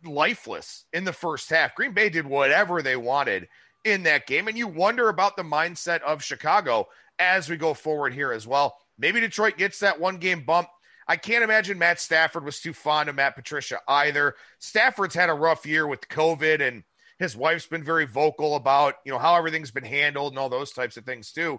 lifeless 0.04 0.84
in 0.92 1.02
the 1.02 1.12
first 1.12 1.50
half. 1.50 1.74
Green 1.74 1.92
Bay 1.92 2.10
did 2.10 2.28
whatever 2.28 2.82
they 2.82 2.94
wanted 2.94 3.48
in 3.84 4.04
that 4.04 4.28
game, 4.28 4.46
and 4.46 4.56
you 4.56 4.68
wonder 4.68 5.08
about 5.08 5.36
the 5.36 5.42
mindset 5.42 6.00
of 6.02 6.22
Chicago 6.22 6.86
as 7.18 7.48
we 7.48 7.56
go 7.56 7.74
forward 7.74 8.14
here 8.14 8.30
as 8.30 8.46
well. 8.46 8.76
Maybe 9.00 9.18
Detroit 9.18 9.58
gets 9.58 9.80
that 9.80 9.98
one 9.98 10.18
game 10.18 10.44
bump 10.44 10.68
I 11.10 11.16
can't 11.16 11.42
imagine 11.42 11.76
Matt 11.76 11.98
Stafford 11.98 12.44
was 12.44 12.60
too 12.60 12.72
fond 12.72 13.08
of 13.08 13.16
Matt 13.16 13.34
Patricia 13.34 13.80
either. 13.88 14.36
Stafford's 14.60 15.16
had 15.16 15.28
a 15.28 15.34
rough 15.34 15.66
year 15.66 15.84
with 15.84 16.08
COVID, 16.08 16.60
and 16.60 16.84
his 17.18 17.36
wife's 17.36 17.66
been 17.66 17.82
very 17.82 18.06
vocal 18.06 18.54
about 18.54 18.94
you 19.04 19.10
know 19.10 19.18
how 19.18 19.34
everything's 19.34 19.72
been 19.72 19.82
handled 19.82 20.30
and 20.30 20.38
all 20.38 20.48
those 20.48 20.70
types 20.70 20.96
of 20.96 21.04
things 21.04 21.32
too. 21.32 21.58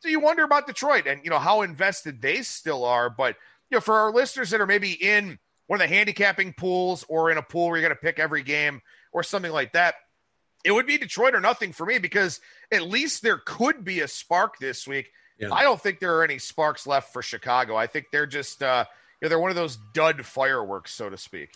So 0.00 0.10
you 0.10 0.20
wonder 0.20 0.44
about 0.44 0.66
Detroit 0.66 1.06
and 1.06 1.24
you 1.24 1.30
know 1.30 1.38
how 1.38 1.62
invested 1.62 2.20
they 2.20 2.42
still 2.42 2.84
are. 2.84 3.08
But 3.08 3.36
you 3.70 3.76
know, 3.76 3.80
for 3.80 3.94
our 3.94 4.12
listeners 4.12 4.50
that 4.50 4.60
are 4.60 4.66
maybe 4.66 4.92
in 4.92 5.38
one 5.66 5.80
of 5.80 5.88
the 5.88 5.96
handicapping 5.96 6.52
pools 6.52 7.06
or 7.08 7.30
in 7.30 7.38
a 7.38 7.42
pool 7.42 7.68
where 7.68 7.78
you're 7.78 7.88
going 7.88 7.96
to 7.96 8.02
pick 8.02 8.18
every 8.18 8.42
game 8.42 8.82
or 9.12 9.22
something 9.22 9.50
like 9.50 9.72
that, 9.72 9.94
it 10.62 10.72
would 10.72 10.86
be 10.86 10.98
Detroit 10.98 11.34
or 11.34 11.40
nothing 11.40 11.72
for 11.72 11.86
me 11.86 11.96
because 11.96 12.38
at 12.70 12.82
least 12.82 13.22
there 13.22 13.40
could 13.46 13.82
be 13.82 14.00
a 14.00 14.08
spark 14.08 14.58
this 14.58 14.86
week. 14.86 15.10
Yeah. 15.40 15.52
I 15.52 15.62
don't 15.62 15.80
think 15.80 16.00
there 16.00 16.16
are 16.16 16.22
any 16.24 16.38
sparks 16.38 16.86
left 16.86 17.12
for 17.12 17.22
Chicago. 17.22 17.74
I 17.74 17.86
think 17.86 18.06
they're 18.12 18.26
just 18.26 18.62
uh, 18.62 18.84
you 19.20 19.26
know, 19.26 19.28
they're 19.30 19.40
one 19.40 19.50
of 19.50 19.56
those 19.56 19.78
dud 19.94 20.24
fireworks, 20.24 20.92
so 20.92 21.08
to 21.08 21.16
speak. 21.16 21.52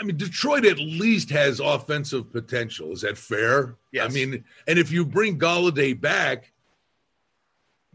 I 0.00 0.04
mean, 0.04 0.16
Detroit 0.16 0.64
at 0.64 0.78
least 0.78 1.30
has 1.30 1.60
offensive 1.60 2.30
potential. 2.30 2.92
Is 2.92 3.00
that 3.00 3.16
fair? 3.16 3.76
Yes. 3.92 4.10
I 4.10 4.12
mean, 4.12 4.44
and 4.66 4.78
if 4.78 4.92
you 4.92 5.04
bring 5.04 5.38
Golladay 5.38 5.98
back, 5.98 6.52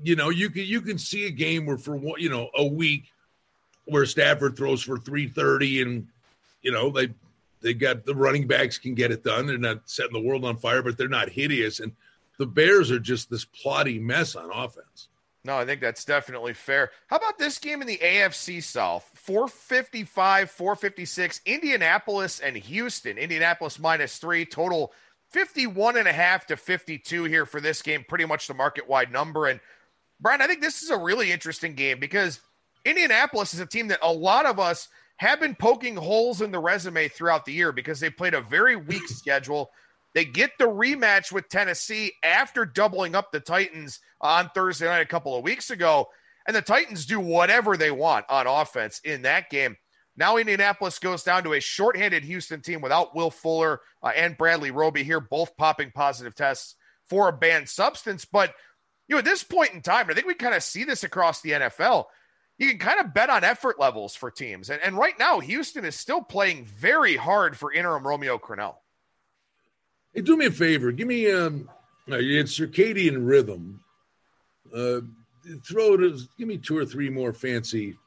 you 0.01 0.15
know, 0.15 0.29
you 0.29 0.49
can 0.49 0.63
you 0.65 0.81
can 0.81 0.97
see 0.97 1.27
a 1.27 1.31
game 1.31 1.65
where 1.65 1.77
for 1.77 1.95
one, 1.95 2.19
you 2.19 2.29
know, 2.29 2.49
a 2.55 2.65
week 2.65 3.12
where 3.86 4.05
Stafford 4.05 4.55
throws 4.55 4.81
for 4.81 4.97
330 4.97 5.81
and 5.81 6.07
you 6.62 6.71
know, 6.71 6.89
they 6.89 7.09
they 7.62 7.73
got 7.73 8.05
the 8.05 8.15
running 8.15 8.47
backs 8.47 8.77
can 8.77 8.95
get 8.95 9.12
it 9.12 9.23
done. 9.23 9.45
They're 9.45 9.57
not 9.57 9.81
setting 9.86 10.13
the 10.13 10.27
world 10.27 10.45
on 10.45 10.57
fire, 10.57 10.81
but 10.81 10.97
they're 10.97 11.07
not 11.07 11.29
hideous. 11.29 11.79
And 11.79 11.93
the 12.43 12.47
Bears 12.47 12.91
are 12.91 12.99
just 12.99 13.29
this 13.29 13.45
plotty 13.45 14.01
mess 14.01 14.36
on 14.36 14.51
offense. 14.51 15.08
No, 15.45 15.58
I 15.58 15.65
think 15.65 15.79
that's 15.79 16.03
definitely 16.03 16.53
fair. 16.53 16.91
How 17.08 17.15
about 17.15 17.38
this 17.38 17.58
game 17.58 17.79
in 17.79 17.88
the 17.88 17.97
AFC 17.97 18.62
South? 18.62 19.10
455, 19.15 20.51
456, 20.51 21.39
Indianapolis 21.45 22.41
and 22.41 22.58
Houston. 22.58 23.17
Indianapolis 23.17 23.79
minus 23.79 24.17
three, 24.17 24.45
total 24.45 24.91
51 25.32 25.95
and 25.95 26.08
a 26.08 26.12
half 26.12 26.45
to 26.47 26.58
52 26.58 27.23
here 27.23 27.45
for 27.45 27.62
this 27.62 27.82
game, 27.82 28.03
pretty 28.10 28.25
much 28.25 28.47
the 28.47 28.53
market 28.53 28.89
wide 28.89 29.12
number. 29.12 29.47
And 29.47 29.62
Brian, 30.19 30.41
I 30.41 30.47
think 30.47 30.60
this 30.60 30.84
is 30.84 30.89
a 30.89 30.97
really 30.97 31.32
interesting 31.32 31.75
game 31.75 31.97
because 31.97 32.41
Indianapolis 32.84 33.53
is 33.53 33.62
a 33.62 33.65
team 33.65 33.88
that 33.88 33.99
a 34.01 34.12
lot 34.12 34.45
of 34.45 34.60
us 34.60 34.89
have 35.15 35.39
been 35.39 35.56
poking 35.56 35.95
holes 35.95 36.41
in 36.41 36.51
the 36.51 36.60
resume 36.60 37.08
throughout 37.08 37.45
the 37.45 37.53
year 37.53 37.71
because 37.71 38.01
they 38.01 38.10
played 38.10 38.34
a 38.34 38.41
very 38.41 38.75
weak 38.75 39.08
schedule. 39.08 39.71
They 40.13 40.26
get 40.26 40.52
the 40.60 40.65
rematch 40.65 41.32
with 41.32 41.49
Tennessee 41.49 42.13
after 42.23 42.65
doubling 42.65 43.15
up 43.15 43.32
the 43.32 43.39
Titans 43.39 43.99
on 44.21 44.49
Thursday 44.54 44.86
night 44.86 45.02
a 45.02 45.06
couple 45.06 45.36
of 45.36 45.43
weeks 45.43 45.71
ago. 45.71 46.08
And 46.45 46.56
the 46.56 46.62
Titans 46.62 47.06
do 47.06 47.19
whatever 47.19 47.78
they 47.78 47.91
want 47.91 48.26
on 48.30 48.47
offense 48.47 48.99
in 49.04 49.23
that 49.23 49.49
game. 49.49 49.76
Now 50.15 50.38
Indianapolis 50.38 50.99
goes 50.99 51.23
down 51.23 51.43
to 51.43 51.54
a 51.54 51.60
shorthanded 51.60 52.23
Houston 52.23 52.62
team 52.62 52.82
without 52.82 53.15
Will 53.15 53.32
Fuller 53.32 53.82
uh, 54.04 54.12
and 54.15 54.38
Bradley 54.38 54.69
Roby 54.71 55.04
here, 55.04 55.19
both 55.19 55.58
popping 55.58 55.91
positive 55.91 56.36
tests 56.36 56.76
for 57.10 57.30
a 57.30 57.34
banned 57.34 57.69
substance. 57.69 58.26
But 58.26 58.54
you 59.08 59.15
know, 59.15 59.19
at 59.19 59.26
this 59.26 59.43
point 59.43 59.73
in 59.73 59.82
time, 59.82 60.08
I 60.10 60.13
think 60.13 60.28
we 60.28 60.36
kind 60.36 60.54
of 60.54 60.63
see 60.63 60.84
this 60.84 61.04
across 61.04 61.41
the 61.41 61.52
NFL. 61.52 62.06
You 62.60 62.69
can 62.69 62.78
kind 62.78 62.99
of 62.99 63.13
bet 63.13 63.32
on 63.32 63.43
effort 63.43 63.80
levels 63.80 64.15
for 64.15 64.30
teams. 64.30 64.69
And, 64.69 64.82
and 64.82 64.95
right 64.95 65.17
now, 65.17 65.39
Houston 65.39 65.86
is 65.86 65.95
still 65.95 66.21
playing 66.21 66.65
very 66.65 67.15
hard 67.15 67.58
for 67.58 67.73
interim 67.73 68.06
Romeo 68.06 68.38
Crennel. 68.38 68.76
Hey, 70.13 70.21
do 70.21 70.38
me 70.38 70.45
a 70.45 70.52
favor. 70.52 70.91
Give 70.91 71.08
me 71.08 71.32
um, 71.32 71.69
it's 72.08 72.58
circadian 72.58 73.28
rhythm. 73.28 73.84
Uh, 74.73 75.02
throw 75.65 75.93
it. 75.93 76.21
Give 76.38 76.47
me 76.47 76.58
two 76.58 76.78
or 76.78 76.86
three 76.86 77.10
more 77.10 77.34
fancy 77.34 77.97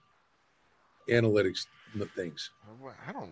analytics 1.08 1.66
things. 2.14 2.50
I 3.08 3.12
don't, 3.12 3.30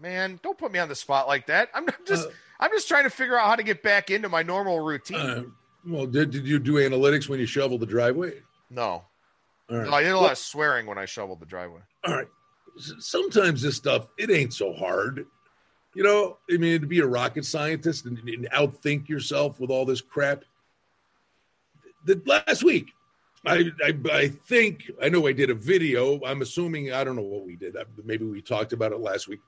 man. 0.00 0.40
Don't 0.42 0.56
put 0.56 0.72
me 0.72 0.78
on 0.78 0.88
the 0.88 0.94
spot 0.94 1.26
like 1.26 1.46
that. 1.46 1.68
I'm 1.74 1.86
just, 2.06 2.28
uh, 2.28 2.30
I'm 2.60 2.70
just 2.70 2.88
trying 2.88 3.04
to 3.04 3.10
figure 3.10 3.38
out 3.38 3.46
how 3.46 3.56
to 3.56 3.62
get 3.62 3.82
back 3.82 4.10
into 4.10 4.28
my 4.28 4.42
normal 4.42 4.80
routine. 4.80 5.16
Uh, 5.18 5.42
well, 5.86 6.06
did 6.06 6.30
did 6.30 6.46
you 6.46 6.58
do 6.58 6.74
analytics 6.74 7.28
when 7.28 7.38
you 7.38 7.46
shoveled 7.46 7.80
the 7.80 7.86
driveway? 7.86 8.40
No. 8.70 9.04
No, 9.68 9.92
I 9.92 10.02
did 10.02 10.12
a 10.12 10.16
lot 10.16 10.22
well, 10.22 10.32
of 10.32 10.38
swearing 10.38 10.86
when 10.86 10.96
I 10.96 11.06
shoveled 11.06 11.40
the 11.40 11.46
driveway. 11.46 11.80
All 12.04 12.14
right. 12.14 12.28
Sometimes 12.98 13.62
this 13.62 13.76
stuff 13.76 14.08
it 14.16 14.30
ain't 14.30 14.54
so 14.54 14.72
hard. 14.72 15.26
You 15.96 16.02
know, 16.02 16.36
I 16.52 16.58
mean, 16.58 16.82
to 16.82 16.86
be 16.86 16.98
a 16.98 17.06
rocket 17.06 17.46
scientist 17.46 18.04
and, 18.04 18.18
and 18.18 18.46
outthink 18.50 19.08
yourself 19.08 19.58
with 19.58 19.70
all 19.70 19.86
this 19.86 20.02
crap. 20.02 20.44
The, 22.04 22.20
last 22.26 22.62
week, 22.62 22.88
I, 23.46 23.70
I, 23.82 23.94
I 24.12 24.28
think 24.28 24.90
I 25.02 25.08
know 25.08 25.26
I 25.26 25.32
did 25.32 25.48
a 25.48 25.54
video. 25.54 26.22
I'm 26.22 26.42
assuming 26.42 26.92
I 26.92 27.02
don't 27.02 27.16
know 27.16 27.22
what 27.22 27.46
we 27.46 27.56
did. 27.56 27.74
Maybe 28.04 28.26
we 28.26 28.42
talked 28.42 28.74
about 28.74 28.92
it 28.92 29.00
last 29.00 29.26
week. 29.26 29.40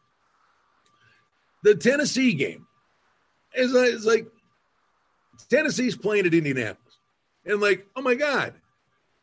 The 1.64 1.74
Tennessee 1.74 2.32
game 2.32 2.66
is 3.54 3.74
uh, 3.74 3.80
it's 3.80 4.06
like 4.06 4.26
Tennessee's 5.50 5.98
playing 5.98 6.24
at 6.24 6.32
Indianapolis, 6.32 6.96
and 7.44 7.60
like, 7.60 7.86
oh 7.94 8.00
my 8.00 8.14
god, 8.14 8.54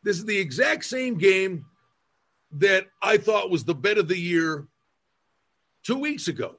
this 0.04 0.16
is 0.16 0.26
the 0.26 0.38
exact 0.38 0.84
same 0.84 1.18
game 1.18 1.66
that 2.52 2.86
I 3.02 3.16
thought 3.16 3.50
was 3.50 3.64
the 3.64 3.74
bet 3.74 3.98
of 3.98 4.06
the 4.06 4.16
year 4.16 4.68
two 5.82 5.98
weeks 5.98 6.28
ago 6.28 6.54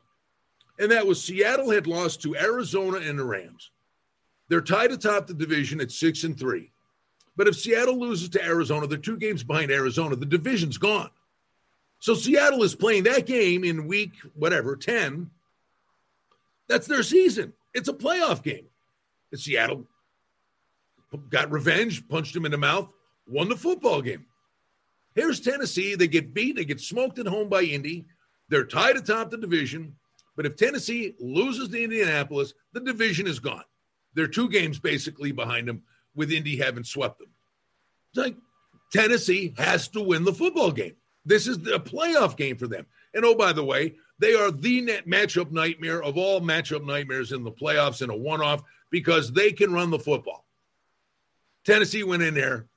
and 0.79 0.91
that 0.91 1.07
was 1.07 1.23
Seattle 1.23 1.71
had 1.71 1.87
lost 1.87 2.21
to 2.21 2.35
Arizona 2.35 2.97
and 2.97 3.17
the 3.17 3.23
Rams. 3.23 3.71
They're 4.49 4.61
tied 4.61 4.91
atop 4.91 5.27
the 5.27 5.33
division 5.33 5.81
at 5.81 5.91
six 5.91 6.23
and 6.23 6.37
three. 6.37 6.71
But 7.35 7.47
if 7.47 7.55
Seattle 7.55 7.99
loses 7.99 8.29
to 8.29 8.43
Arizona, 8.43 8.87
they're 8.87 8.97
two 8.97 9.17
games 9.17 9.43
behind 9.43 9.71
Arizona. 9.71 10.15
The 10.15 10.25
division's 10.25 10.77
gone. 10.77 11.11
So 11.99 12.13
Seattle 12.13 12.63
is 12.63 12.75
playing 12.75 13.03
that 13.03 13.25
game 13.25 13.63
in 13.63 13.87
week 13.87 14.13
whatever, 14.33 14.75
10. 14.75 15.29
That's 16.67 16.87
their 16.87 17.03
season. 17.03 17.53
It's 17.73 17.89
a 17.89 17.93
playoff 17.93 18.43
game. 18.43 18.65
And 19.31 19.39
Seattle 19.39 19.85
got 21.29 21.51
revenge, 21.51 22.07
punched 22.07 22.35
him 22.35 22.45
in 22.45 22.51
the 22.51 22.57
mouth, 22.57 22.91
won 23.27 23.49
the 23.49 23.55
football 23.55 24.01
game. 24.01 24.25
Here's 25.15 25.39
Tennessee. 25.39 25.95
They 25.95 26.07
get 26.07 26.33
beat, 26.33 26.55
they 26.55 26.65
get 26.65 26.79
smoked 26.79 27.19
at 27.19 27.27
home 27.27 27.49
by 27.49 27.63
Indy. 27.63 28.05
They're 28.49 28.65
tied 28.65 28.95
atop 28.95 29.29
the 29.29 29.37
division. 29.37 29.95
But 30.37 30.45
if 30.45 30.55
Tennessee 30.55 31.15
loses 31.19 31.69
to 31.69 31.83
Indianapolis, 31.83 32.53
the 32.71 32.79
division 32.79 33.27
is 33.27 33.39
gone. 33.39 33.63
They're 34.13 34.27
two 34.27 34.47
games 34.47 34.79
basically 34.79 35.33
behind 35.33 35.67
them, 35.67 35.81
with 36.15 36.31
Indy 36.31 36.55
having 36.57 36.83
swept 36.83 37.19
them. 37.19 37.29
It's 38.11 38.17
like 38.17 38.35
Tennessee 38.93 39.53
has 39.57 39.87
to 39.89 40.01
win 40.01 40.23
the 40.23 40.33
football 40.33 40.71
game. 40.71 40.95
This 41.25 41.47
is 41.47 41.57
a 41.57 41.79
playoff 41.79 42.37
game 42.37 42.55
for 42.55 42.67
them. 42.67 42.85
And 43.13 43.25
oh, 43.25 43.35
by 43.35 43.51
the 43.51 43.63
way, 43.63 43.95
they 44.19 44.33
are 44.33 44.51
the 44.51 45.01
matchup 45.07 45.51
nightmare 45.51 46.01
of 46.01 46.17
all 46.17 46.39
matchup 46.39 46.85
nightmares 46.85 47.31
in 47.31 47.43
the 47.43 47.51
playoffs 47.51 48.01
in 48.01 48.09
a 48.09 48.15
one 48.15 48.41
off 48.41 48.63
because 48.91 49.31
they 49.33 49.51
can 49.51 49.73
run 49.73 49.89
the 49.89 49.99
football. 49.99 50.45
Tennessee 51.65 52.03
went 52.03 52.23
in 52.23 52.33
there, 52.33 52.67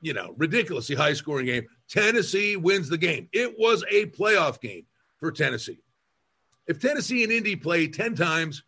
you 0.00 0.14
know, 0.14 0.34
ridiculously 0.38 0.96
high 0.96 1.12
scoring 1.12 1.46
game. 1.46 1.66
Tennessee 1.88 2.56
wins 2.56 2.88
the 2.88 2.96
game. 2.96 3.28
It 3.32 3.58
was 3.58 3.84
a 3.90 4.06
playoff 4.06 4.60
game 4.60 4.86
for 5.18 5.30
Tennessee. 5.30 5.80
If 6.68 6.78
Tennessee 6.78 7.24
and 7.24 7.32
Indy 7.32 7.56
play 7.56 7.88
10 7.88 8.14
times, 8.14 8.62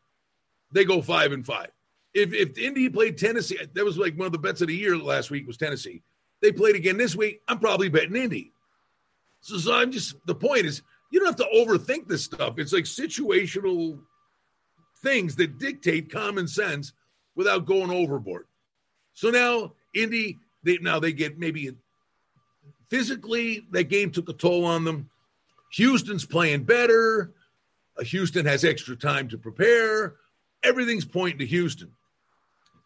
they 0.73 0.85
go 0.85 1.03
five 1.03 1.33
and 1.33 1.45
five. 1.45 1.71
If, 2.15 2.33
if 2.33 2.59
Indy 2.59 2.89
played 2.89 3.19
Tennessee, 3.19 3.59
that 3.75 3.85
was 3.85 3.99
like 3.99 4.17
one 4.17 4.27
of 4.27 4.33
the 4.33 4.39
bets 4.39 4.63
of 4.63 4.69
the 4.69 4.75
year 4.75 4.97
last 4.97 5.31
week 5.31 5.47
was 5.47 5.57
Tennessee. 5.57 6.03
They 6.41 6.51
played 6.51 6.75
again 6.75 6.97
this 6.97 7.15
week. 7.15 7.43
I'm 7.47 7.59
probably 7.59 7.89
betting 7.89 8.17
Indy. 8.17 8.53
So, 9.43 9.59
so 9.59 9.75
I'm 9.75 9.93
just, 9.93 10.15
the 10.27 10.35
point 10.35 10.67
is, 10.67 10.83
you 11.13 11.21
don't 11.21 11.27
have 11.27 11.37
to 11.37 11.57
overthink 11.57 12.09
this 12.09 12.25
stuff. 12.25 12.59
It's 12.59 12.73
like 12.73 12.85
situational 12.85 14.01
things 15.03 15.37
that 15.37 15.59
dictate 15.59 16.11
common 16.11 16.49
sense 16.49 16.93
without 17.37 17.67
going 17.67 17.91
overboard. 17.91 18.47
So 19.13 19.31
now 19.31 19.75
Indy, 19.95 20.39
they, 20.63 20.79
now 20.79 21.01
they 21.01 21.13
get 21.13 21.39
maybe 21.39 21.71
physically 22.89 23.67
that 23.73 23.85
game 23.85 24.11
took 24.11 24.29
a 24.29 24.33
toll 24.33 24.65
on 24.65 24.85
them. 24.85 25.11
Houston's 25.73 26.25
playing 26.25 26.65
better. 26.65 27.33
Houston 28.03 28.47
has 28.47 28.65
extra 28.65 28.97
time 28.97 29.29
to 29.29 29.39
prepare. 29.39 30.17
Everything's 30.63 31.05
pointing 31.05 31.39
to 31.39 31.47
Houston. 31.47 31.93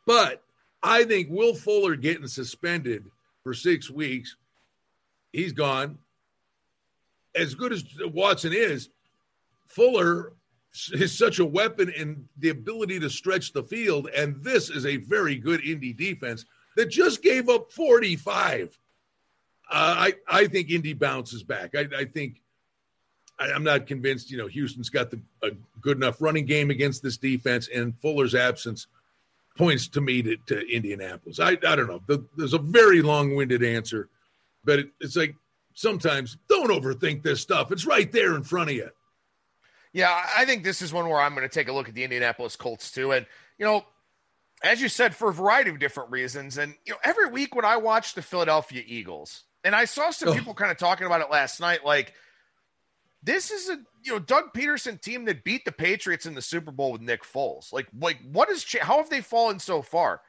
But 0.07 0.43
I 0.83 1.05
think 1.05 1.29
Will 1.31 1.55
Fuller 1.55 1.97
getting 1.97 2.27
suspended 2.27 3.07
for 3.43 3.55
six 3.55 3.91
weeks, 3.91 4.37
he's 5.33 5.53
gone. 5.53 5.99
As 7.35 7.55
good 7.55 7.73
as 7.73 7.85
Watson 8.01 8.53
is, 8.53 8.91
Fuller 9.67 10.35
is 10.93 11.17
such 11.17 11.39
a 11.39 11.45
weapon 11.45 11.91
in 11.91 12.29
the 12.39 12.51
ability 12.51 13.01
to 13.01 13.11
stretch 13.11 13.53
the 13.53 13.63
field. 13.63 14.09
And 14.17 14.43
this 14.43 14.71
is 14.71 14.87
a 14.87 14.97
very 14.97 15.37
good 15.37 15.65
Indy 15.65 15.93
defense 15.93 16.45
that 16.77 16.91
just 16.91 17.23
gave 17.23 17.49
up 17.49 17.73
45. 17.73 18.79
Uh, 19.71 19.73
I, 19.73 20.15
I 20.29 20.47
think 20.47 20.71
Indy 20.71 20.93
bounces 20.93 21.43
back. 21.43 21.75
I, 21.75 21.87
I 21.97 22.05
think 22.05 22.43
I, 23.39 23.49
am 23.51 23.65
not 23.65 23.87
convinced. 23.87 24.31
You 24.31 24.39
know, 24.39 24.47
Houston's 24.47 24.89
got 24.89 25.11
the, 25.11 25.21
a 25.43 25.51
good 25.81 25.97
enough 25.97 26.21
running 26.21 26.47
game 26.47 26.71
against 26.71 27.03
this 27.03 27.17
defense, 27.17 27.69
and 27.73 27.99
Fuller's 28.01 28.35
absence 28.35 28.87
points 29.57 29.89
to 29.89 30.01
me 30.01 30.23
to, 30.23 30.37
to 30.47 30.75
Indianapolis. 30.75 31.41
I, 31.41 31.51
I 31.51 31.77
don't 31.77 31.87
know. 31.87 32.01
The, 32.07 32.25
there's 32.37 32.55
a 32.55 32.59
very 32.59 33.03
long-winded 33.03 33.63
answer, 33.63 34.09
but 34.65 34.81
it, 34.81 34.91
it's 35.01 35.17
like 35.17 35.35
sometimes 35.75 36.37
don't 36.49 36.71
overthink 36.71 37.23
this 37.23 37.41
stuff. 37.41 37.71
It's 37.73 37.87
right 37.87 38.11
there 38.11 38.35
in 38.35 38.43
front 38.43 38.71
of 38.71 38.77
you. 38.77 38.91
Yeah, 39.93 40.27
I 40.37 40.45
think 40.45 40.65
this 40.65 40.83
is 40.83 40.93
one 40.93 41.09
where 41.09 41.21
I'm 41.21 41.35
going 41.35 41.49
to 41.49 41.55
take 41.55 41.69
a 41.69 41.73
look 41.73 41.89
at 41.89 41.95
the 41.95 42.03
Indianapolis 42.03 42.57
Colts 42.57 42.91
too, 42.91 43.13
and 43.13 43.27
you 43.59 43.65
know, 43.65 43.85
as 44.63 44.81
you 44.81 44.89
said, 44.89 45.15
for 45.15 45.31
a 45.31 45.33
variety 45.33 45.71
of 45.71 45.79
different 45.79 46.11
reasons. 46.11 46.59
And 46.59 46.75
you 46.85 46.93
know, 46.93 46.99
every 47.05 47.31
week 47.31 47.55
when 47.55 47.65
I 47.65 47.77
watch 47.77 48.15
the 48.15 48.23
Philadelphia 48.23 48.83
Eagles, 48.85 49.45
and 49.63 49.75
I 49.75 49.85
saw 49.85 50.11
some 50.11 50.31
oh. 50.31 50.35
people 50.35 50.53
kind 50.53 50.73
of 50.73 50.79
talking 50.79 51.07
about 51.07 51.21
it 51.21 51.31
last 51.31 51.61
night, 51.61 51.85
like 51.85 52.13
this 53.25 53.51
is 53.51 53.69
a 53.71 53.79
you 54.03 54.13
know 54.13 54.19
Doug 54.19 54.53
Pederson 54.55 55.01
team 55.01 55.25
that 55.25 55.45
beat 55.45 55.65
the 55.65 55.73
Patriots 55.73 56.27
in 56.27 56.35
the 56.35 56.43
Super 56.43 56.71
Bowl 56.71 56.93
with 56.93 57.01
Nick 57.01 57.25
Foles. 57.25 57.73
Like, 57.73 57.89
like 57.99 58.19
what 58.31 58.51
is 58.51 58.65
how 58.81 58.99
have 58.99 59.11
they 59.11 59.21
fallen 59.21 59.59
so 59.59 59.83
far? 59.83 60.21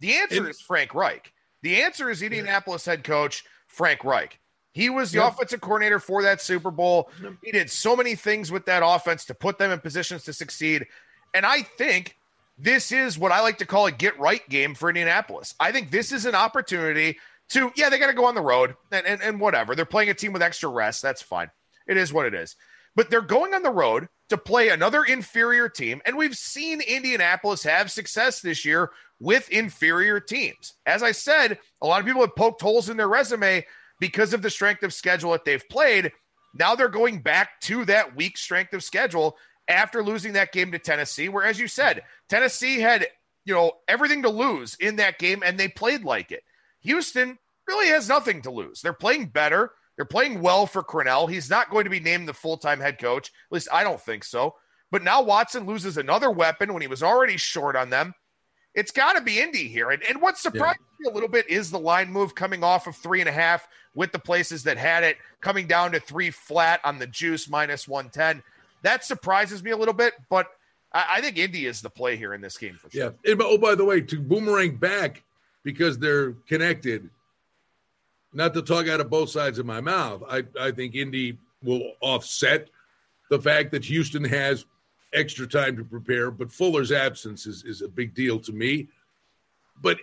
The 0.00 0.14
answer 0.14 0.46
it, 0.46 0.50
is 0.50 0.60
Frank 0.60 0.94
Reich. 0.94 1.32
The 1.62 1.82
answer 1.82 2.10
is 2.10 2.22
Indianapolis 2.22 2.86
head 2.86 3.04
coach 3.04 3.44
Frank 3.66 4.04
Reich. 4.04 4.38
He 4.72 4.90
was 4.90 5.12
the 5.12 5.24
offensive 5.24 5.60
coordinator 5.60 6.00
for 6.00 6.22
that 6.22 6.42
Super 6.42 6.72
Bowl. 6.72 7.08
He 7.44 7.52
did 7.52 7.70
so 7.70 7.94
many 7.94 8.16
things 8.16 8.50
with 8.50 8.66
that 8.66 8.82
offense 8.84 9.24
to 9.26 9.34
put 9.34 9.56
them 9.56 9.70
in 9.70 9.78
positions 9.78 10.24
to 10.24 10.32
succeed. 10.32 10.86
And 11.32 11.46
I 11.46 11.62
think 11.62 12.16
this 12.58 12.90
is 12.90 13.16
what 13.16 13.30
I 13.30 13.40
like 13.40 13.58
to 13.58 13.66
call 13.66 13.86
a 13.86 13.92
get 13.92 14.18
right 14.18 14.46
game 14.48 14.74
for 14.74 14.88
Indianapolis. 14.88 15.54
I 15.60 15.70
think 15.70 15.92
this 15.92 16.10
is 16.10 16.26
an 16.26 16.34
opportunity 16.34 17.18
to, 17.50 17.72
yeah, 17.76 17.88
they 17.88 18.00
got 18.00 18.08
to 18.08 18.14
go 18.14 18.24
on 18.24 18.34
the 18.34 18.42
road 18.42 18.74
and, 18.90 19.06
and, 19.06 19.22
and 19.22 19.40
whatever. 19.40 19.76
They're 19.76 19.84
playing 19.84 20.10
a 20.10 20.14
team 20.14 20.32
with 20.32 20.42
extra 20.42 20.68
rest. 20.68 21.02
That's 21.02 21.22
fine. 21.22 21.50
It 21.86 21.96
is 21.96 22.12
what 22.12 22.26
it 22.26 22.34
is. 22.34 22.56
But 22.96 23.10
they're 23.10 23.20
going 23.20 23.54
on 23.54 23.62
the 23.62 23.70
road 23.70 24.08
to 24.28 24.38
play 24.38 24.68
another 24.68 25.02
inferior 25.02 25.68
team. 25.68 26.00
And 26.06 26.16
we've 26.16 26.36
seen 26.36 26.80
Indianapolis 26.80 27.64
have 27.64 27.90
success 27.90 28.40
this 28.40 28.64
year 28.64 28.90
with 29.20 29.50
inferior 29.50 30.20
teams. 30.20 30.74
As 30.86 31.02
I 31.02 31.12
said, 31.12 31.58
a 31.80 31.86
lot 31.86 32.00
of 32.00 32.06
people 32.06 32.20
have 32.20 32.36
poked 32.36 32.62
holes 32.62 32.88
in 32.88 32.96
their 32.96 33.08
resume 33.08 33.66
because 34.00 34.32
of 34.32 34.42
the 34.42 34.50
strength 34.50 34.82
of 34.82 34.94
schedule 34.94 35.32
that 35.32 35.44
they've 35.44 35.68
played. 35.68 36.12
Now 36.54 36.74
they're 36.74 36.88
going 36.88 37.20
back 37.20 37.60
to 37.62 37.84
that 37.86 38.14
weak 38.14 38.38
strength 38.38 38.72
of 38.74 38.84
schedule 38.84 39.36
after 39.68 40.02
losing 40.02 40.34
that 40.34 40.52
game 40.52 40.72
to 40.72 40.78
Tennessee, 40.78 41.28
where, 41.28 41.44
as 41.44 41.58
you 41.58 41.68
said, 41.68 42.02
Tennessee 42.28 42.80
had 42.80 43.06
you 43.44 43.54
know 43.54 43.72
everything 43.88 44.22
to 44.22 44.28
lose 44.28 44.74
in 44.76 44.96
that 44.96 45.18
game 45.18 45.42
and 45.44 45.58
they 45.58 45.68
played 45.68 46.04
like 46.04 46.32
it. 46.32 46.42
Houston 46.80 47.38
really 47.66 47.88
has 47.88 48.08
nothing 48.08 48.42
to 48.42 48.50
lose. 48.50 48.80
They're 48.80 48.92
playing 48.92 49.26
better. 49.26 49.72
They're 49.96 50.04
playing 50.04 50.40
well 50.40 50.66
for 50.66 50.82
Crennel. 50.82 51.30
He's 51.30 51.48
not 51.48 51.70
going 51.70 51.84
to 51.84 51.90
be 51.90 52.00
named 52.00 52.28
the 52.28 52.34
full 52.34 52.56
time 52.56 52.80
head 52.80 52.98
coach. 52.98 53.28
At 53.28 53.54
least 53.54 53.68
I 53.72 53.84
don't 53.84 54.00
think 54.00 54.24
so. 54.24 54.54
But 54.90 55.02
now 55.02 55.22
Watson 55.22 55.66
loses 55.66 55.96
another 55.96 56.30
weapon 56.30 56.72
when 56.72 56.82
he 56.82 56.88
was 56.88 57.02
already 57.02 57.36
short 57.36 57.76
on 57.76 57.90
them. 57.90 58.14
It's 58.74 58.90
got 58.90 59.14
to 59.14 59.20
be 59.20 59.40
Indy 59.40 59.68
here. 59.68 59.90
And, 59.90 60.02
and 60.04 60.20
what 60.20 60.36
surprised 60.36 60.78
yeah. 61.00 61.06
me 61.06 61.10
a 61.10 61.14
little 61.14 61.28
bit 61.28 61.48
is 61.48 61.70
the 61.70 61.78
line 61.78 62.10
move 62.10 62.34
coming 62.34 62.64
off 62.64 62.86
of 62.86 62.96
three 62.96 63.20
and 63.20 63.28
a 63.28 63.32
half 63.32 63.66
with 63.94 64.10
the 64.10 64.18
places 64.18 64.64
that 64.64 64.76
had 64.76 65.04
it, 65.04 65.16
coming 65.40 65.68
down 65.68 65.92
to 65.92 66.00
three 66.00 66.30
flat 66.30 66.80
on 66.82 66.98
the 66.98 67.06
juice 67.06 67.48
minus 67.48 67.86
110. 67.86 68.42
That 68.82 69.04
surprises 69.04 69.62
me 69.62 69.70
a 69.70 69.76
little 69.76 69.94
bit, 69.94 70.14
but 70.28 70.48
I, 70.92 71.06
I 71.10 71.20
think 71.20 71.38
Indy 71.38 71.66
is 71.66 71.80
the 71.80 71.90
play 71.90 72.16
here 72.16 72.34
in 72.34 72.40
this 72.40 72.58
game 72.58 72.76
for 72.80 72.90
sure. 72.90 73.14
Yeah. 73.24 73.32
And, 73.32 73.40
oh, 73.42 73.58
by 73.58 73.76
the 73.76 73.84
way, 73.84 74.00
to 74.00 74.20
boomerang 74.20 74.76
back 74.76 75.22
because 75.62 75.98
they're 75.98 76.32
connected– 76.48 77.08
not 78.34 78.52
to 78.54 78.62
talk 78.62 78.88
out 78.88 79.00
of 79.00 79.10
both 79.10 79.30
sides 79.30 79.58
of 79.58 79.66
my 79.66 79.80
mouth, 79.80 80.22
I, 80.28 80.44
I 80.60 80.70
think 80.72 80.94
Indy 80.94 81.38
will 81.62 81.92
offset 82.00 82.68
the 83.30 83.38
fact 83.38 83.70
that 83.72 83.84
Houston 83.84 84.24
has 84.24 84.66
extra 85.12 85.46
time 85.46 85.76
to 85.76 85.84
prepare, 85.84 86.30
but 86.30 86.52
Fuller's 86.52 86.92
absence 86.92 87.46
is, 87.46 87.64
is 87.64 87.82
a 87.82 87.88
big 87.88 88.14
deal 88.14 88.38
to 88.40 88.52
me. 88.52 88.88
But 89.80 89.98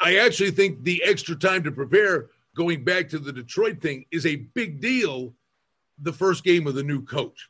I 0.00 0.16
actually 0.16 0.50
think 0.50 0.82
the 0.82 1.02
extra 1.04 1.36
time 1.36 1.62
to 1.64 1.72
prepare, 1.72 2.30
going 2.54 2.82
back 2.82 3.08
to 3.10 3.18
the 3.18 3.32
Detroit 3.32 3.80
thing, 3.80 4.06
is 4.10 4.26
a 4.26 4.36
big 4.36 4.80
deal 4.80 5.32
the 6.00 6.12
first 6.12 6.44
game 6.44 6.66
of 6.66 6.74
the 6.74 6.82
new 6.82 7.02
coach. 7.02 7.48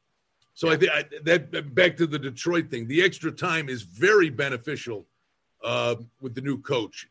So. 0.55 0.69
I 0.71 0.77
think 0.77 0.91
that 1.25 1.75
back 1.75 1.97
to 1.99 2.07
the 2.07 2.19
Detroit 2.19 2.71
thing, 2.71 2.89
the 2.89 3.03
extra 3.03 3.31
time 3.31 3.69
is 3.69 3.83
very 3.83 4.31
beneficial 4.31 5.07
uh, 5.63 5.97
with 6.21 6.35
the 6.35 6.41
new 6.41 6.59
coach 6.61 7.09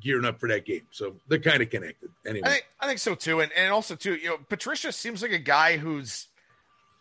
gearing 0.00 0.24
up 0.24 0.38
for 0.40 0.48
that 0.48 0.64
game. 0.64 0.82
So 0.90 1.16
they're 1.28 1.38
kind 1.38 1.62
of 1.62 1.70
connected. 1.70 2.10
Anyway, 2.26 2.46
I 2.46 2.50
think, 2.50 2.66
I 2.80 2.86
think 2.86 2.98
so 2.98 3.14
too, 3.14 3.40
and 3.40 3.52
and 3.52 3.72
also 3.72 3.94
too, 3.94 4.14
you 4.14 4.28
know, 4.28 4.38
Patricia 4.48 4.92
seems 4.92 5.22
like 5.22 5.32
a 5.32 5.38
guy 5.38 5.76
who's, 5.76 6.28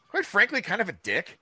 quite 0.10 0.26
frankly, 0.26 0.62
kind 0.62 0.82
of 0.82 0.90
a 0.90 0.94
dick. 0.94 1.40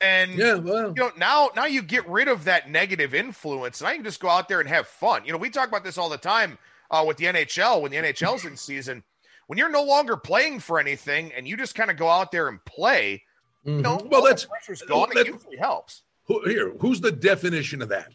And 0.00 0.34
yeah, 0.34 0.54
well, 0.54 0.88
you 0.88 1.02
know, 1.02 1.10
now 1.16 1.50
now 1.56 1.64
you 1.64 1.82
get 1.82 2.08
rid 2.08 2.28
of 2.28 2.44
that 2.44 2.70
negative 2.70 3.14
influence, 3.14 3.80
and 3.80 3.88
I 3.88 3.94
can 3.94 4.04
just 4.04 4.20
go 4.20 4.28
out 4.28 4.48
there 4.48 4.60
and 4.60 4.68
have 4.68 4.86
fun. 4.86 5.24
You 5.24 5.32
know, 5.32 5.38
we 5.38 5.50
talk 5.50 5.68
about 5.68 5.84
this 5.84 5.96
all 5.96 6.08
the 6.08 6.18
time 6.18 6.58
uh, 6.90 7.04
with 7.06 7.16
the 7.16 7.26
NHL 7.26 7.80
when 7.82 7.90
the 7.90 7.96
NHL's 7.96 8.44
in 8.44 8.56
season. 8.56 9.02
When 9.46 9.58
you're 9.58 9.70
no 9.70 9.84
longer 9.84 10.16
playing 10.16 10.60
for 10.60 10.80
anything, 10.80 11.32
and 11.32 11.46
you 11.46 11.56
just 11.56 11.74
kind 11.74 11.90
of 11.90 11.96
go 11.96 12.08
out 12.08 12.32
there 12.32 12.48
and 12.48 12.62
play, 12.64 13.22
mm-hmm. 13.64 13.76
you 13.76 13.82
know, 13.82 14.06
well, 14.10 14.22
that's 14.22 14.44
pressure's 14.44 14.82
gone. 14.82 15.08
It 15.12 15.28
usually 15.28 15.56
helps. 15.56 16.02
Who, 16.24 16.42
here, 16.48 16.72
who's 16.80 17.00
the 17.00 17.12
definition 17.12 17.80
of 17.80 17.88
that? 17.90 18.12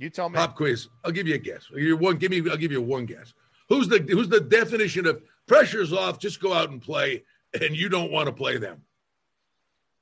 You 0.00 0.08
tell 0.08 0.30
me. 0.30 0.36
Pop 0.36 0.56
quiz. 0.56 0.88
I'll 1.04 1.12
give 1.12 1.28
you 1.28 1.34
a 1.34 1.38
guess. 1.38 1.66
You 1.74 1.94
one. 1.94 2.16
Give 2.16 2.30
me. 2.30 2.42
I'll 2.50 2.56
give 2.56 2.72
you 2.72 2.80
one 2.80 3.04
guess. 3.04 3.34
Who's 3.68 3.86
the 3.86 3.98
Who's 3.98 4.30
the 4.30 4.40
definition 4.40 5.06
of 5.06 5.22
pressure's 5.46 5.92
off? 5.92 6.18
Just 6.18 6.40
go 6.40 6.54
out 6.54 6.70
and 6.70 6.80
play, 6.80 7.22
and 7.60 7.76
you 7.76 7.90
don't 7.90 8.10
want 8.10 8.26
to 8.26 8.32
play 8.32 8.56
them. 8.56 8.80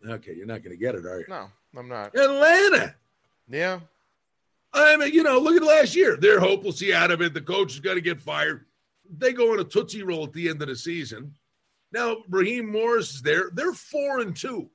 Okay, 0.09 0.35
you're 0.35 0.47
not 0.47 0.63
going 0.63 0.71
to 0.71 0.81
get 0.81 0.95
it, 0.95 1.05
are 1.05 1.19
you? 1.19 1.27
No, 1.29 1.49
I'm 1.77 1.89
not. 1.89 2.17
Atlanta. 2.17 2.95
Yeah. 3.49 3.81
I 4.73 4.97
mean, 4.97 5.13
you 5.13 5.25
know, 5.25 5.41
look 5.41 5.57
at 5.57 5.67
last 5.67 5.97
year. 5.97 6.17
They're 6.17 6.39
hopelessly 6.39 6.95
out 6.95 7.11
of 7.11 7.21
it. 7.21 7.35
The 7.35 7.41
coach 7.41 7.73
is 7.73 7.81
going 7.81 7.97
to 7.97 8.03
get 8.03 8.21
fired. 8.21 8.67
They 9.11 9.33
go 9.33 9.53
on 9.53 9.59
a 9.59 9.65
tootsie 9.65 10.05
roll 10.05 10.25
at 10.25 10.33
the 10.33 10.49
end 10.49 10.63
of 10.63 10.69
the 10.69 10.77
season. 10.77 11.35
Now 11.91 12.19
Raheem 12.29 12.71
Morris 12.71 13.15
is 13.15 13.23
there. 13.23 13.51
They're 13.53 13.73
four 13.73 14.21
and 14.21 14.37
two. 14.37 14.71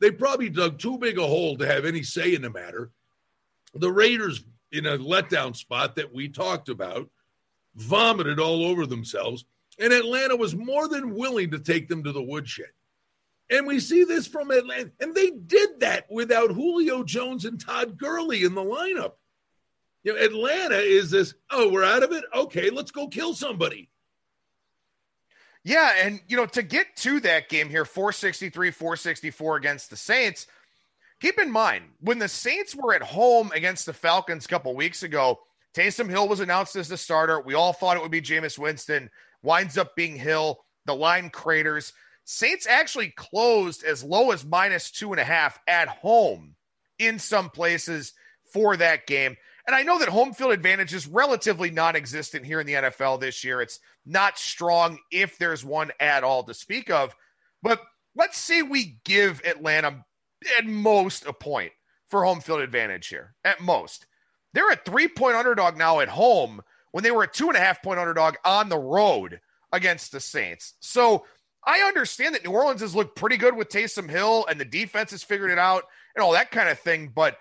They 0.00 0.10
probably 0.10 0.50
dug 0.50 0.78
too 0.78 0.98
big 0.98 1.18
a 1.18 1.26
hole 1.26 1.56
to 1.56 1.66
have 1.66 1.86
any 1.86 2.02
say 2.02 2.34
in 2.34 2.42
the 2.42 2.50
matter. 2.50 2.90
The 3.74 3.92
Raiders 3.92 4.44
in 4.72 4.86
a 4.86 4.98
letdown 4.98 5.56
spot 5.56 5.96
that 5.96 6.12
we 6.12 6.28
talked 6.28 6.68
about, 6.68 7.08
vomited 7.74 8.38
all 8.38 8.64
over 8.64 8.86
themselves, 8.86 9.44
and 9.78 9.92
Atlanta 9.92 10.36
was 10.36 10.54
more 10.54 10.88
than 10.88 11.14
willing 11.14 11.50
to 11.50 11.58
take 11.58 11.88
them 11.88 12.04
to 12.04 12.12
the 12.12 12.22
woodshed. 12.22 12.70
And 13.48 13.66
we 13.66 13.80
see 13.80 14.04
this 14.04 14.26
from 14.26 14.50
Atlanta, 14.50 14.92
and 15.00 15.14
they 15.14 15.30
did 15.30 15.80
that 15.80 16.06
without 16.10 16.52
Julio 16.52 17.02
Jones 17.02 17.44
and 17.44 17.60
Todd 17.60 17.98
Gurley 17.98 18.44
in 18.44 18.54
the 18.54 18.62
lineup. 18.62 19.14
You 20.04 20.14
know, 20.14 20.22
Atlanta 20.22 20.78
is 20.78 21.10
this, 21.10 21.34
oh, 21.50 21.70
we're 21.70 21.84
out 21.84 22.02
of 22.02 22.12
it? 22.12 22.24
Okay, 22.34 22.70
let's 22.70 22.90
go 22.90 23.08
kill 23.08 23.34
somebody. 23.34 23.90
Yeah, 25.62 25.92
and 26.00 26.20
you 26.26 26.36
know, 26.36 26.46
to 26.46 26.62
get 26.62 26.96
to 26.98 27.20
that 27.20 27.48
game 27.48 27.68
here, 27.68 27.84
463, 27.84 28.70
464 28.70 29.56
against 29.56 29.90
the 29.90 29.96
Saints– 29.96 30.46
keep 31.20 31.38
in 31.38 31.50
mind 31.50 31.84
when 32.00 32.18
the 32.18 32.28
Saints 32.28 32.74
were 32.74 32.94
at 32.94 33.02
home 33.02 33.50
against 33.54 33.86
the 33.86 33.92
Falcons 33.92 34.44
a 34.44 34.48
couple 34.48 34.74
weeks 34.74 35.02
ago, 35.02 35.38
Taysom 35.74 36.08
Hill 36.08 36.28
was 36.28 36.40
announced 36.40 36.76
as 36.76 36.88
the 36.88 36.96
starter. 36.96 37.40
We 37.40 37.54
all 37.54 37.72
thought 37.72 37.96
it 37.96 38.02
would 38.02 38.10
be 38.10 38.22
Jameis 38.22 38.58
Winston. 38.58 39.10
Winds 39.42 39.78
up 39.78 39.94
being 39.94 40.16
Hill. 40.16 40.58
The 40.86 40.94
line 40.94 41.30
craters. 41.30 41.92
Saints 42.24 42.66
actually 42.66 43.12
closed 43.16 43.84
as 43.84 44.02
low 44.02 44.30
as 44.30 44.44
minus 44.44 44.90
two 44.90 45.12
and 45.12 45.20
a 45.20 45.24
half 45.24 45.58
at 45.68 45.88
home 45.88 46.54
in 46.98 47.18
some 47.18 47.50
places 47.50 48.12
for 48.52 48.76
that 48.76 49.06
game. 49.06 49.36
And 49.66 49.76
I 49.76 49.82
know 49.82 49.98
that 49.98 50.08
home 50.08 50.32
field 50.32 50.52
advantage 50.52 50.94
is 50.94 51.06
relatively 51.06 51.70
non 51.70 51.94
existent 51.94 52.44
here 52.44 52.60
in 52.60 52.66
the 52.66 52.74
NFL 52.74 53.20
this 53.20 53.44
year. 53.44 53.60
It's 53.60 53.78
not 54.06 54.38
strong 54.38 54.98
if 55.12 55.38
there's 55.38 55.64
one 55.64 55.92
at 56.00 56.24
all 56.24 56.42
to 56.44 56.54
speak 56.54 56.90
of. 56.90 57.14
But 57.62 57.80
let's 58.16 58.38
say 58.38 58.62
we 58.62 58.98
give 59.04 59.42
Atlanta 59.44 60.04
at 60.58 60.66
most 60.66 61.26
a 61.26 61.32
point 61.32 61.72
for 62.08 62.24
home 62.24 62.40
field 62.40 62.60
advantage 62.60 63.08
here. 63.08 63.34
At 63.44 63.60
most. 63.60 64.06
They're 64.52 64.70
a 64.70 64.76
three 64.76 65.08
point 65.08 65.36
underdog 65.36 65.76
now 65.76 66.00
at 66.00 66.08
home 66.08 66.60
when 66.92 67.04
they 67.04 67.10
were 67.10 67.22
a 67.22 67.30
two 67.30 67.48
and 67.48 67.56
a 67.56 67.60
half 67.60 67.82
point 67.82 68.00
underdog 68.00 68.34
on 68.44 68.68
the 68.68 68.78
road 68.78 69.40
against 69.72 70.12
the 70.12 70.20
Saints. 70.20 70.74
So 70.80 71.24
I 71.64 71.80
understand 71.80 72.34
that 72.34 72.44
New 72.44 72.52
Orleans 72.52 72.80
has 72.80 72.94
looked 72.94 73.16
pretty 73.16 73.36
good 73.36 73.54
with 73.54 73.68
Taysom 73.68 74.08
Hill 74.08 74.46
and 74.48 74.60
the 74.60 74.64
defense 74.64 75.10
has 75.12 75.22
figured 75.22 75.50
it 75.50 75.58
out 75.58 75.84
and 76.14 76.22
all 76.22 76.32
that 76.32 76.50
kind 76.50 76.68
of 76.68 76.78
thing. 76.78 77.12
But 77.14 77.36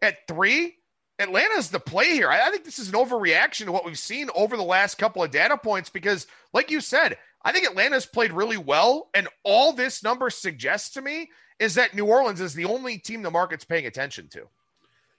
at 0.00 0.26
three, 0.28 0.76
Atlanta's 1.18 1.68
the 1.68 1.80
play 1.80 2.10
here. 2.10 2.30
I, 2.30 2.46
I 2.46 2.50
think 2.50 2.64
this 2.64 2.78
is 2.78 2.88
an 2.88 2.94
overreaction 2.94 3.66
to 3.66 3.72
what 3.72 3.84
we've 3.84 3.98
seen 3.98 4.30
over 4.34 4.56
the 4.56 4.62
last 4.62 4.96
couple 4.96 5.22
of 5.22 5.30
data 5.30 5.56
points 5.58 5.90
because, 5.90 6.26
like 6.54 6.70
you 6.70 6.80
said, 6.80 7.18
I 7.44 7.52
think 7.52 7.66
Atlanta's 7.66 8.06
played 8.06 8.32
really 8.32 8.56
well. 8.56 9.10
And 9.14 9.28
all 9.44 9.72
this 9.72 10.02
number 10.02 10.30
suggests 10.30 10.90
to 10.94 11.02
me 11.02 11.28
is 11.60 11.74
that 11.74 11.94
New 11.94 12.06
Orleans 12.06 12.40
is 12.40 12.54
the 12.54 12.64
only 12.64 12.98
team 12.98 13.22
the 13.22 13.30
market's 13.30 13.64
paying 13.64 13.86
attention 13.86 14.26
to. 14.28 14.48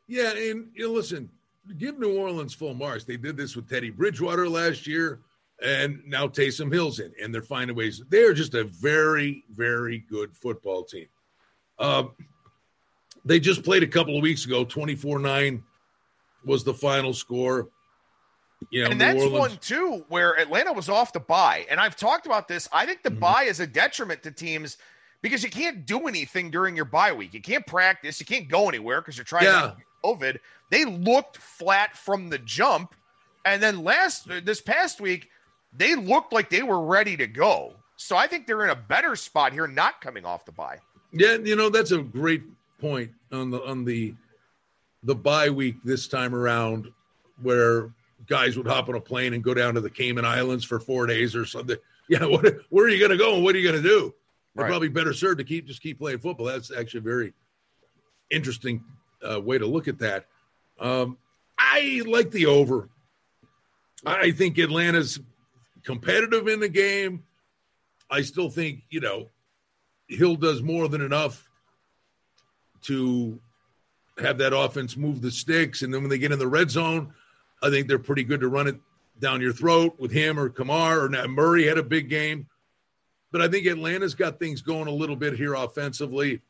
Yeah, 0.08 0.32
and 0.32 0.70
you 0.74 0.88
know, 0.88 0.92
listen, 0.92 1.30
give 1.78 1.98
New 1.98 2.18
Orleans 2.18 2.54
full 2.54 2.74
marks. 2.74 3.06
They 3.06 3.16
did 3.16 3.38
this 3.38 3.56
with 3.56 3.70
Teddy 3.70 3.92
Bridgewater 3.92 4.50
last 4.50 4.86
year, 4.86 5.20
and 5.64 6.02
now 6.06 6.28
Taysom 6.28 6.74
Hill's 6.74 7.00
in, 7.00 7.14
and 7.22 7.34
they're 7.34 7.44
finding 7.44 7.78
ways. 7.78 8.04
They're 8.10 8.34
just 8.34 8.56
a 8.56 8.66
very, 8.66 9.46
very 9.52 10.00
good 10.10 10.36
football 10.36 10.84
team. 10.84 11.08
Um, 11.80 12.12
they 13.24 13.40
just 13.40 13.64
played 13.64 13.84
a 13.84 13.88
couple 13.88 14.18
of 14.18 14.24
weeks 14.24 14.46
ago. 14.46 14.66
Twenty 14.66 14.96
four 14.96 15.20
nine 15.20 15.64
was 16.44 16.64
the 16.64 16.74
final 16.74 17.14
score. 17.14 17.70
You 18.70 18.84
know, 18.84 18.90
and 18.90 19.00
New 19.00 19.06
that's 19.06 19.24
Orleans. 19.24 19.40
one 19.40 19.58
too 19.60 20.06
where 20.10 20.40
Atlanta 20.40 20.74
was 20.74 20.90
off 20.90 21.14
the 21.14 21.20
bye, 21.20 21.66
And 21.70 21.80
I've 21.80 21.96
talked 21.96 22.26
about 22.26 22.48
this. 22.48 22.68
I 22.72 22.86
think 22.86 23.02
the 23.02 23.10
mm-hmm. 23.10 23.20
bye 23.20 23.44
is 23.44 23.60
a 23.60 23.68
detriment 23.68 24.22
to 24.24 24.32
teams 24.32 24.78
because 25.22 25.44
you 25.44 25.50
can't 25.50 25.86
do 25.86 26.08
anything 26.08 26.50
during 26.52 26.76
your 26.76 26.86
bye 26.86 27.12
week. 27.12 27.34
You 27.34 27.42
can't 27.42 27.66
practice. 27.66 28.20
You 28.20 28.26
can't 28.26 28.48
go 28.48 28.68
anywhere 28.68 29.02
because 29.02 29.18
you're 29.18 29.26
trying 29.26 29.46
yeah. 29.46 29.72
to 29.72 29.78
COVID. 30.04 30.40
They 30.70 30.86
looked 30.86 31.38
flat 31.38 31.96
from 31.96 32.30
the 32.30 32.40
jump. 32.40 32.96
And 33.46 33.62
then 33.62 33.84
last 33.84 34.28
this 34.46 34.62
past 34.62 35.02
week, 35.02 35.30
they 35.76 35.96
looked 35.96 36.34
like 36.34 36.50
they 36.50 36.64
were 36.64 36.82
ready 36.82 37.18
to 37.18 37.28
go. 37.28 37.74
So 37.98 38.16
I 38.16 38.28
think 38.28 38.48
they're 38.48 38.64
in 38.64 38.72
a 38.72 38.76
better 38.76 39.16
spot 39.16 39.54
here, 39.54 39.68
not 39.68 40.02
coming 40.02 40.26
off 40.26 40.46
the 40.46 40.52
bye. 40.52 40.80
Yeah, 41.12 41.38
you 41.38 41.56
know 41.56 41.70
that's 41.70 41.92
a 41.92 42.00
great 42.00 42.44
point 42.80 43.12
on 43.32 43.52
the 43.52 43.64
on 43.64 43.86
the 43.86 44.16
the 45.04 45.16
bye 45.16 45.50
week 45.50 45.76
this 45.84 46.08
time 46.08 46.34
around, 46.34 46.92
where 47.42 47.92
guys 48.28 48.58
would 48.58 48.68
hop 48.68 48.90
on 48.90 48.96
a 48.96 49.02
plane 49.02 49.34
and 49.34 49.44
go 49.44 49.54
down 49.54 49.74
to 49.74 49.82
the 49.82 49.90
Cayman 49.90 50.26
Islands 50.26 50.64
for 50.64 50.80
four 50.80 51.06
days 51.06 51.36
or 51.36 51.46
something. 51.46 51.78
Yeah, 52.10 52.26
what, 52.26 52.44
where 52.70 52.84
are 52.84 52.90
you 52.90 53.00
going 53.00 53.12
to 53.12 53.18
go 53.18 53.36
and 53.36 53.44
what 53.44 53.56
are 53.56 53.58
you 53.60 53.72
going 53.72 53.82
to 53.82 53.88
do? 53.88 54.14
They're 54.56 54.64
right. 54.64 54.70
probably 54.70 54.90
better 54.90 55.14
served 55.14 55.38
to 55.40 55.44
keep 55.44 55.66
just 55.66 55.82
keep 55.82 56.00
playing 56.00 56.20
football. 56.20 56.46
That's 56.46 56.72
actually 56.72 57.00
a 57.00 57.04
very 57.04 57.34
interesting 58.30 58.84
uh, 59.28 59.40
way 59.40 59.58
to 59.58 59.66
look 59.66 59.88
at 59.88 60.00
that. 60.00 60.26
Um, 60.80 61.18
I 61.58 62.02
like 62.06 62.32
the 62.32 62.48
over. 62.48 62.90
I 64.06 64.32
think 64.32 64.58
Atlanta's 64.58 65.20
competitive 65.84 66.48
in 66.48 66.60
the 66.60 66.70
game. 66.70 67.24
I 68.10 68.22
still 68.22 68.50
think, 68.50 68.82
you 68.90 69.00
know, 69.00 69.30
Hill 70.08 70.36
does 70.36 70.62
more 70.62 70.88
than 70.90 71.02
enough 71.02 71.48
to 72.84 73.40
have 74.18 74.40
that 74.40 74.56
offense 74.56 74.98
move 74.98 75.22
the 75.22 75.32
sticks. 75.32 75.82
And 75.82 75.94
then 75.94 76.02
when 76.02 76.10
they 76.10 76.18
get 76.18 76.32
in 76.32 76.40
the 76.40 76.48
red 76.48 76.72
zone, 76.72 77.14
I 77.62 77.70
think 77.70 77.88
they're 77.88 78.00
pretty 78.00 78.24
good 78.24 78.42
to 78.42 78.50
run 78.50 78.68
it 78.68 78.80
down 79.20 79.40
your 79.40 79.54
throat 79.54 79.96
with 80.00 80.12
him 80.12 80.40
or 80.40 80.50
Kamara 80.50 81.06
or 81.06 81.10
now 81.10 81.28
Murray 81.28 81.68
had 81.68 81.78
a 81.78 81.84
big 81.84 82.10
game. 82.10 82.48
But 83.32 83.42
I 83.42 83.48
think 83.48 83.66
Atlanta's 83.66 84.16
got 84.16 84.40
things 84.40 84.62
going 84.62 84.88
a 84.88 84.92
little 84.92 85.16
bit 85.16 85.38
here 85.38 85.54
offensively. 85.54 86.42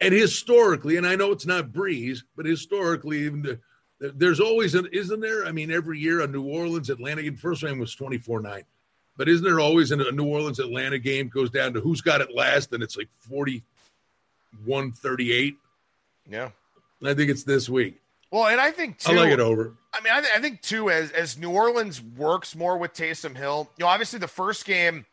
And 0.00 0.12
historically, 0.12 0.96
and 0.96 1.06
I 1.06 1.14
know 1.14 1.30
it's 1.30 1.46
not 1.46 1.72
Brees, 1.72 2.22
but 2.36 2.46
historically, 2.46 3.28
the, 3.28 3.60
there's 4.00 4.40
always 4.40 4.74
an 4.74 4.88
isn't 4.92 5.20
there? 5.20 5.46
I 5.46 5.52
mean, 5.52 5.70
every 5.70 5.98
year 5.98 6.20
a 6.20 6.26
New 6.26 6.42
Orleans 6.42 6.90
Atlanta 6.90 7.22
game, 7.22 7.36
first 7.36 7.62
game 7.62 7.78
was 7.78 7.94
24 7.94 8.40
9. 8.40 8.62
But 9.16 9.28
isn't 9.28 9.44
there 9.44 9.60
always 9.60 9.92
a 9.92 9.96
New 9.96 10.26
Orleans 10.26 10.58
Atlanta 10.58 10.98
game 10.98 11.28
goes 11.28 11.50
down 11.50 11.72
to 11.74 11.80
who's 11.80 12.00
got 12.00 12.20
it 12.20 12.34
last 12.34 12.72
and 12.72 12.82
it's 12.82 12.96
like 12.96 13.08
41 13.20 14.92
38? 14.92 15.56
Yeah. 16.28 16.50
I 17.04 17.14
think 17.14 17.30
it's 17.30 17.44
this 17.44 17.68
week. 17.68 18.00
Well, 18.30 18.46
and 18.46 18.60
I 18.60 18.72
think 18.72 18.98
too, 18.98 19.12
I 19.12 19.16
like 19.16 19.32
it 19.32 19.40
over. 19.40 19.74
I 19.92 20.00
mean, 20.00 20.12
I, 20.12 20.20
th- 20.20 20.32
I 20.34 20.40
think 20.40 20.60
too, 20.60 20.90
as 20.90 21.12
as 21.12 21.38
New 21.38 21.50
Orleans 21.50 22.02
works 22.02 22.56
more 22.56 22.76
with 22.76 22.92
Taysom 22.92 23.36
Hill, 23.36 23.70
you 23.76 23.84
know, 23.84 23.88
obviously 23.88 24.18
the 24.18 24.26
first 24.26 24.64
game, 24.64 25.06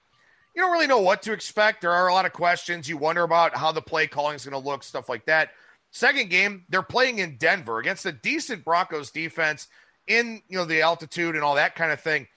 you 0.55 0.61
don't 0.61 0.71
really 0.71 0.87
know 0.87 0.99
what 1.01 1.21
to 1.23 1.33
expect. 1.33 1.81
There 1.81 1.91
are 1.91 2.07
a 2.07 2.13
lot 2.13 2.25
of 2.25 2.33
questions. 2.33 2.89
You 2.89 2.97
wonder 2.97 3.23
about 3.23 3.55
how 3.55 3.71
the 3.71 3.81
play 3.81 4.07
calling 4.07 4.35
is 4.35 4.45
going 4.45 4.61
to 4.61 4.69
look, 4.69 4.83
stuff 4.83 5.07
like 5.07 5.25
that. 5.25 5.51
Second 5.91 6.29
game, 6.29 6.65
they're 6.69 6.81
playing 6.81 7.19
in 7.19 7.37
Denver 7.37 7.79
against 7.79 8.05
a 8.05 8.11
decent 8.11 8.63
Broncos 8.63 9.11
defense 9.11 9.67
in 10.07 10.41
you 10.47 10.57
know 10.57 10.65
the 10.65 10.81
altitude 10.81 11.35
and 11.35 11.43
all 11.43 11.55
that 11.55 11.75
kind 11.75 11.91
of 11.91 12.01
thing. 12.01 12.27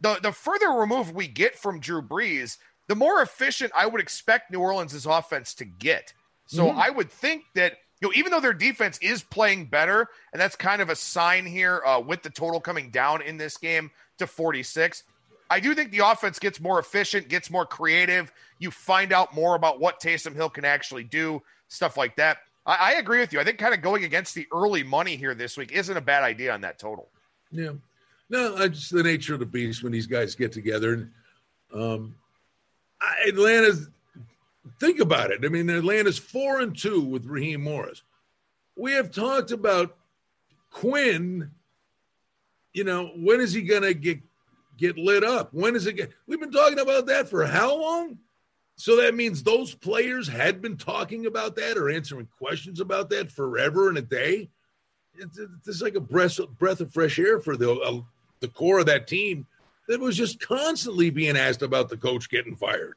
The 0.00 0.18
the 0.22 0.32
further 0.32 0.68
removed 0.70 1.14
we 1.14 1.26
get 1.26 1.56
from 1.56 1.80
Drew 1.80 2.02
Brees, 2.02 2.58
the 2.86 2.94
more 2.94 3.22
efficient 3.22 3.72
I 3.74 3.86
would 3.86 4.00
expect 4.00 4.50
New 4.50 4.60
Orleans' 4.60 5.06
offense 5.06 5.54
to 5.54 5.64
get. 5.64 6.12
So 6.46 6.66
mm-hmm. 6.66 6.78
I 6.78 6.90
would 6.90 7.10
think 7.10 7.44
that 7.54 7.78
you 8.00 8.08
know 8.08 8.14
even 8.14 8.30
though 8.30 8.40
their 8.40 8.52
defense 8.52 8.98
is 8.98 9.22
playing 9.22 9.66
better, 9.66 10.08
and 10.32 10.40
that's 10.40 10.56
kind 10.56 10.82
of 10.82 10.90
a 10.90 10.96
sign 10.96 11.46
here 11.46 11.82
uh, 11.84 12.00
with 12.00 12.22
the 12.22 12.30
total 12.30 12.60
coming 12.60 12.90
down 12.90 13.22
in 13.22 13.36
this 13.38 13.56
game 13.56 13.90
to 14.18 14.26
46. 14.26 15.02
I 15.50 15.60
do 15.60 15.74
think 15.74 15.90
the 15.90 16.00
offense 16.00 16.38
gets 16.38 16.60
more 16.60 16.78
efficient, 16.78 17.28
gets 17.28 17.50
more 17.50 17.64
creative. 17.64 18.30
You 18.58 18.70
find 18.70 19.12
out 19.12 19.34
more 19.34 19.54
about 19.54 19.80
what 19.80 20.00
Taysom 20.00 20.34
Hill 20.34 20.50
can 20.50 20.64
actually 20.64 21.04
do, 21.04 21.42
stuff 21.68 21.96
like 21.96 22.16
that. 22.16 22.38
I, 22.66 22.92
I 22.92 22.92
agree 22.98 23.20
with 23.20 23.32
you. 23.32 23.40
I 23.40 23.44
think 23.44 23.58
kind 23.58 23.74
of 23.74 23.80
going 23.80 24.04
against 24.04 24.34
the 24.34 24.46
early 24.52 24.82
money 24.82 25.16
here 25.16 25.34
this 25.34 25.56
week 25.56 25.72
isn't 25.72 25.96
a 25.96 26.02
bad 26.02 26.22
idea 26.22 26.52
on 26.52 26.60
that 26.60 26.78
total. 26.78 27.08
Yeah. 27.50 27.72
No, 28.30 28.68
just 28.68 28.92
the 28.92 29.02
nature 29.02 29.34
of 29.34 29.40
the 29.40 29.46
beast 29.46 29.82
when 29.82 29.92
these 29.92 30.06
guys 30.06 30.34
get 30.34 30.52
together. 30.52 30.92
And 30.92 31.10
um, 31.72 32.14
Atlanta's, 33.26 33.88
think 34.78 35.00
about 35.00 35.30
it. 35.30 35.44
I 35.44 35.48
mean, 35.48 35.70
Atlanta's 35.70 36.18
four 36.18 36.60
and 36.60 36.76
two 36.76 37.00
with 37.00 37.24
Raheem 37.24 37.62
Morris. 37.62 38.02
We 38.76 38.92
have 38.92 39.10
talked 39.10 39.50
about 39.50 39.96
Quinn. 40.70 41.50
You 42.74 42.84
know, 42.84 43.06
when 43.16 43.40
is 43.40 43.54
he 43.54 43.62
going 43.62 43.82
to 43.82 43.94
get 43.94 44.20
get 44.78 44.96
lit 44.96 45.24
up? 45.24 45.52
When 45.52 45.76
is 45.76 45.86
it? 45.86 45.94
Get, 45.94 46.12
we've 46.26 46.40
been 46.40 46.52
talking 46.52 46.78
about 46.78 47.06
that 47.06 47.28
for 47.28 47.44
how 47.44 47.76
long? 47.78 48.18
So 48.76 48.96
that 49.02 49.14
means 49.14 49.42
those 49.42 49.74
players 49.74 50.28
had 50.28 50.62
been 50.62 50.76
talking 50.76 51.26
about 51.26 51.56
that 51.56 51.76
or 51.76 51.90
answering 51.90 52.28
questions 52.38 52.80
about 52.80 53.10
that 53.10 53.30
forever 53.30 53.88
and 53.88 53.98
a 53.98 54.02
day. 54.02 54.48
It's, 55.14 55.38
it's 55.66 55.82
like 55.82 55.96
a 55.96 56.00
breath, 56.00 56.38
breath 56.58 56.80
of 56.80 56.92
fresh 56.92 57.18
air 57.18 57.40
for 57.40 57.56
the 57.56 57.72
uh, 57.72 58.00
the 58.40 58.48
core 58.48 58.78
of 58.78 58.86
that 58.86 59.08
team 59.08 59.46
that 59.88 59.98
was 59.98 60.16
just 60.16 60.40
constantly 60.40 61.10
being 61.10 61.36
asked 61.36 61.62
about 61.62 61.88
the 61.88 61.96
coach 61.96 62.30
getting 62.30 62.54
fired. 62.54 62.94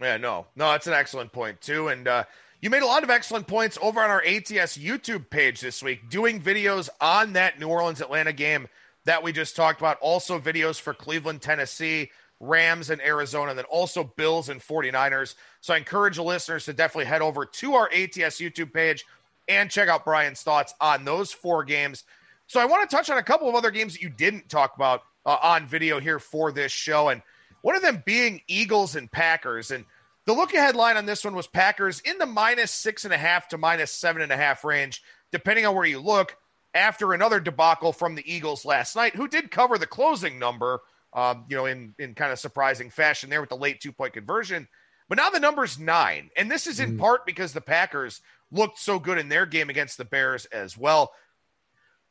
Yeah, 0.00 0.18
no, 0.18 0.46
no, 0.54 0.70
that's 0.70 0.86
an 0.86 0.92
excellent 0.92 1.32
point 1.32 1.60
too. 1.60 1.88
And 1.88 2.06
uh, 2.06 2.24
you 2.60 2.70
made 2.70 2.82
a 2.82 2.86
lot 2.86 3.02
of 3.02 3.10
excellent 3.10 3.46
points 3.46 3.78
over 3.82 4.00
on 4.00 4.10
our 4.10 4.22
ATS 4.22 4.78
YouTube 4.78 5.30
page 5.30 5.60
this 5.60 5.82
week, 5.82 6.08
doing 6.10 6.40
videos 6.40 6.88
on 7.00 7.32
that 7.32 7.58
New 7.58 7.68
Orleans 7.68 8.00
Atlanta 8.00 8.32
game 8.32 8.68
that 9.06 9.22
we 9.22 9.32
just 9.32 9.56
talked 9.56 9.80
about. 9.80 9.98
Also, 10.00 10.38
videos 10.38 10.78
for 10.78 10.92
Cleveland, 10.92 11.40
Tennessee, 11.40 12.10
Rams 12.38 12.90
and 12.90 13.00
Arizona, 13.00 13.50
and 13.50 13.58
then 13.58 13.64
also 13.66 14.04
Bills 14.04 14.50
and 14.50 14.60
49ers. 14.60 15.36
So 15.60 15.72
I 15.72 15.78
encourage 15.78 16.18
listeners 16.18 16.66
to 16.66 16.72
definitely 16.72 17.06
head 17.06 17.22
over 17.22 17.46
to 17.46 17.74
our 17.74 17.86
ATS 17.86 18.38
YouTube 18.38 18.74
page 18.74 19.06
and 19.48 19.70
check 19.70 19.88
out 19.88 20.04
Brian's 20.04 20.42
thoughts 20.42 20.74
on 20.80 21.04
those 21.04 21.32
four 21.32 21.64
games. 21.64 22.04
So 22.46 22.60
I 22.60 22.66
want 22.66 22.88
to 22.88 22.94
touch 22.94 23.08
on 23.08 23.18
a 23.18 23.22
couple 23.22 23.48
of 23.48 23.54
other 23.54 23.70
games 23.70 23.94
that 23.94 24.02
you 24.02 24.10
didn't 24.10 24.48
talk 24.48 24.76
about 24.76 25.02
uh, 25.24 25.38
on 25.42 25.66
video 25.66 25.98
here 25.98 26.18
for 26.18 26.52
this 26.52 26.72
show, 26.72 27.08
and 27.08 27.22
one 27.62 27.74
of 27.74 27.82
them 27.82 28.02
being 28.04 28.42
Eagles 28.46 28.96
and 28.96 29.10
Packers. 29.10 29.70
And 29.70 29.84
the 30.24 30.32
look 30.32 30.52
ahead 30.52 30.76
line 30.76 30.96
on 30.96 31.06
this 31.06 31.24
one 31.24 31.34
was 31.34 31.46
Packers 31.46 32.00
in 32.00 32.18
the 32.18 32.26
minus 32.26 32.70
six 32.70 33.04
and 33.04 33.14
a 33.14 33.16
half 33.16 33.48
to 33.48 33.58
minus 33.58 33.92
seven 33.92 34.22
and 34.22 34.32
a 34.32 34.36
half 34.36 34.64
range, 34.64 35.02
depending 35.32 35.64
on 35.64 35.74
where 35.74 35.86
you 35.86 36.00
look. 36.00 36.36
After 36.76 37.12
another 37.12 37.40
debacle 37.40 37.92
from 37.92 38.14
the 38.14 38.32
Eagles 38.32 38.64
last 38.64 38.94
night, 38.94 39.16
who 39.16 39.26
did 39.26 39.50
cover 39.50 39.78
the 39.78 39.86
closing 39.86 40.38
number 40.38 40.82
um, 41.16 41.46
you 41.48 41.56
know, 41.56 41.64
in 41.64 41.94
in 41.98 42.14
kind 42.14 42.30
of 42.30 42.38
surprising 42.38 42.90
fashion 42.90 43.30
there 43.30 43.40
with 43.40 43.50
the 43.50 43.56
late 43.56 43.80
two 43.80 43.90
point 43.90 44.12
conversion. 44.12 44.68
But 45.08 45.16
now 45.16 45.30
the 45.30 45.40
number's 45.40 45.78
nine, 45.78 46.30
and 46.36 46.50
this 46.50 46.66
is 46.66 46.78
in 46.78 46.96
mm. 46.96 46.98
part 46.98 47.24
because 47.26 47.52
the 47.52 47.60
Packers 47.60 48.20
looked 48.52 48.78
so 48.78 48.98
good 48.98 49.18
in 49.18 49.28
their 49.28 49.46
game 49.46 49.70
against 49.70 49.98
the 49.98 50.04
Bears 50.04 50.44
as 50.46 50.76
well. 50.76 51.12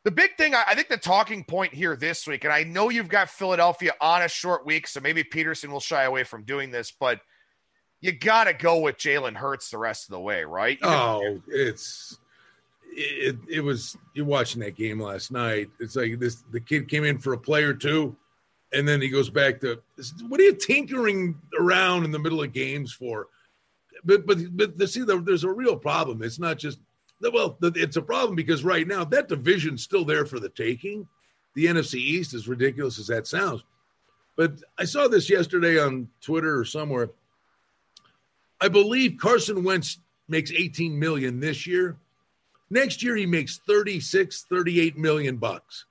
The 0.06 0.12
big 0.12 0.38
thing, 0.38 0.54
I 0.54 0.76
think, 0.76 0.88
the 0.88 0.98
talking 0.98 1.44
point 1.44 1.74
here 1.74 1.96
this 1.96 2.28
week, 2.28 2.44
and 2.44 2.54
I 2.54 2.64
know 2.64 2.90
you've 2.90 3.10
got 3.10 3.30
Philadelphia 3.30 3.92
on 4.00 4.22
a 4.22 4.28
short 4.28 4.66
week, 4.66 4.88
so 4.88 5.00
maybe 5.00 5.24
Pederson 5.24 5.70
will 5.70 5.80
shy 5.80 6.04
away 6.04 6.24
from 6.24 6.44
doing 6.44 6.70
this, 6.70 6.92
but 6.92 7.22
you 8.02 8.12
got 8.12 8.44
to 8.44 8.54
go 8.54 8.80
with 8.80 8.98
Jalen 8.98 9.34
Hurts 9.34 9.72
the 9.72 9.80
rest 9.80 10.08
of 10.08 10.12
the 10.12 10.20
way, 10.20 10.44
right? 10.44 10.78
You 10.80 10.88
oh, 10.88 11.42
it's 11.48 12.20
it, 12.98 13.38
it 13.50 13.62
was 13.62 13.98
you're 14.14 14.26
watching 14.26 14.62
that 14.62 14.76
game 14.76 15.00
last 15.00 15.32
night. 15.32 15.70
It's 15.80 15.96
like 15.96 16.20
this 16.20 16.44
the 16.52 16.60
kid 16.60 16.88
came 16.88 17.04
in 17.04 17.20
for 17.20 17.34
a 17.34 17.38
play 17.38 17.64
or 17.64 17.74
two 17.74 18.16
and 18.76 18.88
then 18.88 19.02
he 19.02 19.10
goes 19.10 19.30
back 19.30 19.62
to 19.62 19.82
what 20.28 20.40
are 20.40 20.44
you 20.44 20.54
tinkering 20.54 21.40
around 21.58 22.04
in 22.04 22.12
the 22.12 22.20
middle 22.20 22.44
of 22.44 22.54
games 22.54 22.92
for? 22.92 23.28
But 24.04 24.26
but 24.26 24.38
but 24.56 24.90
see, 24.90 25.04
there's 25.04 25.44
a 25.44 25.50
real 25.50 25.78
problem. 25.78 26.22
It's 26.22 26.40
not 26.40 26.58
just 26.58 26.80
well, 27.22 27.58
it's 27.62 27.96
a 27.96 28.02
problem 28.02 28.36
because 28.36 28.64
right 28.64 28.88
now 28.88 29.04
that 29.06 29.30
division's 29.30 29.84
still 29.84 30.06
there 30.06 30.26
for 30.26 30.40
the 30.40 30.50
taking. 30.50 31.08
The 31.56 31.68
NFC 31.68 31.96
East, 31.96 32.34
as 32.34 32.50
ridiculous 32.50 33.00
as 33.00 33.08
that 33.08 33.28
sounds, 33.28 33.64
but 34.36 34.56
I 34.78 34.84
saw 34.84 35.08
this 35.08 35.30
yesterday 35.30 35.80
on 35.80 36.10
Twitter 36.20 36.60
or 36.60 36.66
somewhere. 36.66 37.12
I 38.60 38.68
believe 38.68 39.18
Carson 39.18 39.64
Wentz 39.64 40.00
makes 40.28 40.52
18 40.52 41.00
million 41.00 41.40
this 41.40 41.66
year. 41.66 41.98
Next 42.70 43.04
year 43.04 43.16
he 43.16 43.26
makes 43.26 43.60
36, 43.68 44.46
38 44.50 44.98
million 44.98 45.38
bucks. 45.38 45.86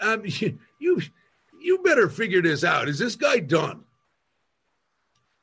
Um, 0.00 0.22
you, 0.24 0.58
you 0.78 1.02
you 1.60 1.78
better 1.78 2.08
figure 2.08 2.42
this 2.42 2.64
out. 2.64 2.88
Is 2.88 2.98
this 2.98 3.14
guy 3.14 3.38
done? 3.38 3.84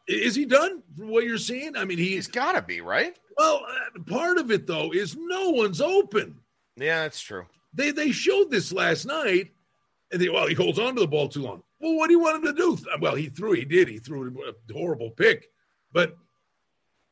Is 0.07 0.36
he 0.36 0.45
done 0.45 0.82
from 0.97 1.09
what 1.09 1.24
you're 1.24 1.38
seeing? 1.38 1.78
I 1.78 1.86
mean, 1.86 1.97
he, 1.97 2.15
he's 2.15 2.28
got 2.28 2.53
to 2.53 2.61
be, 2.61 2.82
right? 2.82 3.17
Well, 3.38 3.63
uh, 3.65 3.99
part 4.03 4.38
of 4.38 4.51
it, 4.51 4.67
though, 4.67 4.91
is 4.91 5.15
no 5.15 5.51
one's 5.51 5.80
open. 5.80 6.39
Yeah, 6.76 7.03
that's 7.03 7.22
true. 7.22 7.45
They 7.74 7.91
they 7.91 8.11
showed 8.11 8.49
this 8.49 8.72
last 8.72 9.05
night, 9.05 9.51
and 10.11 10.20
they, 10.20 10.30
well, 10.30 10.47
he 10.47 10.55
holds 10.55 10.80
on 10.80 10.95
to 10.95 11.01
the 11.01 11.07
ball 11.07 11.30
too 11.30 11.43
long. 11.43 11.63
Well, 11.80 11.95
what 11.95 12.07
do 12.07 12.13
you 12.13 12.20
want 12.20 12.38
him 12.38 12.53
to 12.53 12.59
do? 12.59 12.78
Well, 12.99 13.15
he 13.15 13.28
threw, 13.28 13.53
he 13.53 13.65
did. 13.65 13.88
He 13.88 13.99
threw 13.99 14.36
a 14.49 14.74
horrible 14.74 15.11
pick, 15.11 15.49
but 15.93 16.17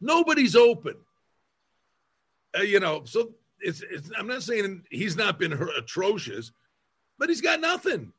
nobody's 0.01 0.55
open. 0.55 0.95
Uh, 2.57 2.63
you 2.63 2.79
know, 2.79 3.03
so 3.05 3.33
it's, 3.59 3.83
it's, 3.89 4.09
I'm 4.17 4.27
not 4.27 4.43
saying 4.43 4.83
he's 4.89 5.15
not 5.15 5.39
been 5.39 5.53
atrocious, 5.53 6.51
but 7.17 7.29
he's 7.29 7.41
got 7.41 7.59
nothing. 7.59 8.13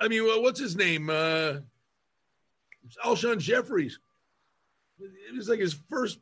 I 0.00 0.08
mean, 0.08 0.24
what's 0.24 0.60
his 0.60 0.76
name? 0.76 1.08
Uh, 1.10 1.60
Alshon 3.04 3.38
Jeffries. 3.38 3.98
It 5.00 5.34
was 5.34 5.48
like 5.48 5.60
his 5.60 5.76
first 5.88 6.18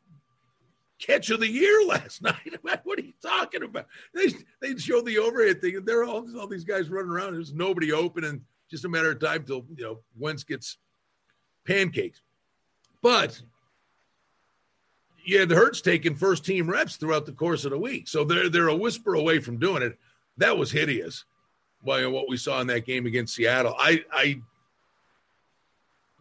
catch 0.99 1.29
of 1.29 1.39
the 1.39 1.47
year 1.47 1.85
last 1.85 2.21
night. 2.21 2.59
what 2.83 2.99
are 2.99 3.03
you 3.03 3.13
talking 3.21 3.63
about? 3.63 3.87
They 4.13 4.27
they 4.61 4.77
show 4.77 5.01
the 5.01 5.17
overhead 5.17 5.61
thing, 5.61 5.77
and 5.77 5.85
there 5.85 6.01
are 6.01 6.05
all, 6.05 6.25
all 6.39 6.47
these 6.47 6.63
guys 6.63 6.89
running 6.89 7.11
around. 7.11 7.33
There's 7.33 7.53
nobody 7.53 7.91
open, 7.91 8.23
and 8.23 8.41
just 8.69 8.85
a 8.85 8.89
matter 8.89 9.11
of 9.11 9.19
time 9.19 9.43
till 9.43 9.65
you 9.75 9.83
know 9.83 9.99
Wentz 10.17 10.43
gets 10.43 10.77
pancakes. 11.65 12.21
But 13.01 13.41
you 15.23 15.39
had 15.39 15.51
Hurts 15.51 15.81
taking 15.81 16.15
first 16.15 16.45
team 16.45 16.69
reps 16.69 16.95
throughout 16.95 17.25
the 17.25 17.31
course 17.31 17.65
of 17.65 17.71
the 17.71 17.77
week, 17.77 18.07
so 18.07 18.23
they're 18.23 18.49
they're 18.49 18.67
a 18.67 18.75
whisper 18.75 19.15
away 19.15 19.39
from 19.39 19.57
doing 19.57 19.83
it. 19.83 19.97
That 20.37 20.57
was 20.57 20.71
hideous. 20.71 21.25
By 21.83 22.05
what 22.05 22.29
we 22.29 22.37
saw 22.37 22.61
in 22.61 22.67
that 22.67 22.85
game 22.85 23.07
against 23.07 23.35
Seattle, 23.35 23.75
I 23.77 24.03
I 24.11 24.41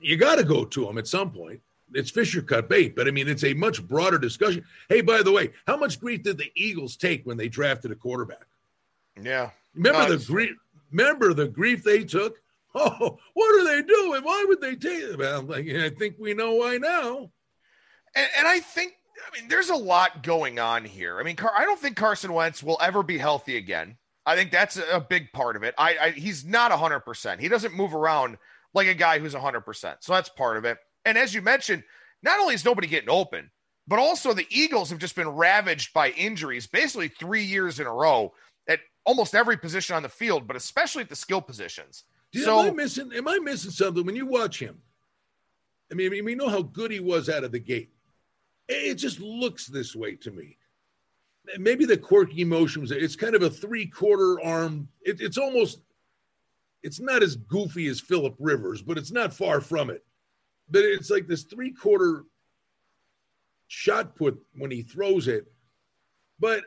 you 0.01 0.17
got 0.17 0.37
to 0.37 0.45
go 0.45 0.65
to 0.65 0.85
them 0.87 0.97
at 0.97 1.07
some 1.07 1.31
point 1.31 1.61
it's 1.95 2.11
Fisher 2.11 2.43
cut 2.43 2.69
bait, 2.69 2.95
but 2.95 3.09
I 3.09 3.11
mean, 3.11 3.29
it's 3.29 3.45
a 3.45 3.55
much 3.55 3.87
broader 3.87 4.19
discussion. 4.19 4.65
Hey, 4.89 5.01
by 5.01 5.23
the 5.23 5.33
way, 5.33 5.51
how 5.67 5.77
much 5.77 6.01
grief 6.01 6.23
did 6.23 6.39
the 6.39 6.51
Eagles 6.55 6.97
take 6.97 7.25
when 7.25 7.37
they 7.37 7.49
drafted 7.49 7.91
a 7.91 7.95
quarterback? 7.95 8.47
Yeah. 9.21 9.51
Remember 9.75 10.09
no, 10.09 10.17
the 10.17 10.25
grief? 10.25 10.57
Remember 10.91 11.35
the 11.35 11.49
grief 11.49 11.85
they 11.85 12.05
took? 12.05 12.41
Oh, 12.73 13.19
what 13.35 13.61
are 13.61 13.65
they 13.65 13.83
doing? 13.83 14.23
Why 14.23 14.45
would 14.47 14.61
they 14.61 14.77
take 14.77 15.03
it? 15.03 15.19
Well, 15.19 15.43
like, 15.43 15.67
I 15.67 15.91
think 15.91 16.15
we 16.21 16.35
know 16.35 16.55
why 16.55 16.77
now. 16.77 17.33
And, 18.15 18.27
and, 18.39 18.49
I 18.49 18.61
think, 18.61 18.95
I 19.17 19.39
mean, 19.39 19.49
there's 19.49 19.71
a 19.71 19.77
lot 19.77 20.23
going 20.23 20.59
on 20.59 20.85
here. 20.85 21.21
I 21.21 21.23
mean, 21.23 21.37
Car- 21.37 21.55
I 21.57 21.65
don't 21.65 21.79
think 21.79 21.97
Carson 21.97 22.33
Wentz 22.33 22.63
will 22.63 22.79
ever 22.81 23.03
be 23.03 23.19
healthy 23.19 23.57
again. 23.57 23.97
I 24.27 24.37
think 24.37 24.51
that's 24.51 24.77
a 24.77 25.01
big 25.01 25.33
part 25.33 25.57
of 25.57 25.63
it. 25.63 25.75
I, 25.79 25.97
I 26.01 26.11
he's 26.11 26.45
not 26.45 26.71
100%. 26.71 27.41
He 27.41 27.49
doesn't 27.49 27.75
move 27.75 27.95
around 27.95 28.37
like 28.75 28.87
a 28.87 28.95
guy 28.95 29.19
who's 29.19 29.35
100%. 29.35 29.97
So 30.01 30.13
that's 30.13 30.29
part 30.29 30.57
of 30.57 30.65
it. 30.65 30.79
And 31.05 31.17
as 31.17 31.35
you 31.35 31.43
mentioned, 31.43 31.85
not 32.23 32.39
only 32.39 32.55
is 32.55 32.65
nobody 32.65 32.87
getting 32.87 33.11
open, 33.11 33.51
but 33.89 33.99
also 33.99 34.33
the 34.33 34.47
Eagles 34.51 34.91
have 34.91 34.99
just 34.99 35.17
been 35.17 35.29
ravaged 35.29 35.93
by 35.93 36.11
injuries 36.11 36.67
basically 36.67 37.09
three 37.09 37.43
years 37.43 37.81
in 37.81 37.87
a 37.87 37.93
row 37.93 38.33
at 38.69 38.81
almost 39.05 39.35
every 39.35 39.57
position 39.57 39.97
on 39.97 40.03
the 40.03 40.09
field, 40.09 40.47
but 40.47 40.57
especially 40.57 41.03
at 41.03 41.09
the 41.09 41.17
skill 41.17 41.41
positions. 41.41 42.05
Dude, 42.33 42.45
so, 42.45 42.61
am 42.61 42.67
I 42.67 42.71
missing? 42.71 43.11
Am 43.13 43.27
I 43.27 43.39
missing 43.39 43.73
something 43.73 44.07
when 44.07 44.15
you 44.15 44.27
watch 44.27 44.61
him? 44.61 44.81
I 45.91 45.95
mean, 45.95 46.25
we 46.25 46.37
know 46.37 46.49
how 46.49 46.63
good 46.63 46.93
he 46.93 47.01
was 47.01 47.29
out 47.29 47.43
of 47.43 47.51
the 47.51 47.59
gate. 47.59 47.91
It 48.69 48.95
just 48.95 49.21
looks 49.21 49.67
this 49.67 49.97
way 49.97 50.15
to 50.17 50.31
me. 50.31 50.57
Maybe 51.59 51.85
the 51.85 51.97
quirky 51.97 52.45
motions. 52.45 52.91
It's 52.91 53.17
kind 53.17 53.35
of 53.35 53.43
a 53.43 53.51
three-quarter 53.51 54.41
arm. 54.43 54.89
It, 55.03 55.21
it's 55.21 55.39
almost. 55.39 55.81
It's 56.83 57.01
not 57.01 57.23
as 57.23 57.37
goofy 57.37 57.89
as 57.89 58.01
Philip 58.01 58.37
Rivers, 58.39 58.81
but 58.81 58.97
it's 58.97 59.11
not 59.11 59.35
far 59.35 59.61
from 59.61 59.91
it 59.91 60.05
but 60.71 60.85
it's 60.85 61.11
like 61.11 61.27
this 61.27 61.43
three 61.43 61.73
quarter 61.73 62.25
shot 63.67 64.15
put 64.17 64.39
when 64.57 64.71
he 64.71 64.83
throws 64.83 65.29
it. 65.29 65.47
But 66.39 66.63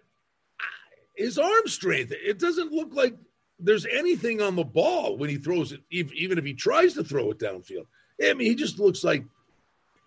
his 1.15 1.37
arm 1.37 1.67
strength, 1.67 2.11
it 2.11 2.39
doesn't 2.39 2.71
look 2.71 2.93
like 2.93 3.15
there's 3.59 3.85
anything 3.85 4.41
on 4.41 4.55
the 4.55 4.63
ball 4.63 5.17
when 5.17 5.29
he 5.29 5.37
throws 5.37 5.71
it, 5.71 5.81
even 5.89 6.37
if 6.37 6.43
he 6.43 6.53
tries 6.53 6.93
to 6.95 7.03
throw 7.03 7.31
it 7.31 7.39
downfield. 7.39 7.87
I 8.21 8.33
mean, 8.33 8.47
he 8.47 8.55
just 8.55 8.79
looks 8.79 9.03
like 9.03 9.25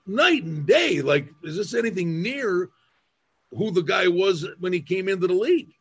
night 0.06 0.44
and 0.44 0.66
day. 0.66 1.02
Like, 1.02 1.28
is 1.42 1.56
this 1.56 1.74
anything 1.74 2.22
near 2.22 2.70
who 3.50 3.70
the 3.70 3.82
guy 3.82 4.08
was 4.08 4.46
when 4.58 4.72
he 4.72 4.80
came 4.80 5.08
into 5.08 5.26
the 5.26 5.34
league? 5.34 5.72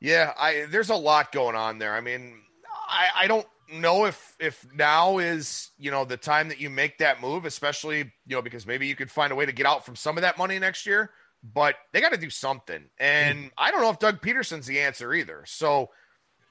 Yeah, 0.00 0.32
I 0.38 0.66
there's 0.70 0.90
a 0.90 0.96
lot 0.96 1.32
going 1.32 1.56
on 1.56 1.78
there. 1.78 1.94
I 1.94 2.00
mean, 2.00 2.40
I, 2.88 3.24
I 3.24 3.26
don't 3.26 3.46
know 3.72 4.06
if 4.06 4.36
if 4.40 4.66
now 4.74 5.18
is 5.18 5.70
you 5.78 5.90
know 5.90 6.04
the 6.04 6.16
time 6.16 6.48
that 6.48 6.60
you 6.60 6.70
make 6.70 6.98
that 6.98 7.20
move, 7.20 7.44
especially 7.44 7.98
you 7.98 8.36
know 8.36 8.42
because 8.42 8.66
maybe 8.66 8.86
you 8.86 8.96
could 8.96 9.10
find 9.10 9.32
a 9.32 9.36
way 9.36 9.46
to 9.46 9.52
get 9.52 9.66
out 9.66 9.84
from 9.84 9.96
some 9.96 10.16
of 10.16 10.22
that 10.22 10.38
money 10.38 10.58
next 10.58 10.86
year. 10.86 11.10
But 11.42 11.76
they 11.92 12.02
got 12.02 12.12
to 12.12 12.18
do 12.18 12.28
something, 12.28 12.84
and 12.98 13.38
mm. 13.44 13.50
I 13.56 13.70
don't 13.70 13.80
know 13.80 13.90
if 13.90 13.98
Doug 13.98 14.20
Pederson's 14.20 14.66
the 14.66 14.80
answer 14.80 15.14
either. 15.14 15.42
So, 15.46 15.88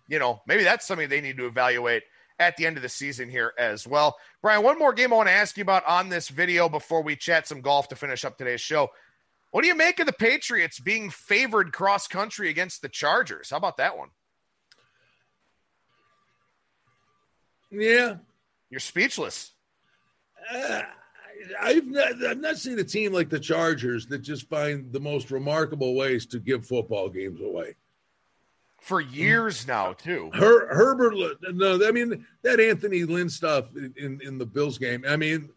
you 0.08 0.18
know, 0.18 0.42
maybe 0.48 0.64
that's 0.64 0.88
something 0.88 1.08
they 1.10 1.22
need 1.22 1.38
to 1.38 1.46
evaluate 1.46 2.04
at 2.40 2.58
the 2.58 2.66
end 2.66 2.78
of 2.78 2.84
the 2.84 2.90
season 2.90 3.30
here 3.30 3.54
as 3.58 3.86
well. 3.86 4.18
Brian, 4.42 4.64
one 4.64 4.80
more 4.80 4.94
game 4.94 5.14
I 5.14 5.18
want 5.18 5.28
to 5.30 5.34
ask 5.34 5.58
you 5.58 5.62
about 5.62 5.86
on 5.86 6.10
this 6.10 6.30
video 6.30 6.70
before 6.70 7.04
we 7.04 7.16
chat 7.16 7.48
some 7.48 7.62
golf 7.62 7.90
to 7.90 7.96
finish 7.96 8.24
up 8.24 8.38
today's 8.38 8.62
show. 8.62 8.90
What 9.52 9.62
do 9.62 9.68
you 9.68 9.76
make 9.76 10.00
of 10.00 10.06
the 10.06 10.14
Patriots 10.14 10.80
being 10.80 11.10
favored 11.10 11.74
cross 11.74 12.08
country 12.08 12.50
against 12.50 12.82
the 12.82 12.90
Chargers? 12.90 13.50
How 13.50 13.58
about 13.58 13.78
that 13.78 13.98
one? 13.98 14.10
Yeah. 17.72 18.18
You're 18.70 18.80
speechless. 18.80 19.52
Uh, 20.52 20.84
I've 21.60 21.88
not, 21.88 22.24
I've 22.24 22.40
not 22.40 22.58
seen 22.58 22.80
a 22.80 22.84
team 22.84 23.12
like 23.14 23.30
the 23.30 23.40
Chargers 23.40 24.08
that 24.08 24.20
just 24.20 24.50
find 24.50 24.92
the 24.92 25.00
most 25.00 25.32
remarkable 25.32 25.96
ways 25.96 26.26
to 26.28 26.40
give 26.40 26.66
football 26.66 27.10
games 27.10 27.42
away. 27.42 27.76
For 28.82 29.02
years 29.02 29.68
now, 29.68 29.94
too. 29.94 30.32
Her, 30.34 30.74
Herbert, 30.74 31.38
no, 31.54 31.86
I 31.86 31.92
mean 31.92 32.26
that 32.44 32.60
Anthony 32.60 33.04
Lynn 33.04 33.30
stuff 33.30 33.70
in, 33.76 34.20
in 34.24 34.38
the 34.38 34.46
Bills 34.46 34.78
game. 34.78 35.04
I 35.08 35.16
mean, 35.16 35.50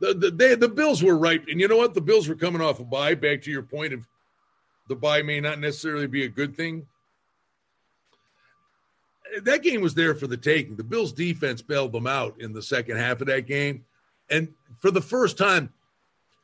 the 0.00 0.14
the 0.14 0.30
they, 0.30 0.54
the 0.54 0.68
Bills 0.68 1.02
were 1.02 1.16
right, 1.16 1.42
and 1.48 1.60
you 1.60 1.66
know 1.66 1.76
what? 1.76 1.94
The 1.94 2.00
Bills 2.00 2.28
were 2.28 2.34
coming 2.34 2.60
off 2.60 2.78
a 2.78 2.84
bye. 2.84 3.14
Back 3.14 3.42
to 3.42 3.50
your 3.50 3.62
point 3.62 3.94
of 3.94 4.06
the 4.88 4.96
bye 4.96 5.22
may 5.22 5.40
not 5.40 5.58
necessarily 5.58 6.06
be 6.06 6.24
a 6.24 6.28
good 6.28 6.56
thing 6.56 6.86
that 9.42 9.62
game 9.62 9.80
was 9.80 9.94
there 9.94 10.14
for 10.14 10.26
the 10.26 10.36
taking. 10.36 10.76
The 10.76 10.84
Bills 10.84 11.12
defense 11.12 11.62
bailed 11.62 11.92
them 11.92 12.06
out 12.06 12.40
in 12.40 12.52
the 12.52 12.62
second 12.62 12.96
half 12.96 13.20
of 13.20 13.26
that 13.28 13.46
game. 13.46 13.84
And 14.30 14.48
for 14.78 14.90
the 14.90 15.00
first 15.00 15.38
time, 15.38 15.72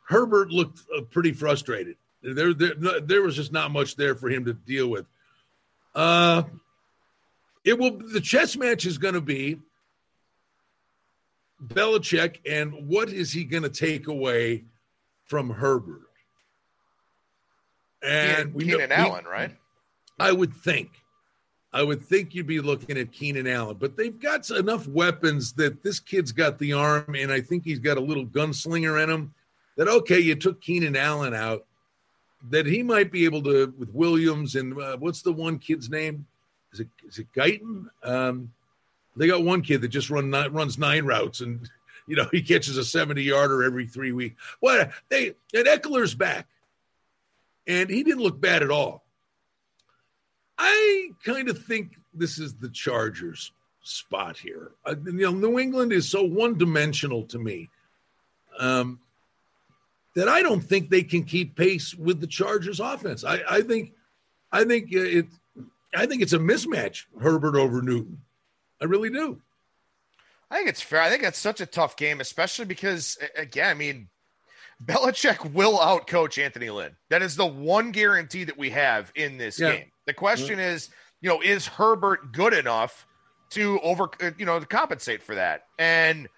Herbert 0.06 0.50
looked 0.50 0.80
uh, 0.96 1.02
pretty 1.02 1.32
frustrated. 1.32 1.96
There, 2.22 2.54
there, 2.54 3.00
there 3.00 3.22
was 3.22 3.36
just 3.36 3.52
not 3.52 3.70
much 3.70 3.96
there 3.96 4.14
for 4.14 4.28
him 4.28 4.44
to 4.46 4.54
deal 4.54 4.88
with. 4.88 5.06
Uh, 5.94 6.42
it 7.64 7.78
will. 7.78 7.98
The 7.98 8.20
chess 8.20 8.56
match 8.56 8.86
is 8.86 8.98
going 8.98 9.14
to 9.14 9.20
be 9.20 9.58
Belichick, 11.62 12.40
and 12.48 12.88
what 12.88 13.08
is 13.08 13.32
he 13.32 13.44
going 13.44 13.62
to 13.62 13.68
take 13.68 14.06
away 14.08 14.64
from 15.24 15.50
Herbert? 15.50 16.02
And 18.02 18.52
Keenan, 18.52 18.68
Keenan 18.68 18.92
Allen, 18.92 19.24
right? 19.24 19.56
I 20.18 20.32
would 20.32 20.52
think. 20.52 20.90
I 21.72 21.82
would 21.82 22.04
think 22.04 22.34
you'd 22.34 22.46
be 22.46 22.60
looking 22.60 22.96
at 22.98 23.10
Keenan 23.10 23.48
Allen, 23.48 23.76
but 23.80 23.96
they've 23.96 24.16
got 24.16 24.48
enough 24.50 24.86
weapons 24.86 25.54
that 25.54 25.82
this 25.82 25.98
kid's 25.98 26.30
got 26.30 26.58
the 26.58 26.72
arm, 26.74 27.16
and 27.18 27.32
I 27.32 27.40
think 27.40 27.64
he's 27.64 27.80
got 27.80 27.96
a 27.96 28.00
little 28.00 28.26
gunslinger 28.26 29.02
in 29.02 29.10
him. 29.10 29.34
That 29.76 29.88
okay, 29.88 30.20
you 30.20 30.36
took 30.36 30.60
Keenan 30.60 30.94
Allen 30.94 31.34
out, 31.34 31.66
that 32.50 32.66
he 32.66 32.82
might 32.82 33.10
be 33.10 33.24
able 33.24 33.42
to 33.42 33.72
with 33.78 33.90
Williams 33.90 34.56
and 34.56 34.78
uh, 34.78 34.96
what's 34.96 35.22
the 35.22 35.32
one 35.32 35.58
kid's 35.58 35.90
name? 35.90 36.26
Is 36.72 36.80
it 36.80 36.88
is 37.06 37.18
it 37.18 37.32
Guyton? 37.34 37.86
Um, 38.02 38.52
they 39.16 39.26
got 39.26 39.44
one 39.44 39.62
kid 39.62 39.80
that 39.80 39.88
just 39.88 40.10
run 40.10 40.30
nine, 40.30 40.52
runs 40.52 40.78
nine 40.78 41.04
routes, 41.04 41.40
and 41.40 41.68
you 42.06 42.16
know 42.16 42.28
he 42.30 42.42
catches 42.42 42.76
a 42.76 42.84
seventy 42.84 43.22
yarder 43.22 43.62
every 43.62 43.86
three 43.86 44.12
weeks. 44.12 44.40
What 44.60 44.90
they 45.08 45.34
and 45.54 45.66
Ekeler's 45.66 46.14
back, 46.14 46.46
and 47.66 47.88
he 47.88 48.02
didn't 48.02 48.22
look 48.22 48.40
bad 48.40 48.62
at 48.62 48.70
all. 48.70 49.04
I 50.58 51.10
kind 51.24 51.48
of 51.48 51.64
think 51.64 51.98
this 52.12 52.38
is 52.38 52.54
the 52.54 52.68
Chargers 52.68 53.52
spot 53.82 54.36
here. 54.36 54.72
Uh, 54.84 54.94
you 55.04 55.12
know, 55.12 55.32
New 55.32 55.58
England 55.58 55.92
is 55.92 56.08
so 56.08 56.22
one 56.24 56.56
dimensional 56.56 57.24
to 57.24 57.38
me 57.38 57.68
um, 58.58 59.00
that 60.14 60.28
I 60.28 60.42
don't 60.42 60.60
think 60.60 60.90
they 60.90 61.02
can 61.02 61.24
keep 61.24 61.56
pace 61.56 61.94
with 61.94 62.20
the 62.20 62.26
Chargers 62.26 62.80
offense. 62.80 63.24
I, 63.24 63.40
I 63.48 63.62
think, 63.62 63.92
I 64.52 64.64
think 64.64 64.92
it, 64.92 65.26
I 65.94 66.06
think 66.06 66.22
it's 66.22 66.32
a 66.32 66.38
mismatch. 66.38 67.04
Herbert 67.20 67.56
over 67.56 67.82
Newton. 67.82 68.20
I 68.80 68.84
really 68.84 69.10
do. 69.10 69.40
I 70.50 70.58
think 70.58 70.68
it's 70.68 70.82
fair. 70.82 71.00
I 71.00 71.10
think 71.10 71.22
that's 71.22 71.38
such 71.38 71.60
a 71.60 71.66
tough 71.66 71.96
game, 71.96 72.20
especially 72.20 72.64
because, 72.64 73.18
again, 73.36 73.70
I 73.70 73.74
mean, 73.74 74.08
Belichick 74.84 75.52
will 75.52 75.78
outcoach 75.78 76.42
Anthony 76.42 76.70
Lynn. 76.70 76.94
That 77.08 77.22
is 77.22 77.34
the 77.34 77.46
one 77.46 77.90
guarantee 77.92 78.44
that 78.44 78.58
we 78.58 78.70
have 78.70 79.10
in 79.14 79.38
this 79.38 79.58
yeah. 79.58 79.72
game. 79.72 79.92
The 80.06 80.14
question 80.14 80.58
mm-hmm. 80.58 80.74
is, 80.74 80.90
you 81.20 81.28
know, 81.28 81.40
is 81.40 81.66
Herbert 81.66 82.32
good 82.32 82.52
enough 82.52 83.06
to 83.50 83.80
over, 83.80 84.10
uh, 84.20 84.32
you 84.36 84.44
know, 84.44 84.60
to 84.60 84.66
compensate 84.66 85.22
for 85.22 85.34
that? 85.34 85.64
And 85.78 86.28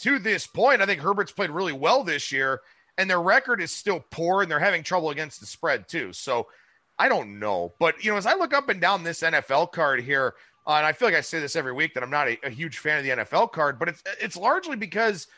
to 0.00 0.18
this 0.18 0.46
point, 0.46 0.80
I 0.80 0.86
think 0.86 1.00
Herbert's 1.00 1.32
played 1.32 1.50
really 1.50 1.72
well 1.72 2.04
this 2.04 2.30
year, 2.30 2.60
and 3.00 3.08
their 3.08 3.22
record 3.22 3.62
is 3.62 3.72
still 3.72 4.04
poor, 4.10 4.42
and 4.42 4.50
they're 4.50 4.58
having 4.60 4.82
trouble 4.82 5.08
against 5.08 5.40
the 5.40 5.46
spread 5.46 5.88
too. 5.88 6.12
So 6.12 6.48
I 6.98 7.08
don't 7.08 7.38
know, 7.38 7.72
but 7.78 8.04
you 8.04 8.10
know, 8.10 8.18
as 8.18 8.26
I 8.26 8.34
look 8.34 8.52
up 8.52 8.68
and 8.68 8.78
down 8.78 9.02
this 9.02 9.22
NFL 9.22 9.72
card 9.72 10.02
here, 10.02 10.34
uh, 10.66 10.74
and 10.74 10.84
I 10.84 10.92
feel 10.92 11.08
like 11.08 11.16
I 11.16 11.22
say 11.22 11.40
this 11.40 11.56
every 11.56 11.72
week 11.72 11.94
that 11.94 12.02
I'm 12.02 12.10
not 12.10 12.28
a, 12.28 12.38
a, 12.44 12.50
huge 12.50 12.76
fan 12.76 12.98
of 12.98 13.04
the 13.04 13.24
NFL 13.24 13.52
card, 13.52 13.78
but 13.78 13.88
it's 13.88 14.02
it's 14.20 14.36
largely 14.36 14.76
because, 14.76 15.28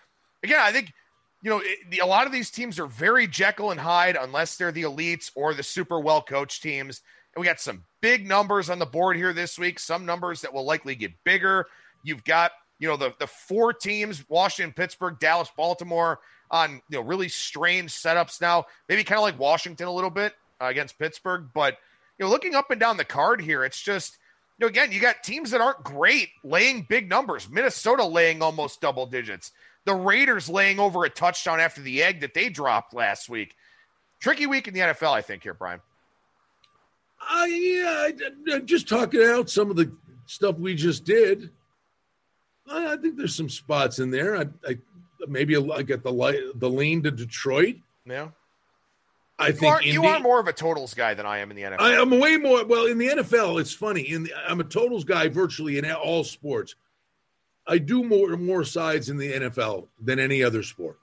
again, 0.42 0.58
I 0.60 0.72
think 0.72 0.92
you 1.40 1.50
know 1.50 1.60
it, 1.64 1.88
the, 1.88 2.00
a 2.00 2.06
lot 2.06 2.26
of 2.26 2.32
these 2.32 2.50
teams 2.50 2.80
are 2.80 2.88
very 2.88 3.28
Jekyll 3.28 3.70
and 3.70 3.78
Hyde 3.78 4.18
unless 4.20 4.56
they're 4.56 4.72
the 4.72 4.82
elites 4.82 5.30
or 5.36 5.54
the 5.54 5.62
super 5.62 6.00
well 6.00 6.20
coached 6.20 6.64
teams. 6.64 7.00
And 7.36 7.40
we 7.40 7.46
got 7.46 7.60
some 7.60 7.84
big 8.00 8.26
numbers 8.26 8.70
on 8.70 8.80
the 8.80 8.86
board 8.86 9.16
here 9.16 9.32
this 9.32 9.56
week, 9.56 9.78
some 9.78 10.04
numbers 10.04 10.40
that 10.40 10.52
will 10.52 10.64
likely 10.64 10.96
get 10.96 11.12
bigger. 11.22 11.66
You've 12.02 12.24
got, 12.24 12.50
you 12.80 12.88
know, 12.88 12.96
the, 12.96 13.14
the 13.20 13.28
four 13.28 13.72
teams 13.72 14.28
Washington, 14.28 14.74
Pittsburgh, 14.74 15.16
Dallas, 15.20 15.48
Baltimore 15.56 16.18
on 16.52 16.82
you 16.88 16.98
know 16.98 17.00
really 17.00 17.28
strange 17.28 17.90
setups 17.90 18.40
now, 18.40 18.66
maybe 18.88 19.02
kind 19.02 19.18
of 19.18 19.22
like 19.22 19.38
Washington 19.38 19.88
a 19.88 19.92
little 19.92 20.10
bit 20.10 20.34
uh, 20.60 20.66
against 20.66 20.98
Pittsburgh. 20.98 21.48
But 21.52 21.78
you 22.18 22.26
know, 22.26 22.30
looking 22.30 22.54
up 22.54 22.70
and 22.70 22.78
down 22.78 22.98
the 22.98 23.04
card 23.04 23.40
here, 23.40 23.64
it's 23.64 23.80
just 23.80 24.18
you 24.58 24.66
know 24.66 24.68
again 24.68 24.92
you 24.92 25.00
got 25.00 25.24
teams 25.24 25.50
that 25.50 25.60
aren't 25.60 25.82
great 25.82 26.28
laying 26.44 26.82
big 26.82 27.08
numbers. 27.08 27.48
Minnesota 27.48 28.04
laying 28.04 28.42
almost 28.42 28.80
double 28.80 29.06
digits. 29.06 29.50
The 29.84 29.94
Raiders 29.94 30.48
laying 30.48 30.78
over 30.78 31.04
a 31.04 31.10
touchdown 31.10 31.58
after 31.58 31.80
the 31.80 32.02
egg 32.04 32.20
that 32.20 32.34
they 32.34 32.48
dropped 32.50 32.94
last 32.94 33.28
week. 33.28 33.56
Tricky 34.20 34.46
week 34.46 34.68
in 34.68 34.74
the 34.74 34.80
NFL, 34.80 35.10
I 35.10 35.22
think 35.22 35.42
here, 35.42 35.54
Brian. 35.54 35.80
Uh, 37.28 37.44
yeah, 37.46 38.08
i 38.52 38.58
just 38.60 38.88
talking 38.88 39.22
out 39.22 39.50
some 39.50 39.70
of 39.70 39.76
the 39.76 39.90
stuff 40.26 40.56
we 40.58 40.74
just 40.76 41.04
did. 41.04 41.50
I, 42.68 42.92
I 42.92 42.96
think 42.96 43.16
there's 43.16 43.34
some 43.34 43.48
spots 43.48 43.98
in 43.98 44.10
there. 44.10 44.36
I, 44.36 44.46
I 44.66 44.78
maybe 45.28 45.56
I 45.56 45.82
get 45.82 46.02
the 46.02 46.12
light, 46.12 46.38
the 46.54 46.70
lean 46.70 47.02
to 47.04 47.10
Detroit. 47.10 47.76
Yeah. 48.04 48.28
I 49.38 49.48
you 49.48 49.52
think 49.54 49.74
are, 49.74 49.82
you 49.82 50.04
are 50.04 50.20
more 50.20 50.38
of 50.38 50.46
a 50.46 50.52
totals 50.52 50.94
guy 50.94 51.14
than 51.14 51.26
I 51.26 51.38
am 51.38 51.50
in 51.50 51.56
the 51.56 51.62
NFL. 51.62 51.80
I 51.80 51.94
am 51.94 52.10
way 52.10 52.36
more. 52.36 52.64
Well, 52.64 52.86
in 52.86 52.98
the 52.98 53.08
NFL, 53.08 53.60
it's 53.60 53.72
funny. 53.72 54.02
In 54.02 54.24
the, 54.24 54.32
I'm 54.48 54.60
a 54.60 54.64
totals 54.64 55.04
guy 55.04 55.28
virtually 55.28 55.78
in 55.78 55.90
all 55.90 56.22
sports. 56.22 56.76
I 57.66 57.78
do 57.78 58.04
more 58.04 58.36
more 58.36 58.64
sides 58.64 59.08
in 59.08 59.16
the 59.16 59.32
NFL 59.32 59.88
than 60.00 60.18
any 60.18 60.42
other 60.42 60.62
sport. 60.62 60.98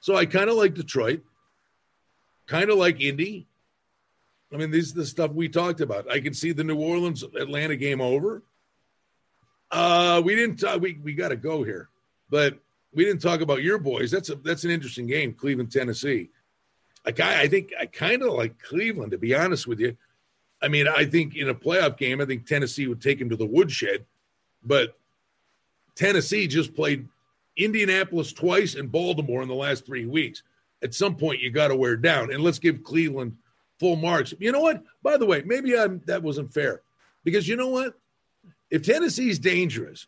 So 0.00 0.16
I 0.16 0.26
kind 0.26 0.50
of 0.50 0.56
like 0.56 0.74
Detroit, 0.74 1.22
kind 2.46 2.70
of 2.70 2.76
like 2.78 3.00
Indy. 3.00 3.46
I 4.52 4.56
mean, 4.56 4.70
this 4.70 4.86
is 4.86 4.94
the 4.94 5.06
stuff 5.06 5.30
we 5.30 5.48
talked 5.48 5.80
about. 5.80 6.10
I 6.10 6.20
can 6.20 6.34
see 6.34 6.52
the 6.52 6.64
New 6.64 6.78
Orleans 6.78 7.22
Atlanta 7.22 7.76
game 7.76 8.00
over. 8.00 8.42
Uh, 9.70 10.20
we 10.24 10.34
didn't. 10.34 10.56
Talk, 10.56 10.80
we 10.80 10.98
we 11.02 11.14
got 11.14 11.28
to 11.28 11.36
go 11.36 11.62
here, 11.62 11.88
but 12.28 12.58
we 12.92 13.04
didn't 13.04 13.22
talk 13.22 13.40
about 13.40 13.62
your 13.62 13.78
boys. 13.78 14.10
That's 14.10 14.30
a 14.30 14.36
that's 14.36 14.64
an 14.64 14.70
interesting 14.70 15.06
game, 15.06 15.32
Cleveland, 15.32 15.72
Tennessee. 15.72 16.30
Like 17.04 17.20
I 17.20 17.42
I 17.42 17.48
think 17.48 17.72
I 17.78 17.86
kind 17.86 18.22
of 18.22 18.32
like 18.32 18.60
Cleveland 18.62 19.12
to 19.12 19.18
be 19.18 19.34
honest 19.34 19.66
with 19.66 19.80
you. 19.80 19.96
I 20.62 20.68
mean, 20.68 20.86
I 20.88 21.04
think 21.06 21.36
in 21.36 21.48
a 21.48 21.54
playoff 21.54 21.96
game, 21.96 22.20
I 22.20 22.26
think 22.26 22.46
Tennessee 22.46 22.86
would 22.86 23.00
take 23.00 23.20
him 23.20 23.30
to 23.30 23.36
the 23.36 23.46
woodshed, 23.46 24.04
but 24.62 24.98
Tennessee 25.94 26.46
just 26.46 26.74
played 26.74 27.08
Indianapolis 27.56 28.32
twice 28.32 28.74
and 28.74 28.92
Baltimore 28.92 29.42
in 29.42 29.48
the 29.48 29.54
last 29.54 29.86
three 29.86 30.06
weeks. 30.06 30.42
At 30.82 30.94
some 30.94 31.16
point, 31.16 31.40
you 31.40 31.50
got 31.50 31.68
to 31.68 31.76
wear 31.76 31.96
down, 31.96 32.32
and 32.32 32.42
let's 32.42 32.58
give 32.58 32.82
Cleveland 32.82 33.36
full 33.78 33.96
marks. 33.96 34.34
You 34.38 34.52
know 34.52 34.60
what? 34.60 34.82
By 35.02 35.16
the 35.16 35.26
way, 35.26 35.42
maybe 35.44 35.78
I'm, 35.78 36.00
that 36.06 36.22
wasn't 36.22 36.52
fair 36.52 36.82
because 37.24 37.48
you 37.48 37.56
know 37.56 37.68
what? 37.68 37.94
If 38.70 38.82
Tennessee's 38.82 39.38
dangerous 39.38 40.06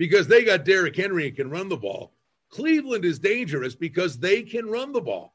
because 0.00 0.26
they 0.26 0.44
got 0.44 0.64
Derrick 0.64 0.96
Henry 0.96 1.26
and 1.26 1.36
can 1.36 1.50
run 1.50 1.68
the 1.68 1.76
ball, 1.76 2.14
Cleveland 2.48 3.04
is 3.04 3.18
dangerous 3.18 3.74
because 3.74 4.18
they 4.18 4.42
can 4.42 4.66
run 4.66 4.92
the 4.92 5.00
ball. 5.02 5.34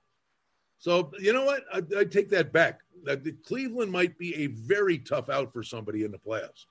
So 0.80 1.12
you 1.20 1.34
know 1.34 1.46
what? 1.46 1.64
I, 1.72 1.84
I 2.00 2.04
take 2.04 2.30
that 2.32 2.52
back. 2.52 2.80
That 3.04 3.24
Cleveland 3.46 3.92
might 3.92 4.18
be 4.18 4.34
a 4.36 4.48
very 4.48 4.98
tough 4.98 5.30
out 5.30 5.54
for 5.54 5.62
somebody 5.62 6.04
in 6.04 6.12
the 6.12 6.18
playoffs. 6.18 6.66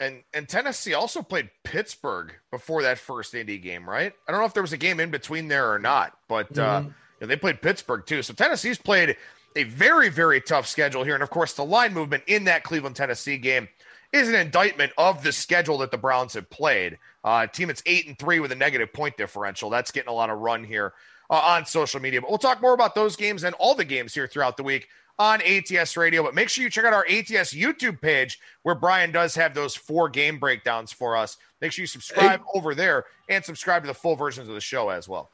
And 0.00 0.22
and 0.32 0.48
Tennessee 0.48 0.94
also 0.94 1.20
played 1.20 1.50
Pittsburgh 1.64 2.34
before 2.50 2.80
that 2.80 2.98
first 2.98 3.34
Indy 3.34 3.58
game, 3.58 3.86
right? 3.86 4.14
I 4.26 4.32
don't 4.32 4.40
know 4.40 4.46
if 4.46 4.54
there 4.54 4.62
was 4.62 4.72
a 4.72 4.78
game 4.78 4.98
in 4.98 5.10
between 5.10 5.46
there 5.46 5.70
or 5.70 5.78
not, 5.78 6.16
but 6.28 6.58
uh, 6.58 6.80
mm-hmm. 6.80 6.86
uh, 6.86 6.88
you 6.88 6.92
know, 7.20 7.26
they 7.26 7.36
played 7.36 7.60
Pittsburgh 7.60 8.06
too. 8.06 8.22
So 8.22 8.32
Tennessee's 8.32 8.78
played 8.78 9.18
a 9.54 9.64
very 9.64 10.08
very 10.08 10.40
tough 10.40 10.66
schedule 10.66 11.04
here, 11.04 11.14
and 11.14 11.22
of 11.22 11.28
course 11.28 11.52
the 11.52 11.64
line 11.64 11.92
movement 11.92 12.24
in 12.26 12.44
that 12.44 12.64
Cleveland 12.64 12.96
Tennessee 12.96 13.36
game 13.36 13.68
is 14.14 14.28
an 14.28 14.34
indictment 14.36 14.92
of 14.96 15.22
the 15.22 15.32
schedule 15.32 15.78
that 15.78 15.90
the 15.90 15.98
Browns 15.98 16.34
have 16.34 16.48
played. 16.48 16.98
Uh, 17.24 17.46
team 17.46 17.68
that's 17.68 17.82
eight 17.86 18.06
and 18.06 18.18
three 18.18 18.38
with 18.38 18.52
a 18.52 18.54
negative 18.54 18.92
point 18.92 19.16
differential. 19.16 19.70
That's 19.70 19.90
getting 19.90 20.08
a 20.08 20.14
lot 20.14 20.30
of 20.30 20.38
run 20.38 20.62
here 20.62 20.92
uh, 21.30 21.34
on 21.34 21.66
social 21.66 22.00
media. 22.00 22.20
But 22.20 22.30
we'll 22.30 22.38
talk 22.38 22.62
more 22.62 22.74
about 22.74 22.94
those 22.94 23.16
games 23.16 23.44
and 23.44 23.54
all 23.56 23.74
the 23.74 23.84
games 23.84 24.14
here 24.14 24.26
throughout 24.26 24.56
the 24.56 24.62
week 24.62 24.88
on 25.18 25.40
ATS 25.42 25.96
Radio. 25.96 26.22
But 26.22 26.34
make 26.34 26.48
sure 26.48 26.62
you 26.62 26.70
check 26.70 26.84
out 26.84 26.92
our 26.92 27.06
ATS 27.08 27.54
YouTube 27.54 28.00
page 28.00 28.38
where 28.62 28.74
Brian 28.74 29.10
does 29.10 29.34
have 29.34 29.54
those 29.54 29.74
four 29.74 30.08
game 30.08 30.38
breakdowns 30.38 30.92
for 30.92 31.16
us. 31.16 31.36
Make 31.60 31.72
sure 31.72 31.82
you 31.82 31.86
subscribe 31.88 32.40
hey. 32.40 32.46
over 32.54 32.74
there 32.74 33.04
and 33.28 33.44
subscribe 33.44 33.82
to 33.82 33.86
the 33.88 33.94
full 33.94 34.16
versions 34.16 34.48
of 34.48 34.54
the 34.54 34.60
show 34.60 34.90
as 34.90 35.08
well. 35.08 35.30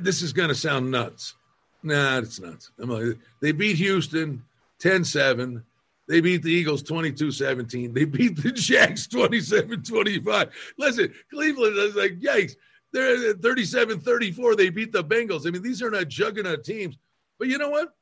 This 0.00 0.20
is 0.20 0.32
going 0.32 0.48
to 0.48 0.54
sound 0.54 0.90
nuts. 0.90 1.34
Nah, 1.82 2.18
it's 2.18 2.40
nuts. 2.40 2.70
Like, 2.78 3.18
they 3.40 3.52
beat 3.52 3.76
Houston 3.76 4.42
10 4.78 5.04
7. 5.04 5.62
They 6.06 6.20
beat 6.20 6.42
the 6.42 6.52
Eagles 6.52 6.82
22 6.82 7.30
17. 7.32 7.94
They 7.94 8.04
beat 8.04 8.36
the 8.42 8.52
Jacks 8.52 9.06
27 9.06 9.82
25. 9.82 10.48
Listen, 10.78 11.14
Cleveland 11.30 11.76
is 11.78 11.94
like, 11.94 12.18
yikes. 12.20 12.56
They're 12.92 13.34
37 13.34 14.00
34. 14.00 14.56
They 14.56 14.70
beat 14.70 14.92
the 14.92 15.02
Bengals. 15.02 15.46
I 15.46 15.50
mean, 15.50 15.62
these 15.62 15.82
are 15.82 15.90
not 15.90 16.08
juggernaut 16.08 16.64
teams. 16.64 16.96
But 17.38 17.48
you 17.48 17.58
know 17.58 17.70
what? 17.70 17.94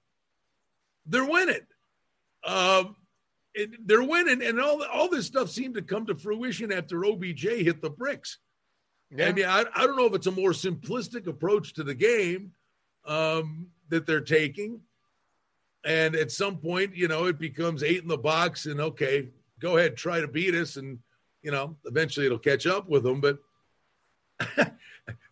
they're 1.06 1.24
winning. 1.24 1.60
Um, 2.44 2.96
it, 3.54 3.86
they're 3.86 4.02
winning, 4.02 4.42
and 4.42 4.60
all 4.60 4.82
all 4.84 5.08
this 5.08 5.26
stuff 5.26 5.50
seemed 5.50 5.74
to 5.74 5.82
come 5.82 6.06
to 6.06 6.14
fruition 6.14 6.72
after 6.72 7.04
OBJ 7.04 7.42
hit 7.42 7.82
the 7.82 7.90
bricks. 7.90 8.38
Yeah. 9.10 9.28
I 9.28 9.32
mean, 9.32 9.44
I, 9.44 9.64
I 9.74 9.86
don't 9.86 9.96
know 9.96 10.06
if 10.06 10.14
it's 10.14 10.26
a 10.26 10.32
more 10.32 10.52
simplistic 10.52 11.26
approach 11.26 11.74
to 11.74 11.84
the 11.84 11.94
game 11.94 12.52
um, 13.04 13.68
that 13.90 14.06
they're 14.06 14.22
taking, 14.22 14.80
and 15.84 16.14
at 16.14 16.30
some 16.30 16.58
point, 16.58 16.94
you 16.94 17.08
know, 17.08 17.26
it 17.26 17.38
becomes 17.38 17.82
eight 17.82 18.02
in 18.02 18.08
the 18.08 18.18
box, 18.18 18.66
and 18.66 18.80
okay, 18.80 19.28
go 19.58 19.76
ahead, 19.76 19.96
try 19.96 20.20
to 20.20 20.28
beat 20.28 20.54
us, 20.54 20.76
and 20.76 20.98
you 21.42 21.50
know, 21.50 21.76
eventually 21.84 22.26
it'll 22.26 22.38
catch 22.38 22.66
up 22.66 22.88
with 22.88 23.02
them. 23.02 23.20
But 23.20 23.38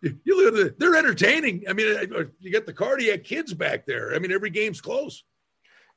you 0.01 0.19
look 0.25 0.53
at 0.53 0.53
the, 0.53 0.75
they're 0.77 0.95
entertaining. 0.95 1.63
I 1.69 1.73
mean, 1.73 1.95
uh, 1.95 2.19
uh, 2.19 2.23
you 2.39 2.51
got 2.51 2.65
the 2.65 2.73
cardiac 2.73 3.23
kids 3.23 3.53
back 3.53 3.85
there. 3.85 4.13
I 4.13 4.19
mean, 4.19 4.31
every 4.31 4.49
game's 4.49 4.81
close. 4.81 5.23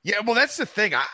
Yeah, 0.05 0.21
well, 0.25 0.35
that's 0.35 0.59
the 0.59 0.67
thing. 0.67 0.95
I, 0.95 1.05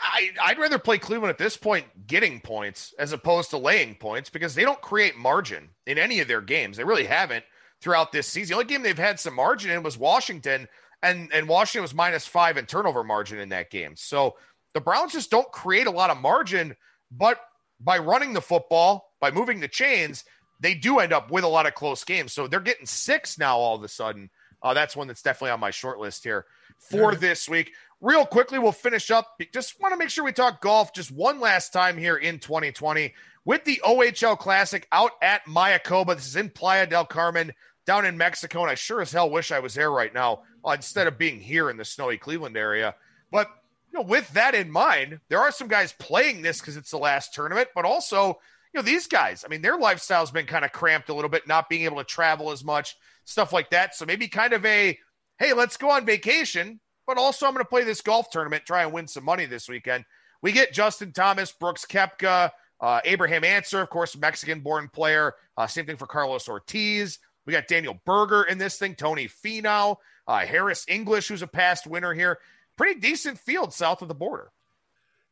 I 0.42 0.52
would 0.52 0.58
rather 0.58 0.78
play 0.78 0.98
Cleveland 0.98 1.30
at 1.30 1.38
this 1.38 1.56
point 1.56 1.86
getting 2.08 2.40
points 2.40 2.92
as 2.98 3.12
opposed 3.12 3.50
to 3.50 3.56
laying 3.56 3.94
points 3.94 4.30
because 4.30 4.56
they 4.56 4.64
don't 4.64 4.80
create 4.80 5.16
margin 5.16 5.68
in 5.86 5.96
any 5.96 6.18
of 6.18 6.26
their 6.26 6.40
games. 6.40 6.76
They 6.76 6.82
really 6.82 7.04
haven't 7.04 7.44
throughout 7.80 8.10
this 8.10 8.26
season. 8.26 8.48
The 8.48 8.54
only 8.54 8.66
game 8.66 8.82
they've 8.82 8.98
had 8.98 9.20
some 9.20 9.34
margin 9.34 9.70
in 9.70 9.84
was 9.84 9.96
Washington, 9.96 10.66
and 11.02 11.32
and 11.32 11.48
Washington 11.48 11.82
was 11.82 11.94
minus 11.94 12.26
five 12.26 12.56
in 12.56 12.66
turnover 12.66 13.04
margin 13.04 13.38
in 13.38 13.50
that 13.50 13.70
game. 13.70 13.94
So 13.96 14.36
the 14.74 14.80
Browns 14.80 15.12
just 15.12 15.30
don't 15.30 15.50
create 15.50 15.86
a 15.86 15.90
lot 15.90 16.10
of 16.10 16.18
margin, 16.18 16.76
but 17.10 17.40
by 17.80 17.98
running 17.98 18.32
the 18.32 18.40
football, 18.40 19.12
by 19.20 19.30
moving 19.30 19.60
the 19.60 19.68
chains, 19.68 20.24
they 20.60 20.74
do 20.74 20.98
end 20.98 21.12
up 21.12 21.30
with 21.30 21.44
a 21.44 21.48
lot 21.48 21.66
of 21.66 21.74
close 21.74 22.04
games. 22.04 22.32
So 22.32 22.46
they're 22.46 22.60
getting 22.60 22.86
six 22.86 23.38
now 23.38 23.56
all 23.56 23.76
of 23.76 23.82
a 23.82 23.88
sudden. 23.88 24.30
Uh, 24.62 24.74
that's 24.74 24.94
one 24.94 25.06
that's 25.06 25.22
definitely 25.22 25.52
on 25.52 25.60
my 25.60 25.70
short 25.70 25.98
list 25.98 26.22
here 26.22 26.44
for 26.78 27.14
this 27.14 27.48
week. 27.48 27.72
Real 28.02 28.26
quickly, 28.26 28.58
we'll 28.58 28.72
finish 28.72 29.10
up. 29.10 29.40
Just 29.52 29.80
want 29.80 29.92
to 29.92 29.98
make 29.98 30.10
sure 30.10 30.24
we 30.24 30.32
talk 30.32 30.60
golf 30.60 30.92
just 30.92 31.10
one 31.10 31.40
last 31.40 31.72
time 31.72 31.96
here 31.96 32.16
in 32.16 32.38
2020 32.38 33.14
with 33.44 33.64
the 33.64 33.80
OHL 33.84 34.38
Classic 34.38 34.86
out 34.92 35.12
at 35.22 35.44
Mayakoba. 35.46 36.14
This 36.14 36.26
is 36.26 36.36
in 36.36 36.50
Playa 36.50 36.86
del 36.86 37.06
Carmen 37.06 37.52
down 37.90 38.06
in 38.06 38.16
Mexico. 38.16 38.62
And 38.62 38.70
I 38.70 38.76
sure 38.76 39.00
as 39.00 39.10
hell 39.10 39.28
wish 39.28 39.50
I 39.50 39.58
was 39.58 39.74
there 39.74 39.90
right 39.90 40.14
now 40.14 40.42
uh, 40.64 40.70
instead 40.70 41.06
of 41.06 41.18
being 41.18 41.40
here 41.40 41.70
in 41.70 41.76
the 41.76 41.84
snowy 41.84 42.18
Cleveland 42.18 42.56
area. 42.56 42.94
But 43.32 43.48
you 43.92 43.98
know, 43.98 44.04
with 44.04 44.32
that 44.34 44.54
in 44.54 44.70
mind, 44.70 45.18
there 45.28 45.40
are 45.40 45.50
some 45.50 45.66
guys 45.66 45.92
playing 45.98 46.42
this 46.42 46.60
because 46.60 46.76
it's 46.76 46.92
the 46.92 46.98
last 46.98 47.34
tournament, 47.34 47.68
but 47.74 47.84
also, 47.84 48.38
you 48.72 48.78
know, 48.78 48.82
these 48.82 49.08
guys, 49.08 49.44
I 49.44 49.48
mean, 49.48 49.62
their 49.62 49.76
lifestyle's 49.76 50.30
been 50.30 50.46
kind 50.46 50.64
of 50.64 50.70
cramped 50.70 51.08
a 51.08 51.14
little 51.14 51.28
bit, 51.28 51.48
not 51.48 51.68
being 51.68 51.82
able 51.82 51.96
to 51.96 52.04
travel 52.04 52.52
as 52.52 52.62
much, 52.62 52.96
stuff 53.24 53.52
like 53.52 53.70
that. 53.70 53.96
So 53.96 54.06
maybe 54.06 54.28
kind 54.28 54.52
of 54.52 54.64
a, 54.64 54.96
hey, 55.38 55.52
let's 55.52 55.76
go 55.76 55.90
on 55.90 56.06
vacation 56.06 56.78
but 57.10 57.18
also 57.18 57.44
I'm 57.44 57.54
going 57.54 57.64
to 57.64 57.68
play 57.68 57.82
this 57.82 58.02
golf 58.02 58.30
tournament, 58.30 58.64
try 58.64 58.84
and 58.84 58.92
win 58.92 59.08
some 59.08 59.24
money 59.24 59.44
this 59.44 59.68
weekend. 59.68 60.04
We 60.42 60.52
get 60.52 60.72
Justin 60.72 61.12
Thomas, 61.12 61.50
Brooks 61.50 61.84
Koepka, 61.84 62.52
uh, 62.80 63.00
Abraham 63.04 63.42
Ancer, 63.42 63.80
of 63.80 63.90
course, 63.90 64.16
Mexican 64.16 64.60
born 64.60 64.88
player. 64.88 65.34
Uh, 65.56 65.66
same 65.66 65.86
thing 65.86 65.96
for 65.96 66.06
Carlos 66.06 66.48
Ortiz. 66.48 67.18
We 67.50 67.56
got 67.56 67.66
Daniel 67.66 67.98
Berger 68.04 68.44
in 68.44 68.58
this 68.58 68.78
thing, 68.78 68.94
Tony 68.94 69.26
Finau, 69.26 69.96
uh, 70.28 70.46
Harris 70.46 70.86
English, 70.86 71.26
who's 71.26 71.42
a 71.42 71.48
past 71.48 71.84
winner 71.84 72.14
here. 72.14 72.38
Pretty 72.76 73.00
decent 73.00 73.40
field 73.40 73.74
south 73.74 74.02
of 74.02 74.06
the 74.06 74.14
border. 74.14 74.52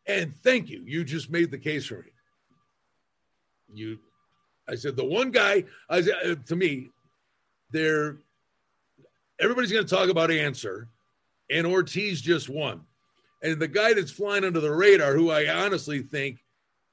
And 0.05 0.35
thank 0.35 0.69
you. 0.69 0.83
You 0.85 1.05
just 1.05 1.31
made 1.31 1.53
the 1.53 1.59
case 1.59 1.87
for 1.87 1.99
me. 1.99 2.11
You, 3.73 4.01
I 4.69 4.75
said 4.75 4.97
the 4.97 5.05
one 5.05 5.31
guy. 5.31 5.63
I 5.89 6.03
said, 6.03 6.15
uh, 6.29 6.35
to 6.47 6.57
me, 6.57 6.91
there. 7.71 8.17
Everybody's 9.39 9.71
going 9.71 9.87
to 9.87 9.95
talk 9.95 10.09
about 10.09 10.33
Ancer, 10.33 10.89
and 11.49 11.69
Ortiz 11.69 12.21
just 12.21 12.49
won. 12.49 12.81
And 13.45 13.61
the 13.61 13.69
guy 13.69 13.93
that's 13.93 14.11
flying 14.11 14.43
under 14.43 14.59
the 14.59 14.75
radar, 14.75 15.15
who 15.15 15.31
I 15.31 15.65
honestly 15.65 16.03
think 16.03 16.43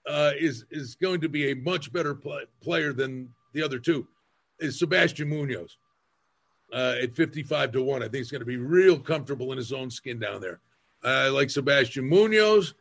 uh, 0.07 0.33
is 0.37 0.65
is 0.69 0.93
going 0.93 1.21
to 1.21 1.29
be 1.29 1.49
a 1.49 1.55
much 1.55 1.91
better 1.91 2.13
play, 2.13 2.43
player 2.61 2.93
than 2.93 3.33
the 3.53 3.63
other 3.63 3.79
two, 3.79 4.07
is 4.59 4.79
Sebastian 4.79 5.29
Munoz 5.29 5.77
uh, 6.73 6.95
at 7.01 7.15
55 7.15 7.71
to 7.73 7.83
1. 7.83 8.01
I 8.01 8.05
think 8.05 8.15
he's 8.15 8.31
going 8.31 8.41
to 8.41 8.45
be 8.45 8.57
real 8.57 8.99
comfortable 8.99 9.51
in 9.51 9.57
his 9.57 9.73
own 9.73 9.89
skin 9.89 10.19
down 10.19 10.41
there. 10.41 10.59
I 11.03 11.27
like 11.27 11.49
Sebastian 11.49 12.07
Munoz. 12.07 12.73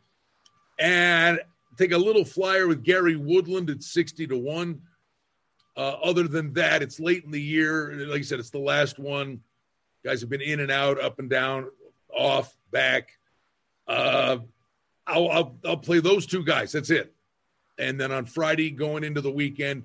And 0.79 1.39
take 1.77 1.91
a 1.91 1.97
little 1.97 2.25
flyer 2.25 2.67
with 2.67 2.83
Gary 2.83 3.15
Woodland 3.15 3.69
at 3.69 3.83
60 3.83 4.27
to 4.27 4.37
1. 4.37 4.81
Uh, 5.77 5.79
other 6.03 6.27
than 6.27 6.53
that, 6.53 6.81
it's 6.81 6.99
late 6.99 7.23
in 7.23 7.31
the 7.31 7.41
year. 7.41 7.93
Like 8.07 8.19
I 8.19 8.23
said, 8.23 8.39
it's 8.39 8.49
the 8.49 8.59
last 8.59 8.97
one. 8.97 9.41
Guys 10.03 10.21
have 10.21 10.29
been 10.29 10.41
in 10.41 10.61
and 10.61 10.71
out, 10.71 11.01
up 11.01 11.19
and 11.19 11.29
down, 11.29 11.67
off, 12.13 12.55
back. 12.71 13.09
Uh, 13.87 14.37
I'll, 15.07 15.29
I'll, 15.29 15.57
I'll 15.65 15.77
play 15.77 15.99
those 15.99 16.25
two 16.25 16.43
guys. 16.43 16.71
That's 16.71 16.89
it. 16.89 17.13
And 17.77 17.99
then 17.99 18.11
on 18.11 18.25
Friday, 18.25 18.71
going 18.71 19.03
into 19.03 19.21
the 19.21 19.31
weekend, 19.31 19.83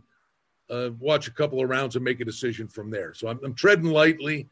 uh, 0.71 0.91
watch 0.99 1.29
a 1.29 1.33
couple 1.33 1.63
of 1.63 1.69
rounds 1.69 1.97
and 1.97 2.05
make 2.05 2.21
a 2.21 2.25
decision 2.25 2.69
from 2.69 2.91
there. 2.91 3.13
So 3.15 3.29
I'm, 3.29 3.41
I'm 3.45 3.55
treading 3.55 3.87
lightly, 3.87 4.49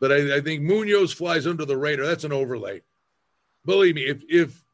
but 0.00 0.12
I, 0.12 0.36
I, 0.36 0.40
think 0.40 0.62
Munoz 0.62 1.12
flies 1.12 1.46
under 1.46 1.64
the 1.64 1.76
radar. 1.76 2.06
That's 2.06 2.24
an 2.24 2.32
overlay. 2.32 2.82
Believe 3.64 3.94
me, 3.94 4.02
if 4.02 4.22
if 4.28 4.64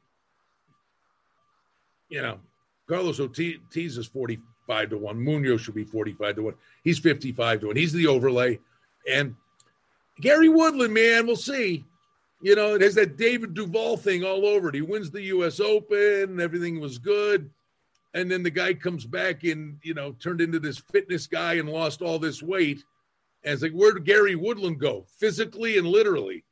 you 2.08 2.22
know 2.22 2.40
Carlos 2.88 3.20
Ortiz 3.20 3.58
is 3.76 4.06
45 4.06 4.90
to 4.90 4.98
1, 4.98 5.22
Munoz 5.22 5.60
should 5.60 5.74
be 5.74 5.84
45 5.84 6.36
to 6.36 6.42
1. 6.42 6.54
He's 6.82 6.98
55 6.98 7.60
to 7.60 7.66
1. 7.68 7.76
He's 7.76 7.92
the 7.92 8.06
overlay. 8.06 8.58
And 9.08 9.36
Gary 10.20 10.48
Woodland, 10.48 10.94
man, 10.94 11.26
we'll 11.26 11.36
see. 11.36 11.84
You 12.40 12.54
know, 12.54 12.74
it 12.74 12.82
has 12.82 12.94
that 12.94 13.16
David 13.16 13.54
Duval 13.54 13.96
thing 13.96 14.24
all 14.24 14.46
over 14.46 14.68
it. 14.68 14.74
He 14.74 14.80
wins 14.80 15.10
the 15.10 15.22
U.S. 15.22 15.60
Open, 15.60 16.40
everything 16.40 16.80
was 16.80 16.98
good. 16.98 17.50
And 18.14 18.30
then 18.30 18.42
the 18.42 18.50
guy 18.50 18.74
comes 18.74 19.04
back 19.04 19.44
and, 19.44 19.78
you 19.82 19.94
know, 19.94 20.12
turned 20.12 20.40
into 20.40 20.58
this 20.58 20.78
fitness 20.78 21.26
guy 21.26 21.54
and 21.54 21.68
lost 21.68 22.02
all 22.02 22.18
this 22.18 22.42
weight. 22.42 22.82
And 23.44 23.52
it's 23.52 23.62
like, 23.62 23.72
where 23.72 23.92
did 23.92 24.04
Gary 24.04 24.34
Woodland 24.34 24.80
go? 24.80 25.06
Physically 25.18 25.78
and 25.78 25.86
literally. 25.86 26.44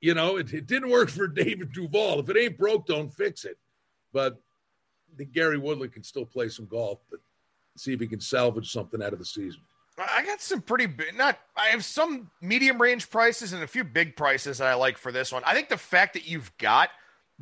You 0.00 0.14
know, 0.14 0.36
it, 0.36 0.52
it 0.52 0.66
didn't 0.66 0.90
work 0.90 1.08
for 1.08 1.26
David 1.28 1.72
Duval. 1.72 2.20
If 2.20 2.28
it 2.30 2.36
ain't 2.36 2.58
broke, 2.58 2.86
don't 2.86 3.12
fix 3.12 3.44
it. 3.44 3.58
But 4.12 4.34
I 5.12 5.16
think 5.16 5.32
Gary 5.32 5.58
Woodland 5.58 5.92
can 5.92 6.02
still 6.02 6.24
play 6.24 6.48
some 6.48 6.66
golf, 6.66 7.00
but 7.10 7.20
see 7.76 7.92
if 7.92 8.00
he 8.00 8.06
can 8.06 8.20
salvage 8.20 8.70
something 8.70 9.02
out 9.02 9.12
of 9.12 9.18
the 9.18 9.24
season. 9.24 9.60
I 9.98 10.24
got 10.24 10.40
some 10.40 10.60
pretty 10.60 10.86
big, 10.86 11.16
not, 11.16 11.38
I 11.56 11.68
have 11.68 11.84
some 11.84 12.30
medium 12.40 12.80
range 12.80 13.10
prices 13.10 13.52
and 13.52 13.64
a 13.64 13.66
few 13.66 13.82
big 13.82 14.14
prices 14.14 14.58
that 14.58 14.68
I 14.68 14.74
like 14.74 14.96
for 14.96 15.10
this 15.10 15.32
one. 15.32 15.42
I 15.44 15.54
think 15.54 15.68
the 15.68 15.76
fact 15.76 16.14
that 16.14 16.28
you've 16.28 16.56
got 16.58 16.90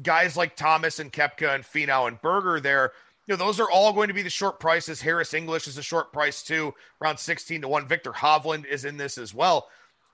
guys 0.03 0.37
like 0.37 0.57
Thomas 0.57 0.99
and 0.99 1.13
Koepka 1.13 1.55
and 1.55 1.65
Finau 1.65 2.09
and 2.09 2.21
Berger 2.21 2.61
there, 2.61 2.93
you 3.27 3.37
know, 3.37 3.45
those 3.45 3.59
are 3.59 3.71
all 3.71 3.93
going 3.93 4.09
to 4.09 4.15
be 4.15 4.23
the 4.23 4.31
short 4.31 4.61
prices. 4.61 5.01
Harris 5.01 5.35
English 5.35 5.67
is 5.67 5.79
a 5.79 5.83
short 5.83 6.13
price 6.13 6.43
too, 6.43 6.73
around 7.03 7.19
16 7.19 7.63
to 7.63 7.69
1. 7.69 7.89
Viktor 7.89 8.13
Hovland 8.13 8.67
is 8.67 8.85
in 8.85 8.97
this 8.97 9.19
as 9.19 9.35
well. 9.35 9.69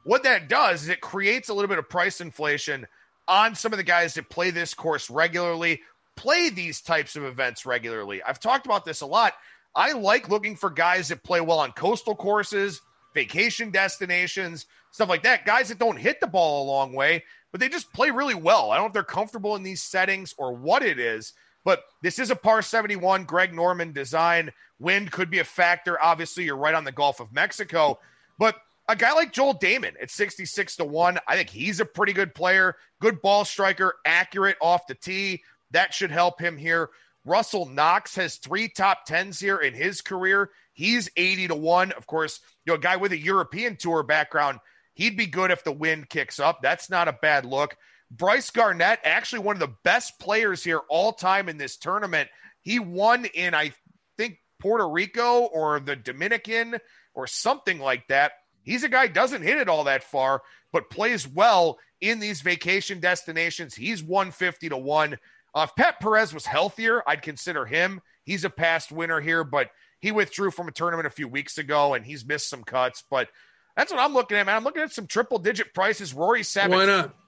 What 0.04 0.22
that 0.22 0.48
does 0.48 0.84
is 0.84 0.88
it 0.88 1.00
creates 1.00 1.48
a 1.48 1.54
little 1.54 1.68
bit 1.68 1.78
of 1.78 1.88
price 1.88 2.20
inflation 2.20 2.86
on 3.28 3.54
some 3.54 3.72
of 3.72 3.76
the 3.76 3.84
guys 3.84 4.14
that 4.14 4.30
play 4.30 4.50
this 4.50 4.74
course 4.74 5.10
regularly, 5.10 5.80
play 6.16 6.48
these 6.48 6.80
types 6.80 7.14
of 7.14 7.24
events 7.24 7.66
regularly. 7.66 8.22
I've 8.22 8.40
talked 8.40 8.66
about 8.66 8.84
this 8.84 9.02
a 9.02 9.06
lot. 9.06 9.34
I 9.74 9.92
like 9.92 10.28
looking 10.28 10.56
for 10.56 10.70
guys 10.70 11.08
that 11.08 11.22
play 11.22 11.40
well 11.40 11.60
on 11.60 11.72
coastal 11.72 12.16
courses, 12.16 12.80
vacation 13.14 13.70
destinations, 13.70 14.66
stuff 14.90 15.08
like 15.08 15.22
that. 15.22 15.46
Guys 15.46 15.68
that 15.68 15.78
don't 15.78 15.96
hit 15.96 16.20
the 16.20 16.26
ball 16.26 16.64
a 16.64 16.70
long 16.70 16.92
way, 16.94 17.24
but 17.50 17.60
they 17.60 17.68
just 17.68 17.92
play 17.92 18.10
really 18.10 18.34
well. 18.34 18.70
I 18.70 18.76
don't 18.76 18.84
know 18.84 18.88
if 18.88 18.92
they're 18.92 19.04
comfortable 19.04 19.54
in 19.56 19.62
these 19.62 19.82
settings 19.82 20.34
or 20.36 20.52
what 20.52 20.82
it 20.82 20.98
is, 20.98 21.32
but 21.64 21.84
this 22.02 22.18
is 22.18 22.30
a 22.30 22.36
par 22.36 22.62
71 22.62 23.24
Greg 23.24 23.54
Norman 23.54 23.92
design. 23.92 24.52
Wind 24.78 25.12
could 25.12 25.30
be 25.30 25.38
a 25.38 25.44
factor. 25.44 26.00
Obviously, 26.02 26.44
you're 26.44 26.56
right 26.56 26.74
on 26.74 26.84
the 26.84 26.92
Gulf 26.92 27.20
of 27.20 27.32
Mexico, 27.32 27.98
but 28.38 28.56
a 28.88 28.96
guy 28.96 29.12
like 29.12 29.32
Joel 29.32 29.54
Dahmen 29.54 29.94
at 30.00 30.10
66 30.10 30.76
to 30.76 30.84
1, 30.84 31.18
I 31.26 31.36
think 31.36 31.50
he's 31.50 31.80
a 31.80 31.84
pretty 31.84 32.12
good 32.12 32.34
player, 32.34 32.76
good 33.00 33.22
ball 33.22 33.44
striker, 33.44 33.94
accurate 34.04 34.56
off 34.60 34.86
the 34.86 34.94
tee. 34.94 35.42
That 35.70 35.94
should 35.94 36.10
help 36.10 36.40
him 36.40 36.56
here. 36.56 36.90
Russell 37.24 37.66
Knox 37.66 38.16
has 38.16 38.36
three 38.36 38.68
top 38.68 39.04
tens 39.06 39.38
here 39.38 39.58
in 39.58 39.74
his 39.74 40.00
career. 40.00 40.50
He's 40.72 41.08
80 41.16 41.48
to 41.48 41.54
1. 41.54 41.92
Of 41.92 42.06
course, 42.06 42.40
you 42.66 42.72
know, 42.72 42.76
a 42.76 42.80
guy 42.80 42.96
with 42.96 43.12
a 43.12 43.18
European 43.18 43.76
tour 43.76 44.02
background, 44.02 44.58
he'd 44.94 45.16
be 45.16 45.26
good 45.26 45.50
if 45.50 45.62
the 45.62 45.72
wind 45.72 46.08
kicks 46.08 46.40
up. 46.40 46.60
That's 46.62 46.90
not 46.90 47.08
a 47.08 47.12
bad 47.12 47.44
look. 47.44 47.76
Brice 48.14 48.50
Garnett, 48.50 49.00
actually 49.04 49.38
one 49.40 49.56
of 49.56 49.60
the 49.60 49.74
best 49.84 50.18
players 50.18 50.62
here 50.62 50.80
all 50.90 51.12
time 51.12 51.48
in 51.48 51.56
this 51.56 51.78
tournament. 51.78 52.28
He 52.60 52.78
won 52.78 53.24
in, 53.24 53.54
I 53.54 53.72
think, 54.18 54.38
Puerto 54.60 54.86
Rico 54.86 55.44
or 55.44 55.80
the 55.80 55.96
Dominican 55.96 56.78
or 57.14 57.26
something 57.26 57.78
like 57.78 58.06
that. 58.08 58.32
He's 58.64 58.84
a 58.84 58.88
guy 58.88 59.06
doesn't 59.06 59.42
hit 59.42 59.56
it 59.56 59.68
all 59.68 59.84
that 59.84 60.04
far, 60.04 60.42
but 60.72 60.90
plays 60.90 61.26
well 61.26 61.78
in 62.02 62.20
these 62.20 62.42
vacation 62.42 63.00
destinations. 63.00 63.74
He's 63.74 64.02
150 64.02 64.68
to 64.68 64.76
1. 64.76 65.16
Uh, 65.54 65.66
if 65.68 65.74
Pat 65.74 65.98
Perez 65.98 66.34
was 66.34 66.44
healthier, 66.44 67.02
I'd 67.06 67.22
consider 67.22 67.64
him. 67.64 68.02
He's 68.24 68.44
a 68.44 68.50
past 68.50 68.92
winner 68.92 69.20
here, 69.20 69.42
but 69.42 69.70
he 70.00 70.12
withdrew 70.12 70.50
from 70.50 70.68
a 70.68 70.72
tournament 70.72 71.06
a 71.06 71.10
few 71.10 71.28
weeks 71.28 71.56
ago 71.56 71.94
and 71.94 72.04
he's 72.04 72.26
missed 72.26 72.50
some 72.50 72.62
cuts. 72.62 73.04
But 73.10 73.28
that's 73.74 73.90
what 73.90 74.00
I'm 74.00 74.12
looking 74.12 74.36
at, 74.36 74.44
man. 74.44 74.56
I'm 74.56 74.64
looking 74.64 74.82
at 74.82 74.92
some 74.92 75.06
triple 75.06 75.38
digit 75.38 75.72
prices. 75.72 76.12
Rory 76.12 76.42
Savage? 76.42 76.76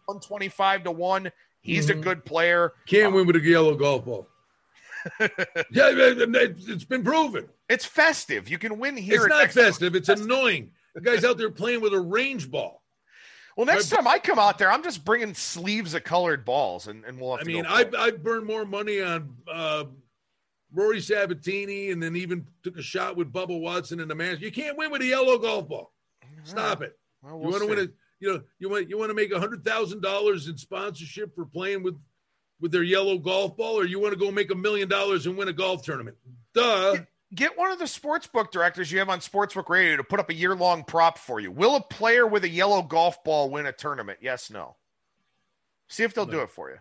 125 0.06 0.84
to 0.84 0.90
1. 0.90 1.32
He's 1.60 1.86
Mhm. 1.86 1.90
a 1.90 1.94
good 2.02 2.24
player. 2.24 2.72
Can't 2.86 3.06
Um, 3.08 3.14
win 3.14 3.26
with 3.26 3.36
a 3.36 3.40
yellow 3.40 3.74
golf 3.74 4.04
ball. 4.04 4.28
yeah, 5.20 5.90
it's 5.90 6.84
been 6.84 7.04
proven. 7.04 7.48
It's 7.68 7.84
festive. 7.84 8.48
You 8.48 8.58
can 8.58 8.78
win 8.78 8.96
here. 8.96 9.16
It's 9.16 9.24
at 9.24 9.28
not 9.30 9.50
festive. 9.52 9.94
It's 9.94 10.08
annoying. 10.08 10.72
The 10.94 11.00
guy's 11.00 11.24
out 11.24 11.38
there 11.38 11.50
playing 11.50 11.80
with 11.80 11.92
a 11.92 12.00
range 12.00 12.50
ball. 12.50 12.82
Well, 13.56 13.66
next 13.66 13.90
My- 13.90 13.96
time 13.98 14.08
I 14.08 14.18
come 14.18 14.38
out 14.38 14.58
there, 14.58 14.70
I'm 14.70 14.82
just 14.82 15.04
bringing 15.04 15.34
sleeves 15.34 15.94
of 15.94 16.04
colored 16.04 16.44
balls, 16.44 16.86
and, 16.88 17.04
and 17.04 17.20
we'll 17.20 17.32
have 17.36 17.40
I 17.40 17.44
to 17.44 17.48
mean, 17.48 17.64
go 17.64 17.70
I 17.70 17.84
for. 17.84 17.96
I 17.98 18.10
burned 18.10 18.46
more 18.46 18.64
money 18.64 19.00
on 19.00 19.36
uh, 19.50 19.84
Rory 20.72 20.98
Sabbatini, 20.98 21.92
and 21.92 22.02
then 22.02 22.16
even 22.16 22.46
took 22.62 22.76
a 22.78 22.82
shot 22.82 23.16
with 23.16 23.32
Bubba 23.32 23.58
Watson 23.58 24.00
in 24.00 24.08
the 24.08 24.14
match. 24.14 24.40
You 24.40 24.50
can't 24.50 24.76
win 24.76 24.90
with 24.90 25.02
a 25.02 25.06
yellow 25.06 25.38
golf 25.38 25.68
ball. 25.68 25.92
Stop 26.42 26.82
it. 26.82 26.98
Well, 27.22 27.32
You 27.34 27.38
we'll 27.38 27.50
want 27.52 27.62
to 27.62 27.68
win 27.68 27.86
see. 27.86 27.92
You 28.24 28.32
know 28.32 28.42
you 28.58 28.68
want 28.70 28.88
you 28.88 28.98
want 28.98 29.10
to 29.10 29.14
make 29.14 29.32
a 29.32 29.38
hundred 29.38 29.64
thousand 29.64 30.00
dollars 30.00 30.48
in 30.48 30.56
sponsorship 30.56 31.34
for 31.34 31.44
playing 31.44 31.82
with 31.82 31.96
with 32.60 32.72
their 32.72 32.82
yellow 32.82 33.18
golf 33.18 33.56
ball, 33.56 33.78
or 33.78 33.84
you 33.84 34.00
want 34.00 34.14
to 34.14 34.18
go 34.18 34.30
make 34.30 34.50
a 34.50 34.54
million 34.54 34.88
dollars 34.88 35.26
and 35.26 35.36
win 35.36 35.48
a 35.48 35.52
golf 35.52 35.82
tournament? 35.82 36.16
Duh. 36.54 36.96
Get 37.34 37.58
one 37.58 37.72
of 37.72 37.80
the 37.80 37.86
sportsbook 37.86 38.52
directors 38.52 38.92
you 38.92 39.00
have 39.00 39.08
on 39.08 39.18
Sportsbook 39.18 39.68
Radio 39.68 39.96
to 39.96 40.04
put 40.04 40.20
up 40.20 40.30
a 40.30 40.34
year 40.34 40.54
long 40.54 40.84
prop 40.84 41.18
for 41.18 41.40
you. 41.40 41.50
Will 41.50 41.74
a 41.74 41.80
player 41.80 42.26
with 42.26 42.44
a 42.44 42.48
yellow 42.48 42.80
golf 42.80 43.24
ball 43.24 43.50
win 43.50 43.66
a 43.66 43.72
tournament? 43.72 44.20
Yes, 44.22 44.50
no. 44.50 44.76
See 45.88 46.04
if 46.04 46.14
they'll 46.14 46.26
do 46.26 46.40
it 46.40 46.50
for 46.50 46.70
you. 46.70 46.76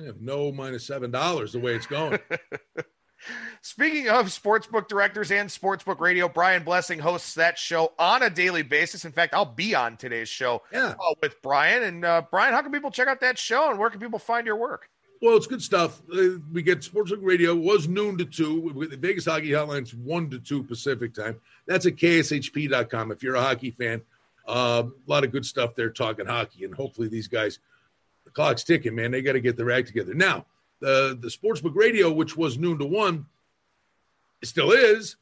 I 0.00 0.06
have 0.06 0.20
no 0.20 0.52
minus 0.52 0.86
seven 0.86 1.10
dollars 1.10 1.52
the 1.52 1.58
way 1.58 1.74
it's 1.74 1.86
going. 1.86 2.20
Speaking 3.62 4.08
of 4.08 4.26
sportsbook 4.26 4.88
directors 4.88 5.30
and 5.30 5.48
sportsbook 5.48 6.00
radio, 6.00 6.28
Brian 6.28 6.62
Blessing 6.62 6.98
hosts 6.98 7.34
that 7.34 7.58
show 7.58 7.92
on 7.98 8.22
a 8.22 8.30
daily 8.30 8.62
basis. 8.62 9.04
In 9.04 9.12
fact, 9.12 9.34
I'll 9.34 9.44
be 9.44 9.74
on 9.74 9.96
today's 9.96 10.28
show 10.28 10.62
yeah. 10.72 10.94
uh, 11.00 11.14
with 11.20 11.40
Brian. 11.42 11.82
And 11.82 12.04
uh, 12.04 12.22
Brian, 12.30 12.54
how 12.54 12.62
can 12.62 12.72
people 12.72 12.90
check 12.90 13.08
out 13.08 13.20
that 13.20 13.38
show 13.38 13.70
and 13.70 13.78
where 13.78 13.90
can 13.90 14.00
people 14.00 14.18
find 14.18 14.46
your 14.46 14.56
work? 14.56 14.88
Well, 15.22 15.36
it's 15.36 15.46
good 15.46 15.62
stuff. 15.62 16.02
Uh, 16.12 16.38
we 16.52 16.62
get 16.62 16.80
Sportsbook 16.80 17.20
Radio 17.22 17.54
was 17.54 17.88
noon 17.88 18.18
to 18.18 18.24
two. 18.24 18.86
The 18.90 18.96
Vegas 18.96 19.24
Hockey 19.24 19.50
Hotline's 19.50 19.94
one 19.94 20.28
to 20.30 20.38
two 20.38 20.62
Pacific 20.62 21.14
time. 21.14 21.40
That's 21.66 21.86
at 21.86 21.96
kshp.com. 21.96 23.12
If 23.12 23.22
you're 23.22 23.36
a 23.36 23.42
hockey 23.42 23.70
fan, 23.70 24.02
uh, 24.46 24.84
a 24.86 25.10
lot 25.10 25.24
of 25.24 25.32
good 25.32 25.46
stuff 25.46 25.74
there 25.74 25.90
talking 25.90 26.26
hockey, 26.26 26.64
and 26.64 26.74
hopefully 26.74 27.08
these 27.08 27.28
guys, 27.28 27.58
the 28.24 28.30
clock's 28.30 28.62
ticking, 28.62 28.94
man. 28.94 29.10
They 29.10 29.22
got 29.22 29.32
to 29.32 29.40
get 29.40 29.56
their 29.56 29.70
act 29.70 29.86
together. 29.88 30.14
Now, 30.14 30.44
the 30.80 31.16
the 31.20 31.28
Sportsbook 31.28 31.74
Radio, 31.74 32.10
which 32.10 32.36
was 32.36 32.58
noon 32.58 32.78
to 32.78 32.86
one, 32.86 33.26
it 34.42 34.46
still 34.46 34.72
is, 34.72 35.16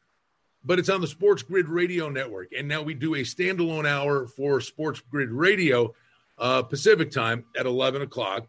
but 0.65 0.79
it's 0.79 0.89
on 0.89 1.01
the 1.01 1.07
Sports 1.07 1.43
Grid 1.43 1.69
Radio 1.69 2.09
Network, 2.09 2.53
and 2.57 2.69
now 2.69 2.83
we 2.83 2.95
do 2.95 3.15
a 3.15 3.21
standalone 3.21 3.87
hour 3.87 4.27
for 4.27 4.61
Sports 4.61 5.01
Grid 5.11 5.31
Radio 5.31 5.95
uh, 6.39 6.63
Pacific 6.63 7.11
time 7.11 7.45
at 7.59 7.67
eleven 7.67 8.03
o'clock. 8.03 8.47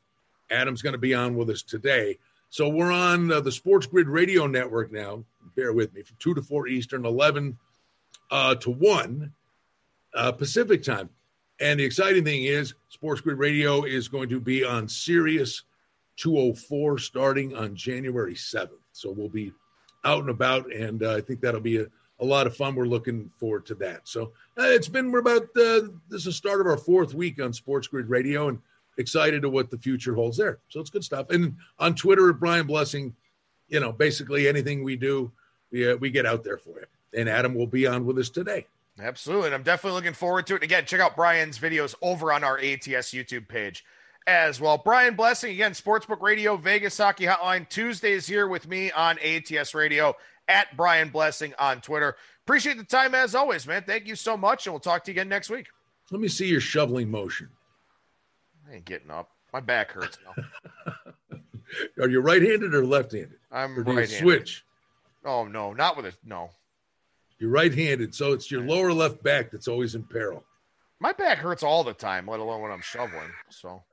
Adam's 0.49 0.81
going 0.81 0.93
to 0.93 0.99
be 0.99 1.13
on 1.13 1.35
with 1.35 1.49
us 1.49 1.63
today. 1.63 2.17
So 2.49 2.69
we're 2.69 2.91
on 2.91 3.31
uh, 3.31 3.41
the 3.41 3.51
Sports 3.51 3.85
Grid 3.85 4.07
Radio 4.07 4.47
Network 4.47 4.91
now. 4.91 5.23
Bear 5.55 5.73
with 5.73 5.93
me 5.93 6.03
from 6.03 6.15
2 6.19 6.35
to 6.35 6.41
4 6.41 6.67
Eastern, 6.67 7.05
11 7.05 7.57
uh, 8.31 8.55
to 8.55 8.69
1 8.69 9.33
uh, 10.13 10.31
Pacific 10.31 10.83
time. 10.83 11.09
And 11.59 11.79
the 11.79 11.83
exciting 11.83 12.23
thing 12.23 12.43
is, 12.43 12.73
Sports 12.89 13.21
Grid 13.21 13.37
Radio 13.37 13.83
is 13.83 14.07
going 14.07 14.29
to 14.29 14.39
be 14.39 14.63
on 14.63 14.87
Sirius 14.87 15.63
204 16.17 16.97
starting 16.97 17.55
on 17.55 17.75
January 17.75 18.35
7th. 18.35 18.69
So 18.91 19.11
we'll 19.11 19.29
be 19.29 19.51
out 20.03 20.21
and 20.21 20.29
about, 20.29 20.71
and 20.71 21.03
uh, 21.03 21.15
I 21.15 21.21
think 21.21 21.41
that'll 21.41 21.61
be 21.61 21.77
a, 21.77 21.87
a 22.19 22.25
lot 22.25 22.47
of 22.47 22.55
fun. 22.55 22.75
We're 22.75 22.85
looking 22.85 23.29
forward 23.37 23.65
to 23.67 23.75
that. 23.75 24.07
So 24.07 24.33
uh, 24.57 24.63
it's 24.63 24.87
been, 24.87 25.11
we're 25.11 25.19
about, 25.19 25.43
uh, 25.43 25.89
this 26.09 26.19
is 26.21 26.25
the 26.25 26.31
start 26.31 26.61
of 26.61 26.67
our 26.67 26.77
fourth 26.77 27.13
week 27.13 27.41
on 27.41 27.51
Sports 27.51 27.87
Grid 27.87 28.09
Radio, 28.09 28.47
and 28.47 28.59
excited 28.97 29.41
to 29.41 29.49
what 29.49 29.69
the 29.69 29.77
future 29.77 30.15
holds 30.15 30.37
there. 30.37 30.59
So 30.69 30.79
it's 30.79 30.89
good 30.89 31.03
stuff. 31.03 31.29
And 31.29 31.55
on 31.79 31.95
Twitter 31.95 32.29
at 32.29 32.39
Brian 32.39 32.67
Blessing, 32.67 33.13
you 33.67 33.79
know, 33.79 33.91
basically 33.91 34.47
anything 34.47 34.83
we 34.83 34.95
do, 34.95 35.31
we, 35.71 35.91
uh, 35.91 35.95
we 35.97 36.09
get 36.09 36.25
out 36.25 36.43
there 36.43 36.57
for 36.57 36.79
you. 36.79 36.85
And 37.13 37.27
Adam 37.27 37.53
will 37.55 37.67
be 37.67 37.87
on 37.87 38.05
with 38.05 38.17
us 38.19 38.29
today. 38.29 38.67
Absolutely. 38.99 39.47
And 39.47 39.55
I'm 39.55 39.63
definitely 39.63 39.97
looking 39.97 40.13
forward 40.13 40.47
to 40.47 40.55
it. 40.55 40.63
Again, 40.63 40.85
check 40.85 41.01
out 41.01 41.15
Brian's 41.15 41.59
videos 41.59 41.95
over 42.01 42.31
on 42.31 42.43
our 42.43 42.57
ATS 42.57 43.11
YouTube 43.11 43.47
page 43.47 43.83
as 44.27 44.59
well. 44.59 44.77
Brian 44.77 45.15
Blessing, 45.15 45.51
again, 45.51 45.71
Sportsbook 45.73 46.21
Radio, 46.21 46.57
Vegas 46.57 46.97
Hockey 46.97 47.25
Hotline, 47.25 47.67
Tuesdays 47.69 48.25
here 48.25 48.47
with 48.47 48.67
me 48.67 48.91
on 48.91 49.17
ATS 49.19 49.73
Radio 49.73 50.15
at 50.47 50.75
Brian 50.77 51.09
Blessing 51.09 51.53
on 51.59 51.81
Twitter. 51.81 52.15
appreciate 52.45 52.77
the 52.77 52.83
time 52.83 53.15
as 53.15 53.35
always, 53.35 53.65
man. 53.67 53.83
Thank 53.85 54.07
you 54.07 54.15
so 54.15 54.35
much, 54.37 54.65
and 54.67 54.73
we'll 54.73 54.79
talk 54.79 55.03
to 55.05 55.11
you 55.11 55.13
again 55.13 55.29
next 55.29 55.49
week. 55.49 55.67
Let 56.11 56.21
me 56.21 56.27
see 56.27 56.47
your 56.47 56.61
shoveling 56.61 57.09
motion. 57.09 57.49
I 58.69 58.75
ain't 58.75 58.85
getting 58.85 59.11
up. 59.11 59.29
My 59.53 59.59
back 59.59 59.91
hurts 59.91 60.17
now. 60.25 60.93
Are 62.03 62.09
you 62.09 62.19
right-handed 62.19 62.73
or 62.73 62.85
left-handed? 62.85 63.37
I'm 63.51 63.77
Or 63.77 63.83
do 63.83 63.91
right-handed. 63.91 64.17
switch? 64.19 64.63
Oh 65.23 65.45
no, 65.45 65.73
not 65.73 65.97
with 65.97 66.05
a 66.05 66.13
no. 66.23 66.51
You're 67.39 67.49
right-handed, 67.49 68.13
so 68.13 68.33
it's 68.33 68.49
your 68.51 68.61
lower 68.61 68.93
left 68.93 69.21
back 69.23 69.51
that's 69.51 69.67
always 69.67 69.95
in 69.95 70.03
peril. 70.03 70.43
My 70.99 71.11
back 71.11 71.39
hurts 71.39 71.63
all 71.63 71.83
the 71.83 71.93
time, 71.93 72.27
let 72.27 72.39
alone 72.39 72.61
when 72.61 72.71
I'm 72.71 72.81
shoveling. 72.81 73.29
So, 73.49 73.83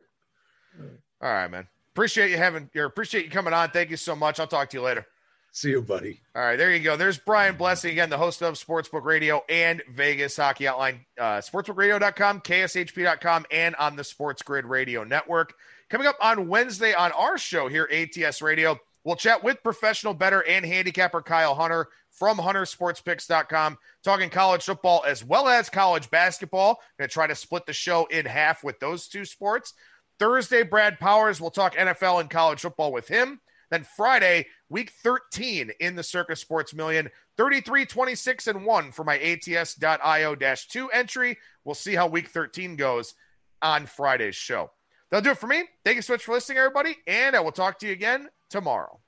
all 0.80 1.32
right, 1.32 1.50
man. 1.50 1.68
Appreciate 1.94 2.30
you 2.30 2.36
having. 2.36 2.70
Or 2.74 2.84
appreciate 2.84 3.24
you 3.24 3.30
coming 3.30 3.52
on. 3.52 3.70
Thank 3.70 3.90
you 3.90 3.96
so 3.96 4.16
much. 4.16 4.40
I'll 4.40 4.46
talk 4.46 4.70
to 4.70 4.76
you 4.76 4.82
later. 4.82 5.06
See 5.54 5.68
you, 5.68 5.82
buddy. 5.82 6.18
All 6.34 6.42
right, 6.42 6.56
there 6.56 6.74
you 6.74 6.80
go. 6.80 6.96
There's 6.96 7.18
Brian 7.18 7.56
Blessing 7.56 7.90
again, 7.90 8.08
the 8.08 8.16
host 8.16 8.42
of 8.42 8.54
Sportsbook 8.54 9.04
Radio 9.04 9.42
and 9.50 9.82
Vegas 9.92 10.34
Hockey 10.34 10.64
Hotline. 10.64 11.00
Uh, 11.18 11.42
sportsbookradio.com, 11.42 12.40
kshp.com, 12.40 13.44
and 13.50 13.76
on 13.76 13.94
the 13.94 14.02
Sports 14.02 14.40
Grid 14.40 14.64
Radio 14.64 15.04
Network. 15.04 15.52
Coming 15.90 16.06
up 16.06 16.16
on 16.22 16.48
Wednesday 16.48 16.94
on 16.94 17.12
our 17.12 17.36
show 17.36 17.68
here, 17.68 17.86
ATS 17.92 18.40
Radio, 18.40 18.80
we'll 19.04 19.14
chat 19.14 19.44
with 19.44 19.62
professional 19.62 20.14
bettor 20.14 20.42
and 20.48 20.64
handicapper 20.64 21.20
Kyle 21.20 21.54
Hunter 21.54 21.88
from 22.08 22.38
huntersportspicks.com, 22.38 23.76
talking 24.02 24.30
college 24.30 24.62
football 24.62 25.04
as 25.06 25.22
well 25.22 25.48
as 25.48 25.68
college 25.68 26.10
basketball. 26.10 26.80
Going 26.98 27.10
to 27.10 27.12
try 27.12 27.26
to 27.26 27.34
split 27.34 27.66
the 27.66 27.74
show 27.74 28.06
in 28.06 28.24
half 28.24 28.64
with 28.64 28.80
those 28.80 29.06
two 29.06 29.26
sports. 29.26 29.74
Thursday, 30.22 30.62
Brad 30.62 31.00
Powers 31.00 31.40
will 31.40 31.50
talk 31.50 31.74
NFL 31.74 32.20
and 32.20 32.30
college 32.30 32.60
football 32.60 32.92
with 32.92 33.08
him. 33.08 33.40
Then 33.72 33.84
Friday, 33.96 34.46
week 34.68 34.92
13 35.02 35.72
in 35.80 35.96
the 35.96 36.02
Circa 36.04 36.36
Sports 36.36 36.72
Million, 36.72 37.10
33, 37.36 37.86
26, 37.86 38.46
and 38.46 38.64
1 38.64 38.92
for 38.92 39.02
my 39.02 39.18
ATS.io 39.18 40.36
2 40.36 40.90
entry. 40.90 41.38
We'll 41.64 41.74
see 41.74 41.96
how 41.96 42.06
week 42.06 42.28
13 42.28 42.76
goes 42.76 43.14
on 43.62 43.86
Friday's 43.86 44.36
show. 44.36 44.70
That'll 45.10 45.24
do 45.24 45.30
it 45.32 45.38
for 45.38 45.48
me. 45.48 45.64
Thank 45.84 45.96
you 45.96 46.02
so 46.02 46.12
much 46.12 46.22
for 46.22 46.34
listening, 46.34 46.58
everybody, 46.58 46.98
and 47.08 47.34
I 47.34 47.40
will 47.40 47.50
talk 47.50 47.80
to 47.80 47.86
you 47.86 47.92
again 47.92 48.28
tomorrow. 48.48 49.01